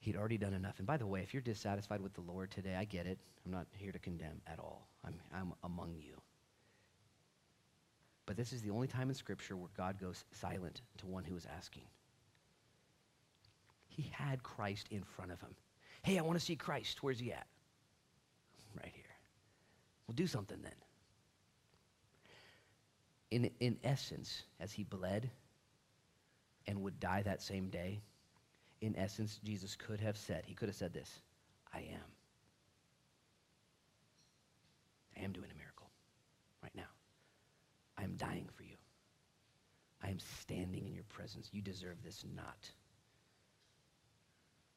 He'd 0.00 0.16
already 0.16 0.38
done 0.38 0.54
enough. 0.54 0.78
And 0.78 0.86
by 0.86 0.96
the 0.96 1.06
way, 1.06 1.20
if 1.20 1.34
you're 1.34 1.42
dissatisfied 1.42 2.00
with 2.00 2.14
the 2.14 2.22
Lord 2.22 2.50
today, 2.50 2.74
I 2.74 2.84
get 2.84 3.06
it. 3.06 3.18
I'm 3.44 3.52
not 3.52 3.66
here 3.76 3.92
to 3.92 3.98
condemn 3.98 4.40
at 4.46 4.58
all. 4.58 4.88
I'm, 5.04 5.14
I'm 5.32 5.52
among 5.62 5.94
you. 5.98 6.14
But 8.24 8.36
this 8.36 8.52
is 8.52 8.62
the 8.62 8.70
only 8.70 8.86
time 8.86 9.10
in 9.10 9.14
Scripture 9.14 9.56
where 9.56 9.68
God 9.76 10.00
goes 10.00 10.24
silent 10.32 10.80
to 10.98 11.06
one 11.06 11.24
who 11.24 11.36
is 11.36 11.46
asking. 11.56 11.82
He 13.88 14.10
had 14.10 14.42
Christ 14.42 14.86
in 14.90 15.02
front 15.02 15.32
of 15.32 15.40
him. 15.40 15.54
Hey, 16.02 16.18
I 16.18 16.22
want 16.22 16.38
to 16.38 16.44
see 16.44 16.56
Christ. 16.56 17.02
Where's 17.02 17.18
he 17.18 17.32
at? 17.32 17.46
Right 18.74 18.92
here. 18.94 19.04
Well, 20.06 20.14
do 20.14 20.26
something 20.26 20.58
then. 20.62 20.72
In, 23.30 23.50
in 23.60 23.76
essence, 23.84 24.44
as 24.58 24.72
he 24.72 24.84
bled 24.84 25.28
and 26.66 26.82
would 26.82 26.98
die 27.00 27.22
that 27.22 27.42
same 27.42 27.68
day, 27.68 28.00
in 28.80 28.96
essence, 28.96 29.38
Jesus 29.44 29.76
could 29.76 30.00
have 30.00 30.16
said, 30.16 30.44
he 30.46 30.54
could 30.54 30.68
have 30.68 30.76
said 30.76 30.92
this 30.92 31.20
I 31.72 31.78
am. 31.78 32.10
I 35.16 35.24
am 35.24 35.32
doing 35.32 35.50
a 35.52 35.58
miracle 35.58 35.90
right 36.62 36.74
now. 36.74 36.88
I 37.98 38.04
am 38.04 38.16
dying 38.16 38.48
for 38.56 38.62
you. 38.62 38.76
I 40.02 40.08
am 40.08 40.18
standing 40.18 40.86
in 40.86 40.94
your 40.94 41.04
presence. 41.04 41.50
You 41.52 41.60
deserve 41.60 42.02
this 42.02 42.24
not. 42.34 42.70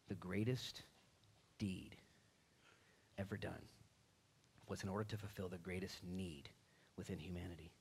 The 0.09 0.15
greatest 0.15 0.83
deed 1.57 1.95
ever 3.17 3.37
done 3.37 3.61
was 4.67 4.83
in 4.83 4.89
order 4.89 5.05
to 5.05 5.17
fulfill 5.17 5.47
the 5.47 5.57
greatest 5.57 6.03
need 6.03 6.49
within 6.97 7.19
humanity. 7.19 7.71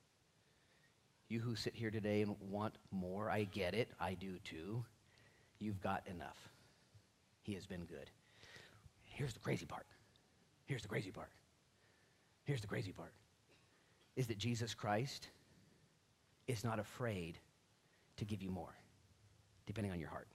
You 1.28 1.40
who 1.40 1.56
sit 1.56 1.74
here 1.74 1.90
today 1.90 2.22
and 2.22 2.36
want 2.40 2.74
more, 2.90 3.28
I 3.30 3.44
get 3.44 3.74
it. 3.74 3.88
I 3.98 4.14
do 4.14 4.38
too. 4.44 4.84
You've 5.62 5.80
got 5.80 6.02
enough. 6.08 6.48
He 7.42 7.54
has 7.54 7.66
been 7.66 7.84
good. 7.84 8.10
Here's 9.04 9.32
the 9.32 9.38
crazy 9.38 9.64
part. 9.64 9.86
Here's 10.66 10.82
the 10.82 10.88
crazy 10.88 11.12
part. 11.12 11.30
Here's 12.44 12.60
the 12.60 12.66
crazy 12.66 12.90
part 12.90 13.12
is 14.16 14.26
that 14.26 14.38
Jesus 14.38 14.74
Christ 14.74 15.28
is 16.48 16.64
not 16.64 16.80
afraid 16.80 17.38
to 18.16 18.24
give 18.24 18.42
you 18.42 18.50
more, 18.50 18.74
depending 19.64 19.92
on 19.92 20.00
your 20.00 20.10
heart. 20.10 20.26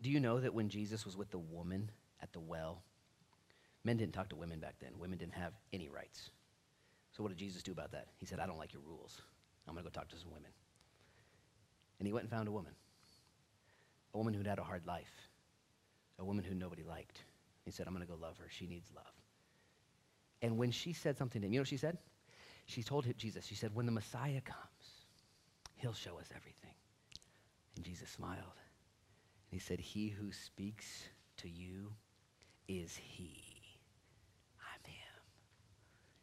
Do 0.00 0.10
you 0.10 0.18
know 0.18 0.40
that 0.40 0.54
when 0.54 0.68
Jesus 0.70 1.04
was 1.04 1.16
with 1.16 1.30
the 1.30 1.38
woman 1.38 1.90
at 2.22 2.32
the 2.32 2.40
well, 2.40 2.82
men 3.84 3.98
didn't 3.98 4.14
talk 4.14 4.30
to 4.30 4.36
women 4.36 4.58
back 4.58 4.76
then. 4.80 4.92
Women 4.98 5.18
didn't 5.18 5.34
have 5.34 5.52
any 5.72 5.88
rights. 5.88 6.30
So 7.12 7.22
what 7.22 7.28
did 7.28 7.38
Jesus 7.38 7.62
do 7.62 7.72
about 7.72 7.92
that? 7.92 8.08
He 8.16 8.26
said, 8.26 8.40
I 8.40 8.46
don't 8.46 8.58
like 8.58 8.72
your 8.72 8.82
rules. 8.82 9.20
I'm 9.68 9.74
going 9.74 9.84
to 9.84 9.90
go 9.90 9.94
talk 9.94 10.08
to 10.08 10.18
some 10.18 10.30
women. 10.30 10.50
And 11.98 12.06
he 12.06 12.12
went 12.12 12.24
and 12.24 12.30
found 12.30 12.48
a 12.48 12.52
woman. 12.52 12.72
A 14.16 14.18
woman 14.18 14.32
who'd 14.32 14.46
had 14.46 14.58
a 14.58 14.64
hard 14.64 14.86
life. 14.86 15.28
A 16.18 16.24
woman 16.24 16.42
who 16.42 16.54
nobody 16.54 16.82
liked. 16.82 17.22
He 17.66 17.70
said, 17.70 17.86
I'm 17.86 17.92
going 17.92 18.06
to 18.06 18.10
go 18.10 18.18
love 18.18 18.38
her. 18.38 18.46
She 18.48 18.66
needs 18.66 18.90
love. 18.96 19.04
And 20.40 20.56
when 20.56 20.70
she 20.70 20.94
said 20.94 21.18
something 21.18 21.42
to 21.42 21.46
him, 21.46 21.52
you 21.52 21.58
know 21.58 21.62
what 21.62 21.68
she 21.68 21.76
said? 21.76 21.98
She 22.64 22.82
told 22.82 23.04
him, 23.04 23.12
Jesus, 23.18 23.44
she 23.44 23.54
said, 23.54 23.74
when 23.74 23.84
the 23.84 23.92
Messiah 23.92 24.40
comes, 24.40 25.04
he'll 25.74 25.92
show 25.92 26.18
us 26.18 26.28
everything. 26.34 26.72
And 27.76 27.84
Jesus 27.84 28.08
smiled. 28.08 28.38
And 28.38 29.50
he 29.50 29.58
said, 29.58 29.80
He 29.80 30.08
who 30.08 30.32
speaks 30.32 30.86
to 31.36 31.50
you 31.50 31.92
is 32.68 32.96
he. 32.96 33.42
I'm 34.62 34.90
him. 34.90 35.22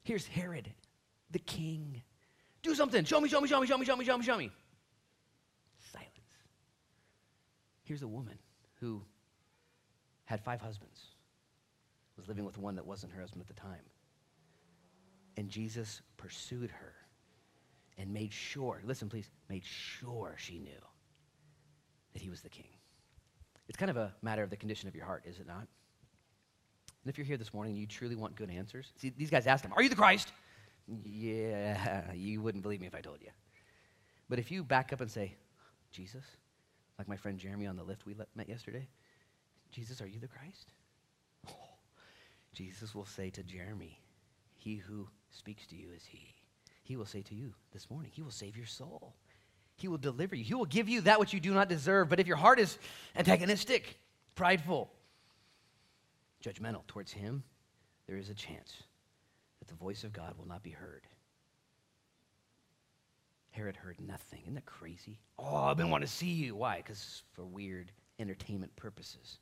Here's 0.02 0.26
Herod, 0.26 0.68
the 1.30 1.38
king. 1.38 2.02
Do 2.64 2.74
something. 2.74 3.06
Show 3.06 3.22
me, 3.22 3.30
show 3.30 3.40
me, 3.40 3.48
show 3.48 3.62
me, 3.62 3.68
show 3.68 3.78
me, 3.78 3.86
show 3.86 3.96
me, 3.96 4.06
show 4.06 4.18
me, 4.18 4.24
show 4.26 4.38
me. 4.38 4.52
Here's 7.94 8.02
a 8.02 8.08
woman 8.08 8.40
who 8.80 9.04
had 10.26 10.44
five 10.44 10.60
husbands, 10.60 11.00
was 12.18 12.28
living 12.28 12.44
with 12.44 12.58
one 12.58 12.74
that 12.78 12.88
wasn't 12.88 13.14
her 13.14 13.22
husband 13.22 13.44
at 13.44 13.48
the 13.48 13.62
time. 13.62 13.84
And 15.38 15.48
Jesus 15.48 16.02
pursued 16.18 16.72
her 16.72 16.96
and 18.00 18.12
made 18.12 18.34
sure, 18.34 18.82
listen 18.84 19.10
please, 19.10 19.30
made 19.48 19.64
sure 19.64 20.34
she 20.40 20.58
knew 20.58 20.82
that 22.14 22.22
he 22.24 22.32
was 22.32 22.42
the 22.42 22.50
king. 22.50 22.66
It's 23.70 23.78
kind 23.78 23.92
of 23.92 23.98
a 23.98 24.12
matter 24.24 24.42
of 24.42 24.50
the 24.50 24.58
condition 24.58 24.90
of 24.90 24.96
your 24.96 25.06
heart, 25.06 25.26
is 25.28 25.38
it 25.38 25.46
not? 25.46 25.68
And 27.04 27.10
if 27.12 27.20
you're 27.20 27.28
here 27.28 27.38
this 27.38 27.54
morning 27.54 27.74
and 27.74 27.80
you 27.80 27.86
truly 27.86 28.16
want 28.16 28.36
good 28.36 28.50
answers, 28.50 28.92
see, 28.96 29.14
these 29.16 29.30
guys 29.30 29.46
ask 29.46 29.64
him, 29.64 29.72
Are 29.76 29.84
you 29.84 29.90
the 29.90 29.96
Christ? 29.96 30.32
Yeah, 31.06 32.12
you 32.12 32.42
wouldn't 32.42 32.64
believe 32.64 32.82
me 32.82 32.88
if 32.88 32.96
I 32.96 33.02
told 33.02 33.22
you. 33.22 33.30
But 34.30 34.40
if 34.40 34.50
you 34.50 34.64
back 34.64 34.92
up 34.94 35.02
and 35.02 35.12
say, 35.12 35.36
Jesus, 35.92 36.24
like 36.98 37.08
my 37.08 37.16
friend 37.16 37.38
Jeremy 37.40 37.68
on 37.68 37.76
the 37.76 37.84
lift 37.84 38.06
we 38.06 38.16
met 38.36 38.50
yesterday, 38.50 38.88
Jesus, 39.72 40.02
are 40.02 40.08
you 40.08 40.20
the 40.20 40.28
Christ? 40.28 40.72
Oh, 41.50 41.54
Jesus 42.54 42.94
will 42.94 43.06
say 43.06 43.30
to 43.32 43.44
Jeremy, 43.44 44.00
He 44.58 44.76
who 44.76 45.08
speaks 45.32 45.66
to 45.68 45.76
you 45.76 45.88
is 45.96 46.06
He. 46.06 46.36
He 46.84 46.96
will 46.96 47.06
say 47.06 47.22
to 47.24 47.36
you 47.36 47.54
this 47.72 47.90
morning, 47.90 48.12
He 48.14 48.22
will 48.22 48.32
save 48.32 48.56
your 48.56 48.66
soul. 48.66 49.16
He 49.76 49.88
will 49.88 49.98
deliver 49.98 50.36
you. 50.36 50.44
He 50.44 50.54
will 50.54 50.66
give 50.66 50.88
you 50.88 51.02
that 51.02 51.20
which 51.20 51.34
you 51.34 51.40
do 51.40 51.54
not 51.54 51.68
deserve. 51.68 52.10
But 52.10 52.20
if 52.20 52.28
your 52.28 52.38
heart 52.38 52.60
is 52.60 52.78
antagonistic, 53.16 53.98
prideful, 54.36 54.92
judgmental 56.44 56.86
towards 56.88 57.12
Him, 57.12 57.44
there 58.06 58.18
is 58.18 58.30
a 58.30 58.36
chance 58.36 58.84
that 59.60 59.68
the 59.68 59.74
voice 59.76 60.04
of 60.04 60.14
God 60.14 60.36
will 60.38 60.48
not 60.48 60.62
be 60.62 60.72
heard. 60.72 61.08
Herod 63.54 63.76
heard 63.76 64.02
nothing. 64.02 64.42
Isn't 64.44 64.56
that 64.56 64.66
crazy? 64.66 65.20
Oh, 65.38 65.56
I've 65.56 65.78
been 65.78 65.92
wanting 65.92 66.08
to 66.08 66.14
see 66.14 66.32
you. 66.32 66.56
Why? 66.56 66.78
Because 66.78 67.22
for 67.34 67.46
weird 67.46 67.92
entertainment 68.20 68.76
purposes. 68.76 69.38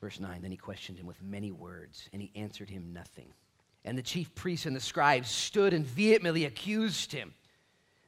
Verse 0.00 0.18
9 0.18 0.42
Then 0.42 0.50
he 0.50 0.56
questioned 0.56 0.98
him 0.98 1.06
with 1.06 1.22
many 1.22 1.52
words, 1.52 2.08
and 2.12 2.20
he 2.20 2.32
answered 2.34 2.68
him 2.68 2.92
nothing. 2.92 3.32
And 3.84 3.96
the 3.96 4.02
chief 4.02 4.34
priests 4.34 4.66
and 4.66 4.74
the 4.74 4.80
scribes 4.80 5.30
stood 5.30 5.72
and 5.72 5.86
vehemently 5.86 6.44
accused 6.44 7.12
him. 7.12 7.34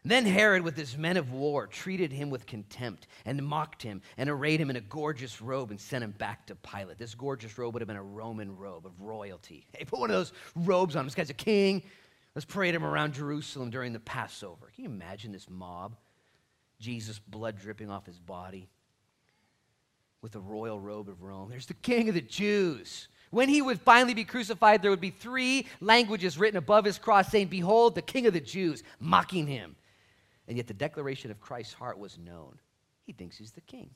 Then 0.04 0.26
Herod, 0.26 0.62
with 0.62 0.76
his 0.76 0.98
men 0.98 1.16
of 1.16 1.32
war, 1.32 1.66
treated 1.66 2.12
him 2.12 2.28
with 2.28 2.46
contempt 2.46 3.06
and 3.24 3.42
mocked 3.46 3.82
him 3.82 4.02
and 4.18 4.28
arrayed 4.28 4.60
him 4.60 4.70
in 4.70 4.76
a 4.76 4.80
gorgeous 4.80 5.40
robe 5.40 5.70
and 5.70 5.80
sent 5.80 6.04
him 6.04 6.10
back 6.10 6.46
to 6.46 6.56
Pilate. 6.56 6.98
This 6.98 7.14
gorgeous 7.14 7.56
robe 7.56 7.72
would 7.74 7.80
have 7.80 7.88
been 7.88 7.96
a 7.96 8.02
Roman 8.02 8.54
robe 8.56 8.84
of 8.84 9.00
royalty. 9.00 9.66
Hey, 9.72 9.84
put 9.84 10.00
one 10.00 10.10
of 10.10 10.16
those 10.16 10.32
robes 10.56 10.94
on 10.94 11.00
him. 11.00 11.06
This 11.06 11.14
guy's 11.14 11.30
a 11.30 11.34
king. 11.34 11.82
Let's 12.34 12.44
parade 12.44 12.74
him 12.74 12.84
around 12.84 13.14
Jerusalem 13.14 13.70
during 13.70 13.92
the 13.92 14.00
Passover. 14.00 14.70
Can 14.74 14.84
you 14.84 14.90
imagine 14.90 15.32
this 15.32 15.48
mob? 15.48 15.96
Jesus, 16.80 17.18
blood 17.18 17.58
dripping 17.58 17.90
off 17.90 18.06
his 18.06 18.18
body 18.18 18.68
with 20.20 20.32
the 20.32 20.40
royal 20.40 20.80
robe 20.80 21.08
of 21.08 21.22
Rome. 21.22 21.50
There's 21.50 21.66
the 21.66 21.74
king 21.74 22.08
of 22.08 22.14
the 22.14 22.20
Jews. 22.20 23.08
When 23.30 23.48
he 23.48 23.62
would 23.62 23.80
finally 23.80 24.14
be 24.14 24.24
crucified, 24.24 24.80
there 24.80 24.90
would 24.90 25.00
be 25.00 25.10
three 25.10 25.66
languages 25.80 26.38
written 26.38 26.56
above 26.56 26.84
his 26.84 26.98
cross 26.98 27.28
saying, 27.28 27.48
Behold, 27.48 27.94
the 27.94 28.02
king 28.02 28.26
of 28.26 28.32
the 28.32 28.40
Jews, 28.40 28.82
mocking 28.98 29.46
him. 29.46 29.76
And 30.48 30.56
yet 30.56 30.66
the 30.66 30.74
declaration 30.74 31.30
of 31.30 31.40
Christ's 31.40 31.74
heart 31.74 31.98
was 31.98 32.18
known. 32.18 32.58
He 33.04 33.12
thinks 33.12 33.36
he's 33.36 33.52
the 33.52 33.60
king. 33.60 33.90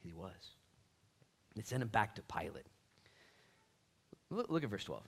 He 0.00 0.12
was. 0.12 0.32
They 1.56 1.62
sent 1.62 1.82
him 1.82 1.88
back 1.88 2.16
to 2.16 2.22
Pilate. 2.22 2.66
Look, 4.30 4.64
at 4.64 4.70
verse 4.70 4.84
12. 4.84 5.02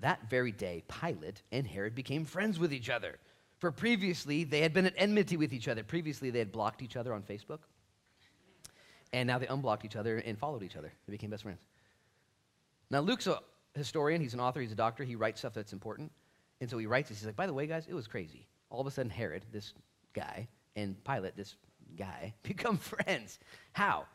That 0.00 0.28
very 0.28 0.52
day, 0.52 0.84
Pilate 0.88 1.42
and 1.52 1.66
Herod 1.66 1.94
became 1.94 2.24
friends 2.24 2.58
with 2.58 2.72
each 2.72 2.90
other. 2.90 3.18
For 3.58 3.72
previously, 3.72 4.44
they 4.44 4.60
had 4.60 4.74
been 4.74 4.86
at 4.86 4.94
enmity 4.96 5.36
with 5.36 5.52
each 5.52 5.68
other. 5.68 5.82
Previously, 5.82 6.30
they 6.30 6.38
had 6.38 6.52
blocked 6.52 6.82
each 6.82 6.96
other 6.96 7.14
on 7.14 7.22
Facebook. 7.22 7.60
And 9.12 9.26
now 9.26 9.38
they 9.38 9.46
unblocked 9.46 9.84
each 9.84 9.96
other 9.96 10.18
and 10.18 10.38
followed 10.38 10.62
each 10.62 10.76
other. 10.76 10.92
They 11.06 11.12
became 11.12 11.30
best 11.30 11.44
friends. 11.44 11.60
Now, 12.90 13.00
Luke's 13.00 13.26
a 13.26 13.40
historian, 13.74 14.20
he's 14.20 14.34
an 14.34 14.40
author, 14.40 14.60
he's 14.60 14.72
a 14.72 14.76
doctor, 14.76 15.04
he 15.04 15.16
writes 15.16 15.40
stuff 15.40 15.54
that's 15.54 15.72
important. 15.72 16.12
And 16.60 16.68
so 16.68 16.78
he 16.78 16.86
writes 16.86 17.08
this. 17.08 17.18
He's 17.18 17.26
like, 17.26 17.36
by 17.36 17.46
the 17.46 17.54
way, 17.54 17.66
guys, 17.66 17.86
it 17.88 17.94
was 17.94 18.06
crazy. 18.06 18.46
All 18.70 18.80
of 18.80 18.86
a 18.86 18.90
sudden, 18.90 19.10
Herod, 19.10 19.44
this 19.52 19.72
guy, 20.12 20.48
and 20.74 21.02
Pilate, 21.04 21.36
this 21.36 21.56
guy, 21.96 22.34
become 22.42 22.76
friends. 22.78 23.38
How? 23.72 24.06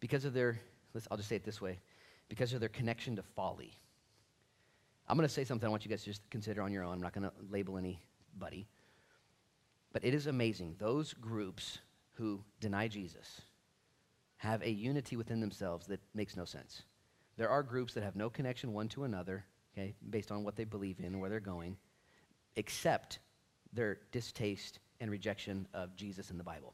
Because 0.00 0.24
of 0.24 0.32
their, 0.32 0.58
let's, 0.94 1.06
I'll 1.10 1.16
just 1.16 1.28
say 1.28 1.36
it 1.36 1.44
this 1.44 1.60
way, 1.60 1.78
because 2.28 2.52
of 2.52 2.60
their 2.60 2.68
connection 2.68 3.16
to 3.16 3.22
folly. 3.22 3.72
I'm 5.10 5.16
going 5.16 5.26
to 5.26 5.34
say 5.34 5.42
something 5.42 5.66
I 5.66 5.70
want 5.70 5.84
you 5.84 5.90
guys 5.90 6.04
to 6.04 6.10
just 6.10 6.22
consider 6.30 6.62
on 6.62 6.70
your 6.70 6.84
own. 6.84 6.92
I'm 6.92 7.00
not 7.00 7.12
going 7.12 7.24
to 7.24 7.32
label 7.50 7.76
anybody. 7.76 8.68
But 9.92 10.04
it 10.04 10.14
is 10.14 10.28
amazing. 10.28 10.76
Those 10.78 11.14
groups 11.14 11.80
who 12.12 12.44
deny 12.60 12.86
Jesus 12.86 13.40
have 14.36 14.62
a 14.62 14.70
unity 14.70 15.16
within 15.16 15.40
themselves 15.40 15.88
that 15.88 15.98
makes 16.14 16.36
no 16.36 16.44
sense. 16.44 16.82
There 17.36 17.48
are 17.48 17.64
groups 17.64 17.92
that 17.94 18.04
have 18.04 18.14
no 18.14 18.30
connection 18.30 18.72
one 18.72 18.86
to 18.90 19.02
another, 19.02 19.44
okay, 19.74 19.94
based 20.10 20.30
on 20.30 20.44
what 20.44 20.54
they 20.54 20.62
believe 20.62 21.00
in 21.00 21.18
where 21.18 21.28
they're 21.28 21.40
going, 21.40 21.76
except 22.54 23.18
their 23.72 23.98
distaste 24.12 24.78
and 25.00 25.10
rejection 25.10 25.66
of 25.74 25.96
Jesus 25.96 26.30
and 26.30 26.38
the 26.38 26.44
Bible. 26.44 26.72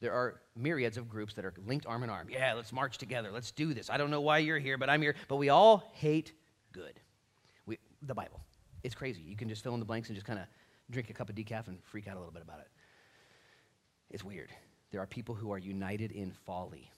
There 0.00 0.12
are 0.12 0.40
myriads 0.56 0.96
of 0.96 1.08
groups 1.08 1.34
that 1.34 1.44
are 1.44 1.54
linked 1.66 1.86
arm 1.86 2.02
in 2.02 2.10
arm. 2.10 2.28
Yeah, 2.30 2.54
let's 2.54 2.72
march 2.72 2.98
together. 2.98 3.30
Let's 3.30 3.52
do 3.52 3.74
this. 3.74 3.90
I 3.90 3.96
don't 3.96 4.10
know 4.10 4.22
why 4.22 4.38
you're 4.38 4.58
here, 4.58 4.76
but 4.76 4.90
I'm 4.90 5.02
here. 5.02 5.14
But 5.28 5.36
we 5.36 5.50
all 5.50 5.92
hate 5.94 6.32
good. 6.72 6.98
The 8.02 8.14
Bible. 8.14 8.40
It's 8.84 8.94
crazy. 8.94 9.22
You 9.22 9.36
can 9.36 9.48
just 9.48 9.62
fill 9.62 9.74
in 9.74 9.80
the 9.80 9.86
blanks 9.86 10.08
and 10.08 10.16
just 10.16 10.26
kind 10.26 10.38
of 10.38 10.46
drink 10.90 11.10
a 11.10 11.12
cup 11.12 11.28
of 11.28 11.34
decaf 11.34 11.68
and 11.68 11.82
freak 11.82 12.08
out 12.08 12.16
a 12.16 12.18
little 12.18 12.32
bit 12.32 12.42
about 12.42 12.60
it. 12.60 12.68
It's 14.10 14.24
weird. 14.24 14.50
there 14.90 15.00
are 15.02 15.06
people 15.06 15.34
who 15.34 15.50
are 15.52 15.58
united 15.58 16.12
in 16.12 16.32
folly. 16.46 16.90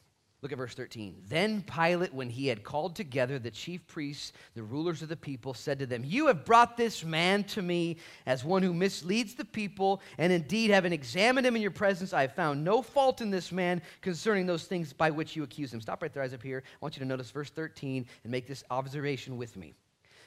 Look 0.43 0.53
at 0.53 0.59
verse 0.59 0.75
13. 0.75 1.23
Then 1.29 1.63
Pilate, 1.63 2.15
when 2.15 2.31
he 2.31 2.47
had 2.47 2.63
called 2.63 2.97
together 2.97 3.39
the 3.39 3.51
chief 3.51 3.87
priests, 3.87 4.33
the 4.55 4.63
rulers 4.63 5.03
of 5.03 5.11
the 5.11 5.17
people, 5.17 5.53
said 5.53 5.79
to 5.81 5.87
them, 5.87 6.03
You 6.03 6.29
have 6.29 6.47
brought 6.47 6.79
this 6.79 7.05
man 7.05 7.45
to 7.45 7.61
me 7.61 7.99
as 8.25 8.43
one 8.43 8.63
who 8.63 8.73
misleads 8.73 9.35
the 9.35 9.45
people, 9.45 10.01
and 10.17 10.33
indeed, 10.33 10.71
having 10.71 10.95
examined 10.95 11.47
him 11.47 11.57
in 11.57 11.63
your 11.63 11.71
presence, 11.71 12.15
I 12.15 12.23
have 12.23 12.35
found 12.35 12.65
no 12.65 12.81
fault 12.81 13.21
in 13.21 13.31
this 13.31 13.53
man 13.53 13.83
concerning 14.01 14.47
those 14.47 14.65
things 14.65 14.95
by 14.95 15.11
which 15.11 15.37
you 15.37 15.43
accuse 15.43 15.75
him. 15.75 15.81
Stop 15.83 16.01
right 16.01 16.13
there, 16.13 16.23
eyes 16.23 16.33
up 16.33 16.43
here. 16.43 16.63
I 16.65 16.79
want 16.81 16.97
you 16.97 17.01
to 17.01 17.09
notice 17.09 17.31
verse 17.31 17.51
13 17.51 18.07
and 18.23 18.33
make 18.33 18.47
this 18.47 18.65
observation 18.71 19.37
with 19.37 19.59
me. 19.59 19.75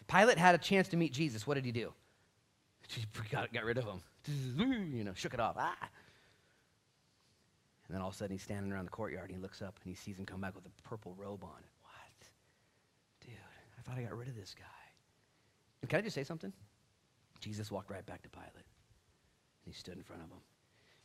Pilate 0.08 0.38
had 0.38 0.56
a 0.56 0.58
chance 0.58 0.88
to 0.90 0.98
meet 0.98 1.14
Jesus. 1.14 1.48
What 1.48 1.56
did 1.56 1.66
he 1.66 1.72
do? 1.72 1.94
He 2.88 3.06
got, 3.32 3.52
got 3.54 3.64
rid 3.64 3.78
of 3.78 3.86
him. 3.86 4.02
You 4.94 5.04
know, 5.04 5.14
shook 5.14 5.34
it 5.34 5.40
off. 5.40 5.56
Ah. 5.58 5.76
And 7.88 7.96
then 7.96 8.02
all 8.02 8.10
of 8.10 8.14
a 8.14 8.18
sudden 8.18 8.34
he's 8.34 8.44
standing 8.44 8.72
around 8.72 8.86
the 8.86 8.92
courtyard 8.92 9.30
and 9.30 9.38
he 9.38 9.42
looks 9.42 9.62
up 9.62 9.78
and 9.84 9.92
he 9.92 9.96
sees 9.96 10.18
him 10.18 10.26
come 10.26 10.42
back 10.42 10.56
with 10.56 10.66
a 10.66 10.88
purple 10.88 11.14
robe 11.18 11.44
on. 11.44 11.62
What? 11.82 12.30
Dude, 13.22 13.36
I 13.78 13.82
thought 13.82 13.98
I 13.98 14.04
got 14.04 14.18
rid 14.18 14.30
of 14.30 14.36
this 14.36 14.56
guy. 14.58 14.64
And 15.82 15.90
can 15.90 16.00
I 16.00 16.02
just 16.02 16.16
say 16.16 16.24
something? 16.24 16.54
Jesus 17.42 17.72
walked 17.72 17.92
right 17.92 18.06
back 18.06 18.22
to 18.24 18.30
Pilate. 18.30 18.54
And 18.56 18.64
he 19.66 19.74
stood 19.74 19.98
in 19.98 20.04
front 20.04 20.22
of 20.22 20.30
him. 20.30 20.40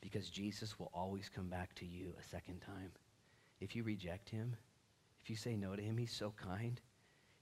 Because 0.00 0.30
Jesus 0.30 0.78
will 0.78 0.90
always 0.94 1.28
come 1.28 1.48
back 1.48 1.74
to 1.76 1.84
you 1.84 2.14
a 2.18 2.28
second 2.28 2.60
time. 2.60 2.92
If 3.60 3.74
you 3.74 3.82
reject 3.82 4.30
him, 4.30 4.54
if 5.22 5.28
you 5.28 5.34
say 5.34 5.56
no 5.56 5.74
to 5.74 5.82
him, 5.82 5.98
he's 5.98 6.12
so 6.12 6.32
kind. 6.36 6.80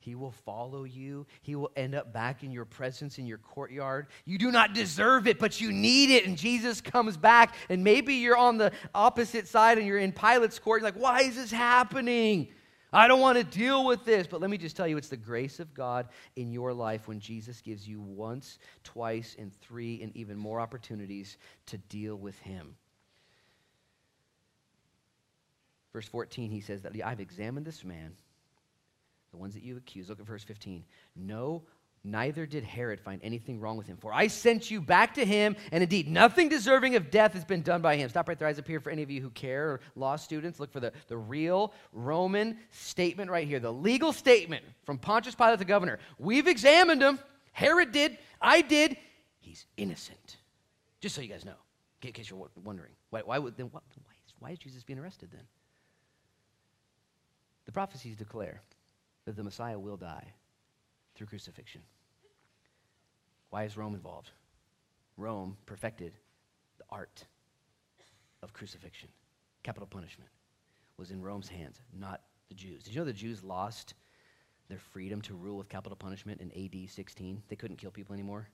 He 0.06 0.14
will 0.14 0.30
follow 0.30 0.84
you. 0.84 1.26
He 1.42 1.56
will 1.56 1.72
end 1.74 1.96
up 1.96 2.12
back 2.12 2.44
in 2.44 2.52
your 2.52 2.64
presence 2.64 3.18
in 3.18 3.26
your 3.26 3.38
courtyard. 3.38 4.06
You 4.24 4.38
do 4.38 4.52
not 4.52 4.72
deserve 4.72 5.26
it, 5.26 5.40
but 5.40 5.60
you 5.60 5.72
need 5.72 6.10
it. 6.10 6.26
And 6.26 6.38
Jesus 6.38 6.80
comes 6.80 7.16
back, 7.16 7.56
and 7.68 7.82
maybe 7.82 8.14
you're 8.14 8.36
on 8.36 8.56
the 8.56 8.70
opposite 8.94 9.48
side 9.48 9.78
and 9.78 9.86
you're 9.86 9.98
in 9.98 10.12
Pilate's 10.12 10.60
court. 10.60 10.80
You're 10.80 10.92
like, 10.92 11.02
why 11.02 11.22
is 11.22 11.34
this 11.34 11.50
happening? 11.50 12.46
I 12.92 13.08
don't 13.08 13.18
want 13.18 13.36
to 13.36 13.42
deal 13.42 13.84
with 13.84 14.04
this. 14.04 14.28
But 14.28 14.40
let 14.40 14.48
me 14.48 14.58
just 14.58 14.76
tell 14.76 14.86
you, 14.86 14.96
it's 14.96 15.08
the 15.08 15.16
grace 15.16 15.58
of 15.58 15.74
God 15.74 16.06
in 16.36 16.52
your 16.52 16.72
life 16.72 17.08
when 17.08 17.18
Jesus 17.18 17.60
gives 17.60 17.88
you 17.88 18.00
once, 18.00 18.60
twice, 18.84 19.34
and 19.40 19.52
three, 19.60 20.00
and 20.02 20.16
even 20.16 20.38
more 20.38 20.60
opportunities 20.60 21.36
to 21.66 21.78
deal 21.78 22.14
with 22.14 22.38
Him. 22.38 22.76
Verse 25.92 26.06
14, 26.06 26.52
he 26.52 26.60
says 26.60 26.82
that 26.82 26.92
I've 27.04 27.18
examined 27.18 27.66
this 27.66 27.82
man 27.82 28.12
the 29.36 29.40
ones 29.40 29.54
that 29.54 29.62
you 29.62 29.76
accuse. 29.76 30.08
Look 30.08 30.18
at 30.18 30.26
verse 30.26 30.44
15. 30.44 30.84
No, 31.14 31.62
neither 32.02 32.46
did 32.46 32.64
Herod 32.64 33.00
find 33.00 33.20
anything 33.22 33.60
wrong 33.60 33.76
with 33.76 33.86
him. 33.86 33.98
For 33.98 34.12
I 34.12 34.28
sent 34.28 34.70
you 34.70 34.80
back 34.80 35.14
to 35.14 35.24
him, 35.24 35.56
and 35.72 35.82
indeed, 35.82 36.08
nothing 36.08 36.48
deserving 36.48 36.96
of 36.96 37.10
death 37.10 37.34
has 37.34 37.44
been 37.44 37.62
done 37.62 37.82
by 37.82 37.96
him. 37.96 38.08
Stop 38.08 38.28
right 38.28 38.38
there, 38.38 38.48
eyes 38.48 38.58
up 38.58 38.66
here 38.66 38.80
for 38.80 38.90
any 38.90 39.02
of 39.02 39.10
you 39.10 39.20
who 39.20 39.30
care, 39.30 39.72
or 39.72 39.80
law 39.94 40.16
students. 40.16 40.58
Look 40.58 40.72
for 40.72 40.80
the, 40.80 40.92
the 41.08 41.16
real 41.16 41.74
Roman 41.92 42.56
statement 42.70 43.30
right 43.30 43.46
here, 43.46 43.60
the 43.60 43.72
legal 43.72 44.12
statement 44.12 44.64
from 44.84 44.98
Pontius 44.98 45.34
Pilate, 45.34 45.58
the 45.58 45.64
governor. 45.64 45.98
We've 46.18 46.48
examined 46.48 47.02
him. 47.02 47.18
Herod 47.52 47.92
did. 47.92 48.16
I 48.40 48.62
did. 48.62 48.96
He's 49.40 49.66
innocent. 49.76 50.38
Just 51.00 51.14
so 51.14 51.20
you 51.20 51.28
guys 51.28 51.44
know, 51.44 51.56
in 52.02 52.12
case 52.12 52.30
you're 52.30 52.48
wondering. 52.64 52.92
Why, 53.10 53.20
why, 53.24 53.38
would, 53.38 53.56
then, 53.56 53.68
why, 53.70 53.80
why 54.38 54.50
is 54.52 54.58
Jesus 54.58 54.82
being 54.82 54.98
arrested 54.98 55.28
then? 55.30 55.42
The 57.66 57.72
prophecies 57.72 58.16
declare 58.16 58.62
that 59.26 59.36
the 59.36 59.44
Messiah 59.44 59.78
will 59.78 59.96
die 59.96 60.32
through 61.14 61.26
crucifixion. 61.26 61.82
Why 63.50 63.64
is 63.64 63.76
Rome 63.76 63.94
involved? 63.94 64.30
Rome 65.16 65.56
perfected 65.66 66.12
the 66.78 66.84
art 66.90 67.24
of 68.42 68.52
crucifixion. 68.52 69.08
Capital 69.62 69.86
punishment 69.86 70.30
was 70.96 71.10
in 71.10 71.22
Rome's 71.22 71.48
hands, 71.48 71.80
not 71.92 72.22
the 72.48 72.54
Jews. 72.54 72.84
Did 72.84 72.94
you 72.94 73.00
know 73.00 73.04
the 73.04 73.12
Jews 73.12 73.42
lost 73.42 73.94
their 74.68 74.78
freedom 74.78 75.20
to 75.22 75.34
rule 75.34 75.56
with 75.56 75.68
capital 75.68 75.96
punishment 75.96 76.40
in 76.40 76.50
AD 76.52 76.88
16? 76.88 77.42
They 77.48 77.56
couldn't 77.56 77.76
kill 77.76 77.90
people 77.90 78.14
anymore. 78.14 78.48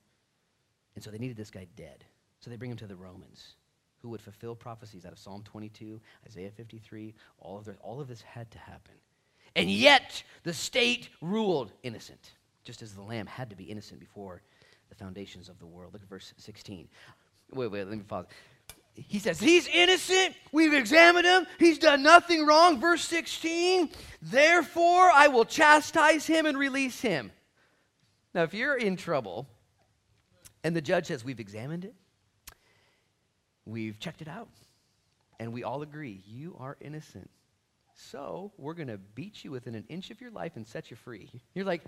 And 0.95 1.03
so 1.03 1.11
they 1.11 1.19
needed 1.19 1.37
this 1.37 1.51
guy 1.51 1.67
dead. 1.77 2.05
So 2.41 2.51
they 2.51 2.57
bring 2.57 2.71
him 2.71 2.77
to 2.79 2.87
the 2.87 2.97
Romans, 2.97 3.55
who 3.99 4.09
would 4.11 4.21
fulfill 4.21 4.55
prophecies 4.55 5.05
out 5.05 5.13
of 5.13 5.19
Psalm 5.19 5.43
22, 5.45 6.01
Isaiah 6.27 6.51
53. 6.51 7.15
All 7.39 7.59
of, 7.59 7.69
all 7.81 8.01
of 8.01 8.09
this 8.09 8.23
had 8.23 8.51
to 8.51 8.59
happen. 8.59 8.95
And 9.55 9.71
yet, 9.71 10.23
the 10.45 10.55
state 10.55 11.11
ruled 11.21 11.73
innocent, 11.83 12.33
just 12.65 12.83
as 12.83 12.95
the 12.95 13.03
lamb 13.03 13.27
had 13.27 13.51
to 13.51 13.57
be 13.57 13.65
innocent 13.65 14.01
before 14.01 14.43
the 14.89 14.95
foundations 14.95 15.49
of 15.49 15.59
the 15.59 15.67
world. 15.67 15.93
Look 15.93 16.03
at 16.03 16.09
verse 16.09 16.33
16. 16.37 16.89
Wait, 17.53 17.67
wait, 17.69 17.87
let 17.87 17.97
me 17.97 18.05
pause. 18.05 18.27
He 18.95 19.19
says, 19.19 19.41
He's 19.41 19.67
innocent. 19.69 20.35
We've 20.53 20.75
examined 20.75 21.27
him. 21.27 21.47
He's 21.59 21.79
done 21.79 22.03
nothing 22.03 22.47
wrong. 22.47 22.81
Verse 22.81 23.05
16. 23.05 23.91
Therefore, 24.21 25.11
I 25.11 25.29
will 25.29 25.45
chastise 25.45 26.27
him 26.27 26.47
and 26.47 26.59
release 26.59 27.01
him. 27.01 27.33
Now, 28.35 28.43
if 28.43 28.55
you're 28.55 28.77
in 28.77 28.97
trouble 28.97 29.49
and 30.65 30.77
the 30.77 30.83
judge 30.83 31.07
says, 31.07 31.25
We've 31.25 31.41
examined 31.41 31.85
it, 31.85 31.95
we've 33.65 33.99
checked 33.99 34.23
it 34.23 34.29
out, 34.29 34.49
and 35.41 35.53
we 35.53 35.65
all 35.65 35.83
agree, 35.83 36.23
you 36.27 36.57
are 36.59 36.77
innocent. 36.81 37.31
So 37.95 38.53
we're 38.59 38.75
going 38.75 38.89
to 38.89 38.99
beat 38.99 39.45
you 39.45 39.51
within 39.51 39.75
an 39.75 39.85
inch 39.89 40.11
of 40.11 40.21
your 40.21 40.31
life 40.31 40.53
and 40.57 40.67
set 40.67 40.91
you 40.91 40.97
free. 40.97 41.29
You're 41.55 41.65
like, 41.65 41.83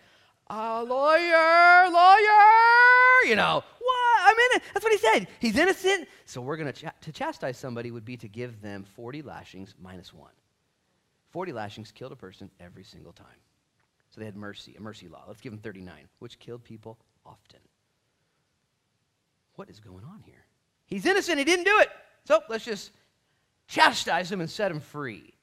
a 0.49 0.85
lawyer, 0.85 1.91
lawyer, 1.91 3.27
you 3.27 3.35
know, 3.35 3.65
what? 3.79 4.21
I'm 4.21 4.35
in 4.35 4.57
it. 4.57 4.63
That's 4.75 4.85
what 4.85 4.93
he 4.93 4.99
said. 4.99 5.29
He's 5.39 5.57
innocent. 5.57 6.07
So 6.27 6.43
we're 6.43 6.59
going 6.59 6.73
to, 6.73 6.87
ch- 6.87 6.93
to 7.03 7.13
chastise 7.13 7.57
somebody 7.57 7.91
would 7.91 8.05
be 8.05 8.17
to 8.19 8.29
give 8.29 8.61
them 8.61 8.85
40 8.95 9.23
lashings 9.23 9.75
minus 9.83 10.13
one. 10.13 10.33
40 11.31 11.53
lashings 11.53 11.91
killed 11.91 12.13
a 12.13 12.17
person 12.17 12.51
every 12.61 12.85
single 12.85 13.13
time. 13.13 13.27
So 14.11 14.21
they 14.21 14.27
had 14.27 14.37
mercy, 14.37 14.75
a 14.77 14.81
mercy 14.81 15.09
law. 15.09 15.25
Let's 15.27 15.41
give 15.41 15.53
them 15.53 15.61
39, 15.61 15.95
which 16.21 16.39
killed 16.39 16.63
people 16.63 16.99
often. 17.27 17.61
What 19.57 19.69
is 19.71 19.81
going 19.81 20.05
on 20.05 20.21
here? 20.25 20.47
He's 20.87 21.07
innocent. 21.07 21.39
He 21.39 21.45
didn't 21.45 21.65
do 21.65 21.79
it. 21.81 21.89
So 22.25 22.41
let's 22.49 22.65
just 22.65 22.93
chastise 23.67 24.31
him 24.31 24.41
and 24.41 24.51
set 24.51 24.71
him 24.71 24.81
free. 24.81 25.34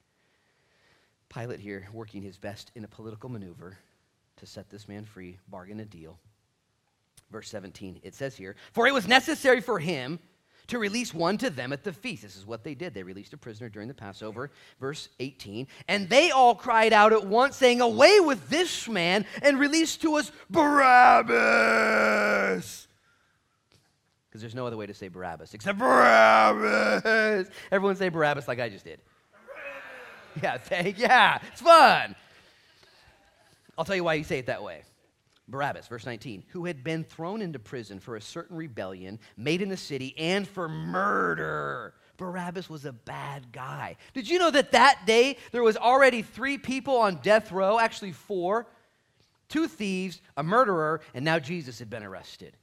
Pilate 1.34 1.60
here 1.60 1.88
working 1.94 2.22
his 2.22 2.38
best 2.38 2.72
in 2.76 2.84
a 2.84 2.88
political 2.88 3.30
maneuver 3.30 3.78
to 4.38 4.46
set 4.46 4.70
this 4.70 4.88
man 4.88 5.06
free, 5.06 5.38
bargain 5.48 5.80
a 5.80 5.86
deal. 5.86 6.20
Verse 7.32 7.50
17, 7.50 8.02
it 8.04 8.14
says 8.14 8.36
here, 8.36 8.56
For 8.74 8.88
it 8.88 8.94
was 8.94 9.08
necessary 9.08 9.62
for 9.62 9.80
him 9.80 10.20
to 10.68 10.78
release 10.78 11.14
one 11.14 11.38
to 11.38 11.50
them 11.50 11.72
at 11.72 11.84
the 11.84 11.94
feast. 11.94 12.24
This 12.24 12.36
is 12.36 12.46
what 12.46 12.64
they 12.64 12.76
did. 12.76 12.94
They 12.94 13.04
released 13.04 13.32
a 13.34 13.38
prisoner 13.38 13.70
during 13.70 13.88
the 13.88 13.94
Passover. 13.94 14.52
Verse 14.80 15.08
18, 15.20 15.68
and 15.88 16.10
they 16.10 16.32
all 16.32 16.56
cried 16.56 16.92
out 16.92 17.14
at 17.14 17.26
once, 17.26 17.56
saying, 17.56 17.80
Away 17.80 18.20
with 18.20 18.50
this 18.50 18.90
man 18.90 19.26
and 19.42 19.60
release 19.60 19.96
to 19.98 20.16
us 20.16 20.32
Barabbas. 20.50 21.30
Because 24.28 24.42
there's 24.42 24.56
no 24.56 24.68
other 24.68 24.78
way 24.78 24.86
to 24.86 24.94
say 24.94 25.08
Barabbas 25.08 25.54
except 25.54 25.78
Barabbas. 25.78 27.50
Everyone 27.72 27.96
say 27.96 28.10
Barabbas 28.10 28.48
like 28.48 28.60
I 28.60 28.68
just 28.70 28.86
did. 28.86 29.00
Yeah, 30.42 30.58
thank, 30.58 30.98
yeah, 30.98 31.40
it's 31.52 31.62
fun. 31.62 32.16
I'll 33.78 33.86
tell 33.86 33.96
you 33.96 34.04
why 34.04 34.16
you 34.16 34.24
say 34.24 34.40
it 34.40 34.46
that 34.48 34.64
way. 34.64 34.84
Barabbas, 35.48 35.88
verse 35.88 36.06
19, 36.06 36.44
who 36.50 36.66
had 36.66 36.84
been 36.84 37.04
thrown 37.04 37.42
into 37.42 37.60
prison 37.60 38.00
for 38.00 38.16
a 38.16 38.22
certain 38.22 38.56
rebellion 38.56 39.20
made 39.36 39.62
in 39.62 39.70
the 39.70 39.78
city 39.78 40.16
and 40.18 40.48
for 40.48 40.70
murder. 40.70 41.94
Barabbas 42.18 42.70
was 42.70 42.86
a 42.86 42.94
bad 42.94 43.52
guy. 43.52 43.98
Did 44.14 44.30
you 44.30 44.40
know 44.40 44.52
that 44.52 44.72
that 44.72 45.02
day 45.06 45.38
there 45.52 45.64
was 45.64 45.76
already 45.76 46.22
three 46.22 46.58
people 46.58 46.96
on 46.98 47.16
death 47.16 47.52
row, 47.52 47.80
actually 47.80 48.14
four? 48.14 48.68
Two 49.50 49.68
thieves, 49.68 50.22
a 50.38 50.44
murderer, 50.44 51.02
and 51.14 51.26
now 51.26 51.40
Jesus 51.40 51.80
had 51.80 51.90
been 51.90 52.04
arrested. 52.04 52.56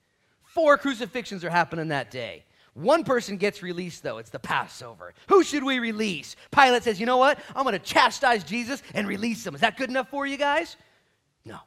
Four 0.43 0.79
crucifixions 0.79 1.45
are 1.45 1.51
happening 1.51 1.89
that 1.89 2.11
day. 2.11 2.45
One 2.79 3.03
person 3.03 3.39
gets 3.39 3.61
released, 3.61 4.05
though. 4.05 4.19
It's 4.19 4.31
the 4.31 4.39
Passover. 4.39 5.13
Who 5.29 5.43
should 5.43 5.65
we 5.65 5.81
release? 5.81 6.37
Pilate 6.53 6.85
says, 6.85 7.01
You 7.01 7.07
know 7.07 7.17
what? 7.17 7.41
I'm 7.57 7.65
going 7.65 7.73
to 7.73 7.81
chastise 7.81 8.45
Jesus 8.45 8.85
and 8.95 9.09
release 9.09 9.45
him. 9.45 9.57
Is 9.57 9.63
that 9.63 9.77
good 9.77 9.91
enough 9.91 10.09
for 10.11 10.27
you 10.29 10.37
guys? 10.37 10.77
No. 11.45 11.59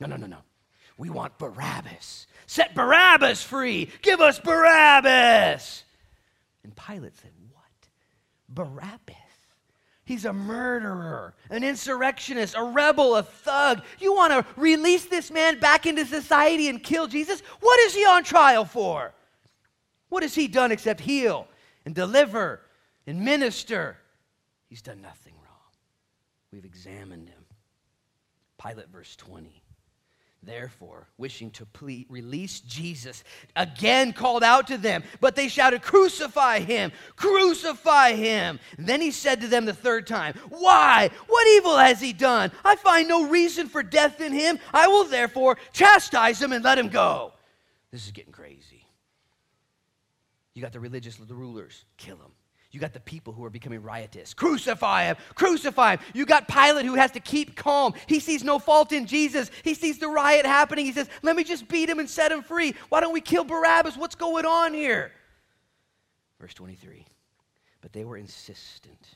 No, 0.00 0.06
no, 0.06 0.16
no, 0.16 0.26
no. 0.26 0.38
We 0.96 1.10
want 1.10 1.36
Barabbas. 1.36 2.26
Set 2.46 2.74
Barabbas 2.74 3.42
free. 3.42 3.90
Give 4.00 4.22
us 4.22 4.38
Barabbas. 4.40 5.84
And 6.62 6.74
Pilate 6.74 7.14
said, 7.18 7.32
What? 7.52 7.88
Barabbas? 8.48 9.16
He's 10.06 10.24
a 10.24 10.32
murderer, 10.32 11.34
an 11.50 11.62
insurrectionist, 11.62 12.54
a 12.56 12.64
rebel, 12.64 13.16
a 13.16 13.22
thug. 13.22 13.82
You 13.98 14.14
want 14.14 14.32
to 14.32 14.46
release 14.58 15.04
this 15.06 15.30
man 15.30 15.58
back 15.58 15.84
into 15.84 16.06
society 16.06 16.68
and 16.68 16.82
kill 16.82 17.06
Jesus? 17.06 17.42
What 17.60 17.80
is 17.80 17.94
he 17.94 18.06
on 18.06 18.24
trial 18.24 18.64
for? 18.64 19.12
What 20.08 20.22
has 20.22 20.34
he 20.34 20.48
done 20.48 20.72
except 20.72 21.00
heal 21.00 21.46
and 21.84 21.94
deliver 21.94 22.60
and 23.06 23.24
minister? 23.24 23.98
He's 24.68 24.82
done 24.82 25.00
nothing 25.02 25.34
wrong. 25.34 25.44
We've 26.52 26.64
examined 26.64 27.28
him. 27.28 27.44
Pilate, 28.62 28.88
verse 28.88 29.14
20. 29.16 29.62
therefore, 30.42 31.08
wishing 31.16 31.50
to 31.50 31.66
release 32.08 32.60
Jesus, 32.60 33.24
again 33.56 34.12
called 34.12 34.42
out 34.42 34.66
to 34.66 34.78
them, 34.78 35.02
but 35.20 35.36
they 35.36 35.48
shouted, 35.48 35.82
Crucify 35.82 36.60
him! 36.60 36.92
Crucify 37.16 38.12
him! 38.12 38.60
And 38.76 38.86
then 38.86 39.00
he 39.00 39.10
said 39.10 39.40
to 39.40 39.48
them 39.48 39.64
the 39.64 39.72
third 39.72 40.06
time, 40.06 40.34
Why? 40.50 41.10
What 41.26 41.48
evil 41.56 41.76
has 41.76 42.00
he 42.00 42.12
done? 42.12 42.52
I 42.64 42.76
find 42.76 43.08
no 43.08 43.28
reason 43.28 43.68
for 43.68 43.82
death 43.82 44.20
in 44.20 44.32
him. 44.32 44.58
I 44.72 44.86
will 44.86 45.04
therefore 45.04 45.56
chastise 45.72 46.40
him 46.40 46.52
and 46.52 46.64
let 46.64 46.78
him 46.78 46.88
go. 46.88 47.32
This 47.90 48.04
is 48.04 48.12
getting 48.12 48.32
crazy. 48.32 48.73
You 50.54 50.62
got 50.62 50.72
the 50.72 50.80
religious 50.80 51.16
the 51.16 51.34
rulers, 51.34 51.84
kill 51.96 52.16
him. 52.16 52.30
You 52.74 52.80
got 52.80 52.92
the 52.92 53.00
people 53.00 53.32
who 53.32 53.44
are 53.44 53.50
becoming 53.50 53.82
riotous. 53.82 54.34
Crucify 54.34 55.04
him! 55.04 55.16
Crucify 55.36 55.92
him! 55.92 56.00
You 56.12 56.26
got 56.26 56.48
Pilate 56.48 56.84
who 56.84 56.96
has 56.96 57.12
to 57.12 57.20
keep 57.20 57.54
calm. 57.54 57.94
He 58.08 58.18
sees 58.18 58.42
no 58.42 58.58
fault 58.58 58.90
in 58.90 59.06
Jesus. 59.06 59.48
He 59.62 59.74
sees 59.74 59.98
the 59.98 60.08
riot 60.08 60.44
happening. 60.44 60.84
He 60.84 60.92
says, 60.92 61.08
Let 61.22 61.36
me 61.36 61.44
just 61.44 61.68
beat 61.68 61.88
him 61.88 62.00
and 62.00 62.10
set 62.10 62.32
him 62.32 62.42
free. 62.42 62.74
Why 62.88 63.00
don't 63.00 63.12
we 63.12 63.20
kill 63.20 63.44
Barabbas? 63.44 63.96
What's 63.96 64.16
going 64.16 64.44
on 64.44 64.74
here? 64.74 65.12
Verse 66.40 66.52
23. 66.54 67.06
But 67.80 67.92
they 67.92 68.04
were 68.04 68.16
insistent, 68.16 69.06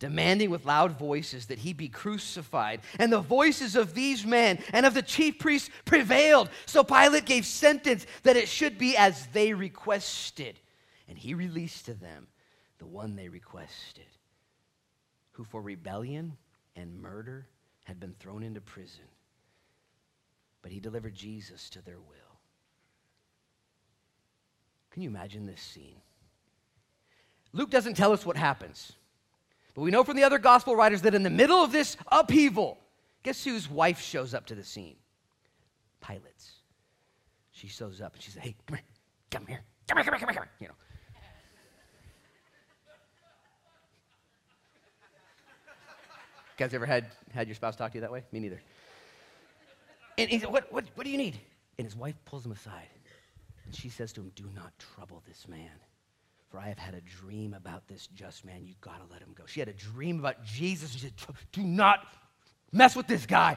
demanding 0.00 0.50
with 0.50 0.66
loud 0.66 0.98
voices 0.98 1.46
that 1.46 1.58
he 1.58 1.72
be 1.72 1.88
crucified. 1.88 2.80
And 2.98 3.12
the 3.12 3.20
voices 3.20 3.76
of 3.76 3.94
these 3.94 4.26
men 4.26 4.58
and 4.72 4.84
of 4.84 4.94
the 4.94 5.02
chief 5.02 5.38
priests 5.38 5.70
prevailed. 5.84 6.50
So 6.66 6.82
Pilate 6.82 7.26
gave 7.26 7.46
sentence 7.46 8.06
that 8.24 8.36
it 8.36 8.48
should 8.48 8.76
be 8.76 8.96
as 8.96 9.26
they 9.28 9.54
requested. 9.54 10.58
And 11.08 11.16
he 11.16 11.34
released 11.34 11.86
to 11.86 11.94
them 11.94 12.26
the 12.78 12.86
one 12.86 13.16
they 13.16 13.28
requested, 13.28 14.04
who 15.32 15.44
for 15.44 15.62
rebellion 15.62 16.36
and 16.76 17.00
murder 17.00 17.46
had 17.84 17.98
been 17.98 18.14
thrown 18.18 18.42
into 18.42 18.60
prison. 18.60 19.04
But 20.62 20.72
he 20.72 20.80
delivered 20.80 21.14
Jesus 21.14 21.70
to 21.70 21.82
their 21.82 21.98
will. 21.98 22.14
Can 24.90 25.02
you 25.02 25.08
imagine 25.08 25.46
this 25.46 25.60
scene? 25.60 26.00
Luke 27.52 27.70
doesn't 27.70 27.94
tell 27.94 28.12
us 28.12 28.26
what 28.26 28.36
happens. 28.36 28.92
But 29.74 29.82
we 29.82 29.90
know 29.90 30.04
from 30.04 30.16
the 30.16 30.24
other 30.24 30.38
gospel 30.38 30.76
writers 30.76 31.02
that 31.02 31.14
in 31.14 31.22
the 31.22 31.30
middle 31.30 31.62
of 31.62 31.72
this 31.72 31.96
upheaval, 32.08 32.78
guess 33.22 33.44
whose 33.44 33.70
wife 33.70 34.00
shows 34.00 34.34
up 34.34 34.46
to 34.46 34.54
the 34.54 34.64
scene? 34.64 34.96
Pilate's. 36.00 36.52
She 37.52 37.68
shows 37.68 38.00
up 38.00 38.14
and 38.14 38.22
she 38.22 38.30
says, 38.30 38.42
Hey, 38.42 38.54
come 38.66 38.76
here, 38.76 38.84
come 39.30 39.46
here, 39.46 39.64
come 39.86 39.96
here, 39.96 40.04
come 40.04 40.12
here, 40.14 40.18
come 40.18 40.34
here, 40.34 40.42
come 40.42 40.48
here. 40.58 40.74
You 46.58 46.64
guys 46.64 46.74
ever 46.74 46.86
had, 46.86 47.06
had 47.32 47.46
your 47.46 47.54
spouse 47.54 47.76
talk 47.76 47.92
to 47.92 47.98
you 47.98 48.00
that 48.00 48.10
way? 48.10 48.24
Me 48.32 48.40
neither. 48.40 48.60
And 50.16 50.28
he 50.28 50.40
said, 50.40 50.50
what, 50.50 50.72
what, 50.72 50.84
what 50.96 51.04
do 51.04 51.10
you 51.10 51.16
need? 51.18 51.38
And 51.78 51.86
his 51.86 51.94
wife 51.94 52.16
pulls 52.24 52.44
him 52.44 52.50
aside. 52.50 52.88
And 53.64 53.76
she 53.76 53.88
says 53.88 54.12
to 54.14 54.22
him, 54.22 54.32
Do 54.34 54.50
not 54.56 54.72
trouble 54.96 55.22
this 55.28 55.46
man. 55.46 55.70
For 56.50 56.58
I 56.58 56.66
have 56.66 56.78
had 56.78 56.94
a 56.94 57.00
dream 57.02 57.54
about 57.54 57.86
this 57.86 58.08
just 58.08 58.44
man. 58.44 58.64
You've 58.64 58.80
got 58.80 58.96
to 58.96 59.12
let 59.12 59.22
him 59.22 59.34
go. 59.36 59.44
She 59.46 59.60
had 59.60 59.68
a 59.68 59.72
dream 59.72 60.18
about 60.18 60.42
Jesus. 60.44 60.92
She 60.92 60.98
said, 60.98 61.12
Do 61.52 61.62
not 61.62 62.00
mess 62.72 62.96
with 62.96 63.06
this 63.06 63.24
guy. 63.24 63.56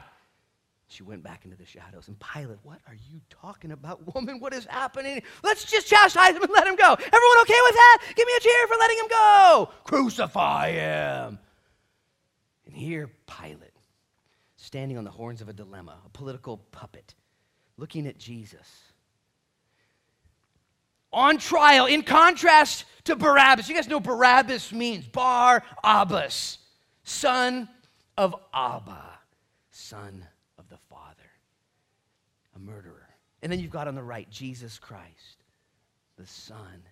She 0.86 1.02
went 1.02 1.24
back 1.24 1.44
into 1.44 1.56
the 1.56 1.66
shadows. 1.66 2.06
And 2.06 2.16
Pilate, 2.20 2.58
what 2.62 2.78
are 2.86 2.96
you 3.10 3.20
talking 3.30 3.72
about, 3.72 4.14
woman? 4.14 4.38
What 4.38 4.54
is 4.54 4.66
happening? 4.66 5.22
Let's 5.42 5.64
just 5.64 5.88
chastise 5.88 6.36
him 6.36 6.42
and 6.42 6.52
let 6.52 6.68
him 6.68 6.76
go. 6.76 6.92
Everyone 6.92 7.38
okay 7.40 7.60
with 7.64 7.74
that? 7.74 7.98
Give 8.14 8.26
me 8.26 8.32
a 8.36 8.40
cheer 8.40 8.66
for 8.68 8.76
letting 8.78 8.98
him 8.98 9.08
go. 9.08 9.70
Crucify 9.84 10.70
him. 10.70 11.38
And 12.66 12.74
here, 12.74 13.10
Pilate, 13.26 13.76
standing 14.56 14.96
on 14.96 15.04
the 15.04 15.10
horns 15.10 15.40
of 15.40 15.48
a 15.48 15.52
dilemma, 15.52 15.98
a 16.04 16.08
political 16.10 16.58
puppet, 16.70 17.14
looking 17.76 18.06
at 18.06 18.18
Jesus. 18.18 18.92
On 21.12 21.38
trial, 21.38 21.86
in 21.86 22.02
contrast 22.02 22.84
to 23.04 23.16
Barabbas. 23.16 23.68
You 23.68 23.74
guys 23.74 23.88
know 23.88 24.00
Barabbas 24.00 24.72
means 24.72 25.06
Bar 25.06 25.62
Abbas, 25.82 26.58
son 27.04 27.68
of 28.16 28.34
Abba, 28.54 29.18
son 29.70 30.26
of 30.58 30.68
the 30.68 30.78
Father, 30.88 31.30
a 32.56 32.58
murderer. 32.58 33.08
And 33.42 33.50
then 33.50 33.58
you've 33.58 33.70
got 33.70 33.88
on 33.88 33.94
the 33.94 34.02
right 34.02 34.30
Jesus 34.30 34.78
Christ, 34.78 35.44
the 36.16 36.26
Son. 36.26 36.82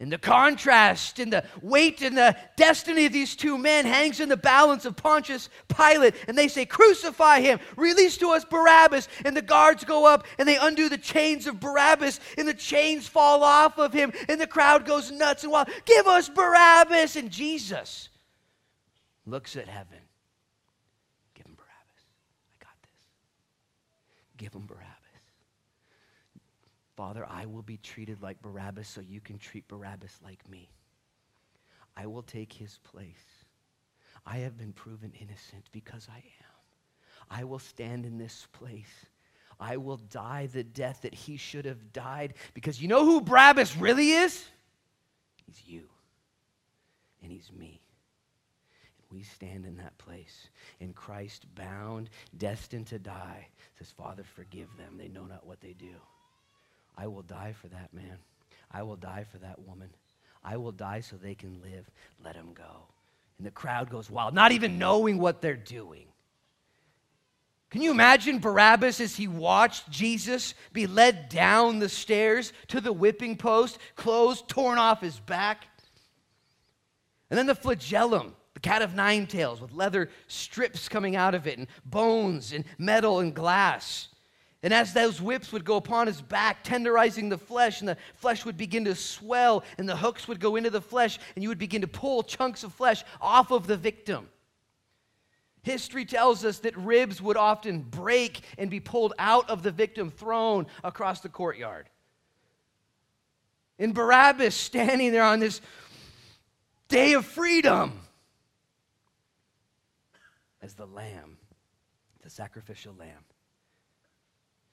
And 0.00 0.10
the 0.10 0.16
contrast 0.16 1.18
and 1.18 1.30
the 1.30 1.44
weight 1.60 2.00
and 2.00 2.16
the 2.16 2.34
destiny 2.56 3.04
of 3.04 3.12
these 3.12 3.36
two 3.36 3.58
men 3.58 3.84
hangs 3.84 4.18
in 4.18 4.30
the 4.30 4.36
balance 4.36 4.86
of 4.86 4.96
Pontius 4.96 5.50
Pilate. 5.68 6.14
And 6.26 6.38
they 6.38 6.48
say, 6.48 6.64
Crucify 6.64 7.40
him, 7.42 7.60
release 7.76 8.16
to 8.16 8.30
us 8.30 8.46
Barabbas. 8.46 9.08
And 9.26 9.36
the 9.36 9.42
guards 9.42 9.84
go 9.84 10.06
up 10.06 10.26
and 10.38 10.48
they 10.48 10.56
undo 10.56 10.88
the 10.88 10.96
chains 10.96 11.46
of 11.46 11.60
Barabbas, 11.60 12.18
and 12.38 12.48
the 12.48 12.54
chains 12.54 13.06
fall 13.06 13.44
off 13.44 13.78
of 13.78 13.92
him. 13.92 14.10
And 14.26 14.40
the 14.40 14.46
crowd 14.46 14.86
goes 14.86 15.10
nuts 15.10 15.42
and 15.42 15.52
wild. 15.52 15.68
Give 15.84 16.06
us 16.06 16.30
Barabbas. 16.30 17.16
And 17.16 17.30
Jesus 17.30 18.08
looks 19.26 19.54
at 19.54 19.68
heaven. 19.68 19.98
Give 21.34 21.44
him 21.44 21.56
Barabbas. 21.56 22.04
I 22.58 22.64
got 22.64 22.72
this. 22.80 23.06
Give 24.38 24.54
him 24.54 24.64
Barabbas. 24.66 24.89
Father, 27.00 27.26
I 27.30 27.46
will 27.46 27.62
be 27.62 27.78
treated 27.78 28.20
like 28.20 28.42
Barabbas 28.42 28.86
so 28.86 29.00
you 29.00 29.22
can 29.22 29.38
treat 29.38 29.66
Barabbas 29.68 30.18
like 30.22 30.46
me. 30.50 30.68
I 31.96 32.04
will 32.04 32.20
take 32.20 32.52
his 32.52 32.78
place. 32.84 33.46
I 34.26 34.36
have 34.40 34.58
been 34.58 34.74
proven 34.74 35.10
innocent 35.18 35.70
because 35.72 36.06
I 36.12 36.18
am. 36.18 37.38
I 37.40 37.44
will 37.44 37.58
stand 37.58 38.04
in 38.04 38.18
this 38.18 38.46
place. 38.52 39.06
I 39.58 39.78
will 39.78 39.96
die 39.96 40.50
the 40.52 40.62
death 40.62 41.00
that 41.00 41.14
he 41.14 41.38
should 41.38 41.64
have 41.64 41.94
died 41.94 42.34
because 42.52 42.82
you 42.82 42.88
know 42.88 43.06
who 43.06 43.22
Barabbas 43.22 43.78
really 43.78 44.10
is? 44.10 44.44
He's 45.46 45.62
you. 45.66 45.84
And 47.22 47.32
he's 47.32 47.50
me. 47.50 47.80
And 48.98 49.18
we 49.18 49.22
stand 49.22 49.64
in 49.64 49.78
that 49.78 49.96
place. 49.96 50.50
In 50.80 50.92
Christ, 50.92 51.46
bound, 51.54 52.10
destined 52.36 52.88
to 52.88 52.98
die, 52.98 53.48
says, 53.78 53.90
Father, 53.90 54.22
forgive 54.22 54.68
them. 54.76 54.98
They 54.98 55.08
know 55.08 55.24
not 55.24 55.46
what 55.46 55.62
they 55.62 55.72
do. 55.72 55.94
I 57.00 57.06
will 57.06 57.22
die 57.22 57.54
for 57.58 57.68
that 57.68 57.94
man. 57.94 58.18
I 58.70 58.82
will 58.82 58.96
die 58.96 59.24
for 59.32 59.38
that 59.38 59.58
woman. 59.66 59.88
I 60.44 60.58
will 60.58 60.72
die 60.72 61.00
so 61.00 61.16
they 61.16 61.34
can 61.34 61.62
live. 61.62 61.90
Let 62.22 62.34
them 62.34 62.50
go. 62.52 62.84
And 63.38 63.46
the 63.46 63.50
crowd 63.50 63.88
goes 63.88 64.10
wild, 64.10 64.34
not 64.34 64.52
even 64.52 64.78
knowing 64.78 65.18
what 65.18 65.40
they're 65.40 65.56
doing. 65.56 66.04
Can 67.70 67.80
you 67.80 67.90
imagine 67.90 68.38
Barabbas 68.38 69.00
as 69.00 69.16
he 69.16 69.28
watched 69.28 69.90
Jesus 69.90 70.52
be 70.74 70.86
led 70.86 71.30
down 71.30 71.78
the 71.78 71.88
stairs 71.88 72.52
to 72.68 72.82
the 72.82 72.92
whipping 72.92 73.36
post, 73.36 73.78
clothes 73.96 74.42
torn 74.46 74.76
off 74.76 75.00
his 75.00 75.18
back? 75.20 75.68
And 77.30 77.38
then 77.38 77.46
the 77.46 77.54
flagellum, 77.54 78.34
the 78.52 78.60
cat 78.60 78.82
of 78.82 78.94
nine 78.94 79.26
tails 79.26 79.62
with 79.62 79.72
leather 79.72 80.10
strips 80.26 80.86
coming 80.88 81.16
out 81.16 81.34
of 81.34 81.46
it, 81.46 81.56
and 81.56 81.68
bones, 81.86 82.52
and 82.52 82.66
metal, 82.76 83.20
and 83.20 83.32
glass. 83.32 84.08
And 84.62 84.74
as 84.74 84.92
those 84.92 85.22
whips 85.22 85.52
would 85.52 85.64
go 85.64 85.76
upon 85.76 86.06
his 86.06 86.20
back, 86.20 86.64
tenderizing 86.64 87.30
the 87.30 87.38
flesh, 87.38 87.80
and 87.80 87.88
the 87.88 87.96
flesh 88.14 88.44
would 88.44 88.58
begin 88.58 88.84
to 88.84 88.94
swell, 88.94 89.64
and 89.78 89.88
the 89.88 89.96
hooks 89.96 90.28
would 90.28 90.38
go 90.38 90.56
into 90.56 90.68
the 90.68 90.82
flesh, 90.82 91.18
and 91.34 91.42
you 91.42 91.48
would 91.48 91.58
begin 91.58 91.80
to 91.80 91.88
pull 91.88 92.22
chunks 92.22 92.62
of 92.62 92.74
flesh 92.74 93.02
off 93.22 93.50
of 93.50 93.66
the 93.66 93.76
victim. 93.76 94.28
History 95.62 96.04
tells 96.04 96.44
us 96.44 96.58
that 96.60 96.76
ribs 96.76 97.20
would 97.22 97.36
often 97.36 97.80
break 97.82 98.40
and 98.58 98.70
be 98.70 98.80
pulled 98.80 99.14
out 99.18 99.48
of 99.48 99.62
the 99.62 99.70
victim, 99.70 100.10
thrown 100.10 100.66
across 100.84 101.20
the 101.20 101.28
courtyard. 101.28 101.88
And 103.78 103.94
Barabbas 103.94 104.54
standing 104.54 105.10
there 105.12 105.24
on 105.24 105.40
this 105.40 105.62
day 106.88 107.14
of 107.14 107.24
freedom 107.24 107.98
as 110.60 110.74
the 110.74 110.86
lamb, 110.86 111.38
the 112.22 112.28
sacrificial 112.28 112.94
lamb. 112.98 113.24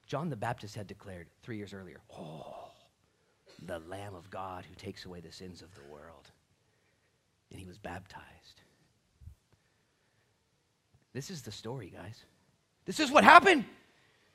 John 0.08 0.30
the 0.30 0.36
Baptist 0.36 0.76
had 0.76 0.88
declared 0.88 1.28
three 1.44 1.58
years 1.58 1.74
earlier, 1.74 2.00
Oh, 2.18 2.72
the 3.66 3.80
Lamb 3.80 4.16
of 4.16 4.30
God 4.30 4.66
who 4.66 4.74
takes 4.76 5.06
away 5.06 5.20
the 5.20 5.32
sins 5.32 5.62
of 5.62 5.74
the 5.76 5.92
world. 5.92 6.32
And 7.52 7.60
he 7.60 7.66
was 7.66 7.78
baptized. 7.78 8.62
This 11.14 11.30
is 11.30 11.42
the 11.42 11.52
story, 11.52 11.92
guys. 11.94 12.24
This 12.86 13.00
is 13.00 13.12
what 13.12 13.24
happened. 13.24 13.66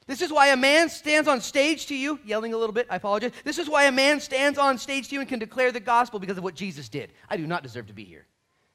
This 0.06 0.20
is 0.20 0.32
why 0.32 0.48
a 0.48 0.56
man 0.56 0.88
stands 0.88 1.28
on 1.28 1.40
stage 1.40 1.86
to 1.86 1.94
you, 1.94 2.18
yelling 2.24 2.52
a 2.54 2.56
little 2.56 2.72
bit, 2.72 2.86
I 2.90 2.96
apologize. 2.96 3.32
This 3.44 3.58
is 3.58 3.68
why 3.68 3.84
a 3.84 3.92
man 3.92 4.20
stands 4.20 4.58
on 4.58 4.76
stage 4.76 5.08
to 5.08 5.14
you 5.14 5.20
and 5.20 5.28
can 5.28 5.38
declare 5.38 5.70
the 5.70 5.80
gospel 5.80 6.18
because 6.18 6.38
of 6.38 6.44
what 6.44 6.54
Jesus 6.54 6.88
did. 6.88 7.12
I 7.30 7.36
do 7.36 7.46
not 7.46 7.62
deserve 7.62 7.86
to 7.86 7.92
be 7.92 8.04
here. 8.04 8.26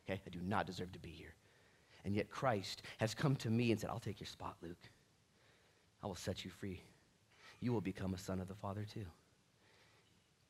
Okay? 0.09 0.21
I 0.25 0.29
do 0.29 0.39
not 0.41 0.65
deserve 0.65 0.91
to 0.93 0.99
be 0.99 1.09
here. 1.09 1.33
And 2.05 2.15
yet 2.15 2.29
Christ 2.29 2.81
has 2.99 3.13
come 3.13 3.35
to 3.37 3.49
me 3.49 3.71
and 3.71 3.79
said, 3.79 3.89
I'll 3.89 3.99
take 3.99 4.21
your 4.21 4.27
spot, 4.27 4.55
Luke. 4.61 4.77
I 6.03 6.07
will 6.07 6.15
set 6.15 6.45
you 6.45 6.51
free. 6.51 6.81
You 7.59 7.73
will 7.73 7.81
become 7.81 8.13
a 8.13 8.17
son 8.17 8.39
of 8.39 8.47
the 8.47 8.55
Father 8.55 8.85
too. 8.93 9.05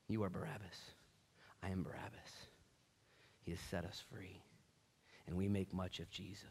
You 0.07 0.23
are 0.23 0.29
Barabbas. 0.29 0.77
I 1.63 1.69
am 1.69 1.83
Barabbas. 1.83 2.47
He 3.43 3.51
has 3.51 3.59
set 3.71 3.85
us 3.85 4.03
free. 4.13 4.41
And 5.25 5.35
we 5.37 5.47
make 5.47 5.73
much 5.73 5.99
of 5.99 6.09
Jesus. 6.09 6.43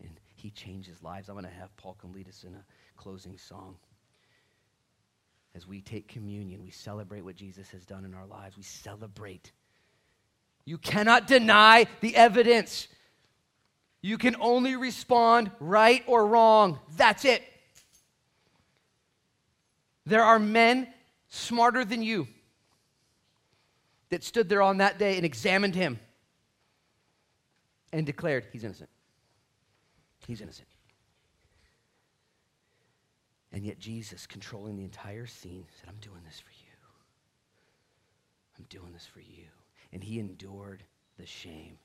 and 0.00 0.10
he 0.34 0.50
changes 0.50 1.02
lives. 1.02 1.28
I'm 1.28 1.34
going 1.34 1.44
to 1.44 1.50
have 1.50 1.74
Paul 1.76 1.96
come 2.00 2.12
lead 2.12 2.28
us 2.28 2.44
in 2.44 2.54
a 2.54 2.64
closing 2.96 3.38
song. 3.38 3.76
As 5.54 5.66
we 5.66 5.80
take 5.80 6.08
communion, 6.08 6.62
we 6.62 6.70
celebrate 6.70 7.22
what 7.22 7.36
Jesus 7.36 7.70
has 7.70 7.84
done 7.86 8.04
in 8.04 8.12
our 8.14 8.26
lives. 8.26 8.56
We 8.56 8.64
celebrate. 8.64 9.52
You 10.64 10.78
cannot 10.78 11.26
deny 11.26 11.86
the 12.00 12.16
evidence. 12.16 12.88
You 14.02 14.18
can 14.18 14.36
only 14.40 14.74
respond 14.76 15.50
right 15.60 16.02
or 16.06 16.26
wrong. 16.26 16.80
That's 16.96 17.24
it. 17.24 17.42
There 20.06 20.22
are 20.22 20.38
men 20.38 20.88
smarter 21.28 21.84
than 21.84 22.02
you 22.02 22.28
that 24.10 24.22
stood 24.22 24.48
there 24.48 24.62
on 24.62 24.78
that 24.78 24.98
day 24.98 25.16
and 25.16 25.24
examined 25.24 25.74
him 25.74 25.98
and 27.92 28.04
declared, 28.04 28.46
He's 28.52 28.64
innocent. 28.64 28.90
He's 30.26 30.40
innocent. 30.40 30.68
And 33.52 33.64
yet, 33.64 33.78
Jesus, 33.78 34.26
controlling 34.26 34.76
the 34.76 34.84
entire 34.84 35.26
scene, 35.26 35.64
said, 35.78 35.88
I'm 35.88 36.00
doing 36.00 36.22
this 36.24 36.40
for 36.40 36.50
you. 36.50 36.64
I'm 38.58 38.66
doing 38.68 38.92
this 38.92 39.06
for 39.06 39.20
you. 39.20 39.46
And 39.92 40.02
he 40.02 40.18
endured 40.18 40.82
the 41.18 41.26
shame. 41.26 41.78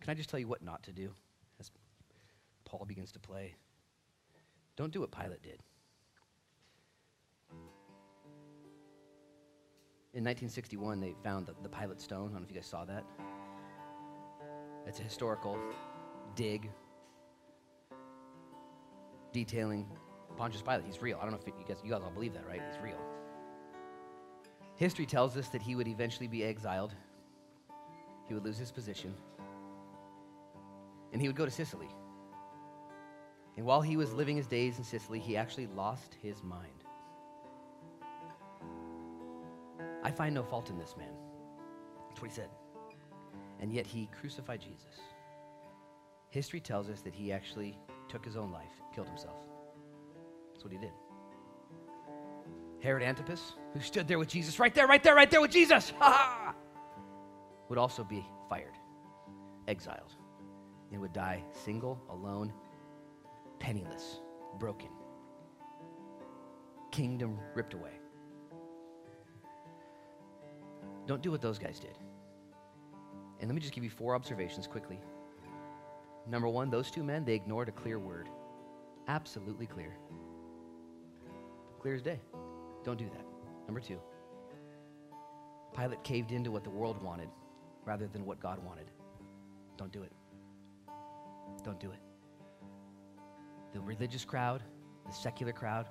Can 0.00 0.10
I 0.10 0.14
just 0.14 0.28
tell 0.28 0.40
you 0.40 0.48
what 0.48 0.62
not 0.62 0.82
to 0.82 0.92
do 0.92 1.10
as 1.60 1.70
Paul 2.64 2.84
begins 2.86 3.12
to 3.12 3.20
play? 3.20 3.54
Don't 4.76 4.92
do 4.92 5.00
what 5.00 5.12
Pilate 5.12 5.42
did. 5.42 5.62
In 10.12 10.22
1961, 10.22 11.00
they 11.00 11.14
found 11.24 11.46
the, 11.46 11.54
the 11.62 11.68
Pilate 11.68 12.00
stone. 12.00 12.28
I 12.30 12.32
don't 12.32 12.34
know 12.34 12.42
if 12.44 12.50
you 12.50 12.56
guys 12.56 12.66
saw 12.66 12.84
that. 12.84 13.04
It's 14.86 15.00
a 15.00 15.02
historical 15.02 15.58
dig 16.36 16.70
detailing 19.32 19.86
Pontius 20.36 20.62
Pilate. 20.62 20.84
He's 20.86 21.02
real. 21.02 21.18
I 21.18 21.22
don't 21.22 21.32
know 21.32 21.38
if 21.38 21.46
you 21.46 21.52
guys, 21.66 21.82
you 21.84 21.90
guys 21.90 22.00
all 22.02 22.10
believe 22.10 22.34
that, 22.34 22.46
right? 22.46 22.62
He's 22.70 22.80
real. 22.82 23.00
History 24.76 25.06
tells 25.06 25.36
us 25.36 25.48
that 25.48 25.62
he 25.62 25.74
would 25.76 25.88
eventually 25.88 26.26
be 26.26 26.44
exiled, 26.44 26.94
he 28.26 28.34
would 28.34 28.44
lose 28.44 28.58
his 28.58 28.72
position, 28.72 29.14
and 31.12 31.20
he 31.20 31.28
would 31.28 31.36
go 31.36 31.44
to 31.44 31.50
Sicily. 31.50 31.88
And 33.56 33.64
while 33.64 33.80
he 33.80 33.96
was 33.96 34.12
living 34.12 34.36
his 34.36 34.46
days 34.46 34.78
in 34.78 34.84
Sicily, 34.84 35.20
he 35.20 35.36
actually 35.36 35.68
lost 35.68 36.16
his 36.20 36.42
mind. 36.42 36.84
I 40.02 40.10
find 40.10 40.34
no 40.34 40.42
fault 40.42 40.70
in 40.70 40.78
this 40.78 40.96
man. 40.98 41.12
That's 42.08 42.20
what 42.20 42.30
he 42.30 42.34
said. 42.34 42.50
And 43.60 43.72
yet 43.72 43.86
he 43.86 44.10
crucified 44.20 44.60
Jesus. 44.60 45.00
History 46.30 46.60
tells 46.60 46.90
us 46.90 47.00
that 47.02 47.14
he 47.14 47.32
actually 47.32 47.78
took 48.08 48.24
his 48.24 48.36
own 48.36 48.50
life, 48.50 48.72
killed 48.94 49.08
himself. 49.08 49.38
That's 50.52 50.64
what 50.64 50.72
he 50.72 50.78
did. 50.78 50.92
Herod 52.80 53.02
Antipas, 53.02 53.54
who 53.72 53.80
stood 53.80 54.06
there 54.06 54.18
with 54.18 54.28
Jesus, 54.28 54.58
right 54.58 54.74
there, 54.74 54.86
right 54.86 55.02
there, 55.02 55.14
right 55.14 55.30
there 55.30 55.40
with 55.40 55.52
Jesus, 55.52 55.92
would 57.68 57.78
also 57.78 58.04
be 58.04 58.26
fired, 58.50 58.74
exiled, 59.68 60.16
and 60.92 61.00
would 61.00 61.14
die 61.14 61.42
single, 61.64 61.98
alone, 62.10 62.52
penniless, 63.58 64.20
broken, 64.58 64.88
kingdom 66.90 67.38
ripped 67.54 67.74
away. 67.74 67.92
Don't 71.06 71.22
do 71.22 71.30
what 71.30 71.42
those 71.42 71.58
guys 71.58 71.78
did. 71.78 71.98
And 73.40 73.48
let 73.48 73.54
me 73.54 73.60
just 73.60 73.74
give 73.74 73.84
you 73.84 73.90
four 73.90 74.14
observations 74.14 74.66
quickly. 74.66 75.00
Number 76.26 76.48
one, 76.48 76.70
those 76.70 76.90
two 76.90 77.02
men, 77.02 77.24
they 77.24 77.34
ignored 77.34 77.68
a 77.68 77.72
clear 77.72 77.98
word. 77.98 78.28
Absolutely 79.08 79.66
clear. 79.66 79.96
Clear 81.80 81.94
as 81.94 82.02
day. 82.02 82.20
Don't 82.84 82.98
do 82.98 83.10
that. 83.10 83.24
Number 83.66 83.80
two, 83.80 84.00
Pilate 85.76 86.02
caved 86.04 86.32
into 86.32 86.50
what 86.50 86.64
the 86.64 86.70
world 86.70 87.02
wanted 87.02 87.28
rather 87.84 88.06
than 88.06 88.24
what 88.24 88.40
God 88.40 88.64
wanted. 88.64 88.86
Don't 89.76 89.92
do 89.92 90.02
it. 90.02 90.12
Don't 91.62 91.80
do 91.80 91.90
it. 91.90 91.98
The 93.74 93.80
religious 93.80 94.24
crowd, 94.24 94.62
the 95.04 95.12
secular 95.12 95.52
crowd, 95.52 95.88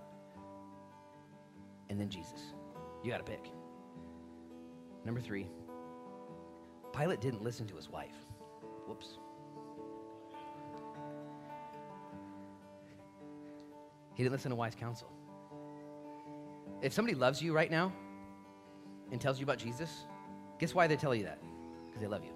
and 1.89 1.99
then 1.99 2.09
Jesus. 2.09 2.53
You 3.03 3.11
got 3.11 3.17
to 3.17 3.23
pick. 3.23 3.51
Number 5.05 5.19
three, 5.19 5.47
Pilate 6.97 7.19
didn't 7.19 7.43
listen 7.43 7.67
to 7.67 7.75
his 7.75 7.89
wife. 7.89 8.15
Whoops. 8.87 9.17
He 14.15 14.23
didn't 14.23 14.31
listen 14.31 14.51
to 14.51 14.55
wise 14.55 14.75
counsel. 14.75 15.11
If 16.81 16.93
somebody 16.93 17.15
loves 17.15 17.41
you 17.41 17.53
right 17.53 17.69
now 17.71 17.91
and 19.11 19.19
tells 19.19 19.39
you 19.39 19.43
about 19.43 19.57
Jesus, 19.57 20.05
guess 20.59 20.73
why 20.73 20.87
they 20.87 20.95
tell 20.95 21.13
you 21.13 21.23
that? 21.23 21.41
Because 21.87 22.01
they 22.01 22.07
love 22.07 22.23
you. 22.23 22.31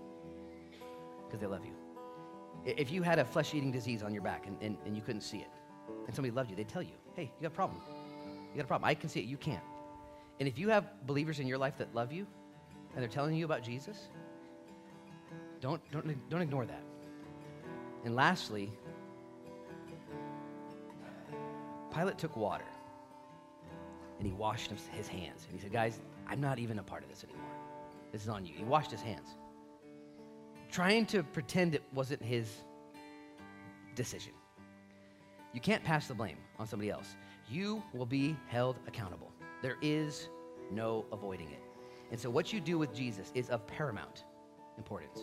Because 1.25 1.39
they 1.39 1.47
love 1.47 1.65
you. 1.65 1.76
If 2.67 2.91
you 2.91 3.01
had 3.01 3.17
a 3.17 3.23
flesh 3.23 3.53
eating 3.53 3.71
disease 3.71 4.03
on 4.03 4.13
your 4.13 4.21
back 4.21 4.45
and, 4.45 4.57
and, 4.61 4.77
and 4.85 4.95
you 4.95 5.01
couldn't 5.01 5.21
see 5.21 5.37
it, 5.37 5.49
and 6.05 6.13
somebody 6.13 6.31
loved 6.31 6.49
you, 6.49 6.55
they'd 6.55 6.67
tell 6.67 6.81
you, 6.81 6.91
hey, 7.15 7.23
you 7.23 7.41
got 7.43 7.47
a 7.47 7.51
problem. 7.51 7.81
You 8.51 8.57
got 8.57 8.65
a 8.65 8.67
problem. 8.67 8.89
I 8.89 8.93
can 8.93 9.09
see 9.09 9.21
it, 9.21 9.25
you 9.25 9.37
can't. 9.37 9.63
And 10.39 10.47
if 10.49 10.59
you 10.59 10.69
have 10.69 10.85
believers 11.07 11.39
in 11.39 11.47
your 11.47 11.57
life 11.57 11.77
that 11.77 11.95
love 11.95 12.11
you 12.11 12.27
and 12.93 13.01
they're 13.01 13.09
telling 13.09 13.35
you 13.35 13.45
about 13.45 13.63
Jesus, 13.63 14.09
don't, 15.61 15.81
don't, 15.91 16.29
don't 16.29 16.41
ignore 16.41 16.65
that. 16.65 16.83
And 18.03 18.15
lastly, 18.15 18.69
Pilate 21.93 22.17
took 22.17 22.35
water 22.35 22.65
and 24.19 24.27
he 24.27 24.33
washed 24.33 24.71
his 24.91 25.07
hands. 25.07 25.45
And 25.45 25.57
he 25.57 25.59
said, 25.59 25.71
Guys, 25.71 25.99
I'm 26.27 26.41
not 26.41 26.59
even 26.59 26.79
a 26.79 26.83
part 26.83 27.03
of 27.03 27.09
this 27.09 27.23
anymore. 27.23 27.45
This 28.11 28.23
is 28.23 28.29
on 28.29 28.45
you. 28.45 28.53
He 28.55 28.63
washed 28.63 28.91
his 28.91 29.01
hands, 29.01 29.29
trying 30.77 31.07
to 31.07 31.23
pretend 31.23 31.73
it 31.73 31.81
wasn't 31.91 32.21
his 32.21 32.47
decision. 33.95 34.31
You 35.51 35.59
can't 35.59 35.83
pass 35.83 36.07
the 36.07 36.13
blame 36.13 36.37
on 36.59 36.67
somebody 36.67 36.91
else. 36.91 37.15
You 37.49 37.81
will 37.95 38.05
be 38.05 38.37
held 38.47 38.75
accountable. 38.85 39.31
There 39.63 39.77
is 39.81 40.29
no 40.71 41.03
avoiding 41.11 41.49
it. 41.49 41.63
And 42.11 42.19
so, 42.19 42.29
what 42.29 42.53
you 42.53 42.61
do 42.61 42.77
with 42.77 42.93
Jesus 42.93 43.31
is 43.33 43.49
of 43.49 43.65
paramount 43.65 44.25
importance. 44.77 45.19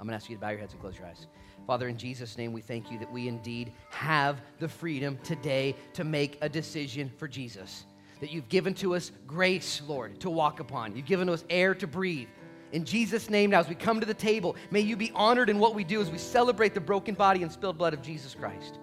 I'm 0.00 0.06
going 0.06 0.18
to 0.18 0.24
ask 0.24 0.30
you 0.30 0.36
to 0.36 0.40
bow 0.40 0.48
your 0.48 0.60
heads 0.60 0.72
and 0.72 0.80
close 0.80 0.96
your 0.96 1.06
eyes. 1.06 1.26
Father, 1.66 1.88
in 1.88 1.98
Jesus' 1.98 2.38
name, 2.38 2.54
we 2.54 2.62
thank 2.62 2.90
you 2.90 2.98
that 2.98 3.12
we 3.12 3.28
indeed 3.28 3.74
have 3.90 4.40
the 4.58 4.70
freedom 4.70 5.18
today 5.22 5.76
to 5.92 6.04
make 6.04 6.38
a 6.40 6.48
decision 6.48 7.12
for 7.18 7.28
Jesus. 7.28 7.84
That 8.20 8.32
you've 8.32 8.48
given 8.48 8.72
to 8.76 8.94
us 8.94 9.12
grace, 9.26 9.82
Lord, 9.86 10.18
to 10.20 10.30
walk 10.30 10.60
upon. 10.60 10.96
You've 10.96 11.04
given 11.04 11.28
us 11.28 11.44
air 11.50 11.74
to 11.74 11.86
breathe. 11.86 12.28
In 12.72 12.84
Jesus' 12.84 13.30
name, 13.30 13.50
now 13.50 13.60
as 13.60 13.68
we 13.68 13.74
come 13.74 14.00
to 14.00 14.06
the 14.06 14.14
table, 14.14 14.56
may 14.70 14.80
you 14.80 14.96
be 14.96 15.10
honored 15.14 15.48
in 15.48 15.58
what 15.58 15.74
we 15.74 15.84
do 15.84 16.00
as 16.00 16.10
we 16.10 16.18
celebrate 16.18 16.74
the 16.74 16.80
broken 16.80 17.14
body 17.14 17.42
and 17.42 17.50
spilled 17.50 17.78
blood 17.78 17.94
of 17.94 18.02
Jesus 18.02 18.34
Christ. 18.34 18.78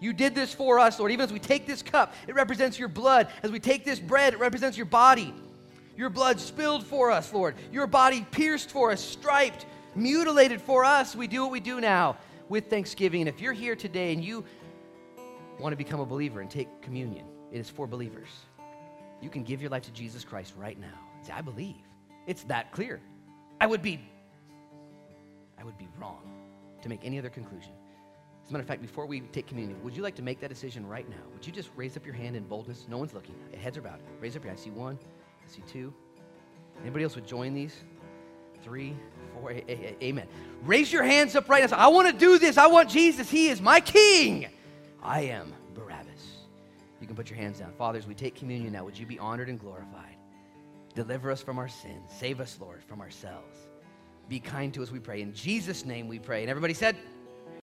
You 0.00 0.12
did 0.12 0.34
this 0.34 0.54
for 0.54 0.78
us, 0.78 0.98
Lord. 0.98 1.12
Even 1.12 1.24
as 1.24 1.32
we 1.32 1.40
take 1.40 1.66
this 1.66 1.82
cup, 1.82 2.14
it 2.26 2.34
represents 2.34 2.78
your 2.78 2.88
blood. 2.88 3.28
As 3.42 3.50
we 3.50 3.58
take 3.58 3.84
this 3.84 3.98
bread, 3.98 4.32
it 4.32 4.38
represents 4.38 4.76
your 4.76 4.86
body. 4.86 5.34
Your 5.96 6.08
blood 6.08 6.38
spilled 6.38 6.86
for 6.86 7.10
us, 7.10 7.32
Lord. 7.32 7.56
Your 7.72 7.88
body 7.88 8.24
pierced 8.30 8.70
for 8.70 8.92
us, 8.92 9.00
striped, 9.00 9.66
mutilated 9.96 10.60
for 10.60 10.84
us. 10.84 11.16
We 11.16 11.26
do 11.26 11.42
what 11.42 11.50
we 11.50 11.60
do 11.60 11.80
now 11.80 12.16
with 12.48 12.70
thanksgiving. 12.70 13.22
And 13.22 13.28
if 13.28 13.40
you're 13.40 13.52
here 13.52 13.74
today 13.74 14.12
and 14.12 14.24
you 14.24 14.44
want 15.58 15.72
to 15.72 15.76
become 15.76 15.98
a 15.98 16.06
believer 16.06 16.40
and 16.40 16.48
take 16.48 16.68
communion, 16.80 17.26
it 17.50 17.58
is 17.58 17.68
for 17.68 17.88
believers. 17.88 18.28
You 19.20 19.30
can 19.30 19.42
give 19.42 19.60
your 19.60 19.70
life 19.70 19.82
to 19.82 19.90
Jesus 19.90 20.24
Christ 20.24 20.54
right 20.56 20.78
now. 20.78 20.98
Say, 21.22 21.32
I 21.32 21.40
believe. 21.40 21.74
It's 22.28 22.44
that 22.44 22.70
clear. 22.70 23.00
I 23.60 23.66
would 23.66 23.82
be 23.82 24.00
I 25.58 25.64
would 25.64 25.76
be 25.78 25.88
wrong 25.98 26.22
to 26.82 26.88
make 26.88 27.00
any 27.02 27.18
other 27.18 27.30
conclusion. 27.30 27.72
As 28.44 28.50
a 28.50 28.52
matter 28.52 28.62
of 28.62 28.68
fact, 28.68 28.80
before 28.80 29.04
we 29.04 29.20
take 29.20 29.46
communion, 29.46 29.82
would 29.82 29.96
you 29.96 30.02
like 30.02 30.14
to 30.14 30.22
make 30.22 30.40
that 30.40 30.48
decision 30.48 30.86
right 30.86 31.08
now? 31.10 31.16
Would 31.34 31.46
you 31.46 31.52
just 31.52 31.70
raise 31.76 31.96
up 31.96 32.06
your 32.06 32.14
hand 32.14 32.36
in 32.36 32.44
boldness? 32.44 32.86
No 32.88 32.96
one's 32.98 33.12
looking. 33.12 33.34
Heads 33.60 33.76
are 33.76 33.82
bowed. 33.82 34.00
Raise 34.20 34.36
up 34.36 34.44
your 34.44 34.50
hand. 34.52 34.60
I 34.60 34.64
see 34.64 34.70
one. 34.70 34.98
I 35.46 35.50
see 35.52 35.62
two. 35.70 35.92
Anybody 36.80 37.04
else 37.04 37.14
would 37.16 37.26
join 37.26 37.52
these? 37.54 37.74
Three, 38.62 38.96
four, 39.34 39.50
a- 39.50 39.64
a- 39.68 39.96
a- 40.00 40.04
amen. 40.04 40.28
Raise 40.62 40.92
your 40.92 41.02
hands 41.02 41.34
up 41.36 41.48
right 41.48 41.68
now. 41.68 41.76
I 41.76 41.88
want 41.88 42.08
to 42.08 42.16
do 42.16 42.38
this. 42.38 42.56
I 42.56 42.68
want 42.68 42.88
Jesus. 42.88 43.28
He 43.28 43.48
is 43.48 43.60
my 43.60 43.80
king. 43.80 44.48
I 45.02 45.22
am 45.22 45.52
Barabbas. 45.74 46.46
You 47.00 47.06
can 47.06 47.16
put 47.16 47.28
your 47.30 47.38
hands 47.38 47.58
down. 47.58 47.72
Fathers, 47.72 48.06
we 48.06 48.14
take 48.14 48.34
communion 48.34 48.72
now. 48.72 48.84
Would 48.84 48.98
you 48.98 49.06
be 49.06 49.18
honored 49.18 49.48
and 49.48 49.58
glorified? 49.58 50.16
Deliver 50.98 51.30
us 51.30 51.40
from 51.40 51.60
our 51.60 51.68
sins. 51.68 52.10
Save 52.18 52.40
us, 52.40 52.58
Lord, 52.60 52.82
from 52.82 53.00
ourselves. 53.00 53.68
Be 54.28 54.40
kind 54.40 54.74
to 54.74 54.82
us, 54.82 54.90
we 54.90 54.98
pray. 54.98 55.22
In 55.22 55.32
Jesus' 55.32 55.84
name 55.84 56.08
we 56.08 56.18
pray. 56.18 56.40
And 56.40 56.50
everybody 56.50 56.74
said, 56.74 56.96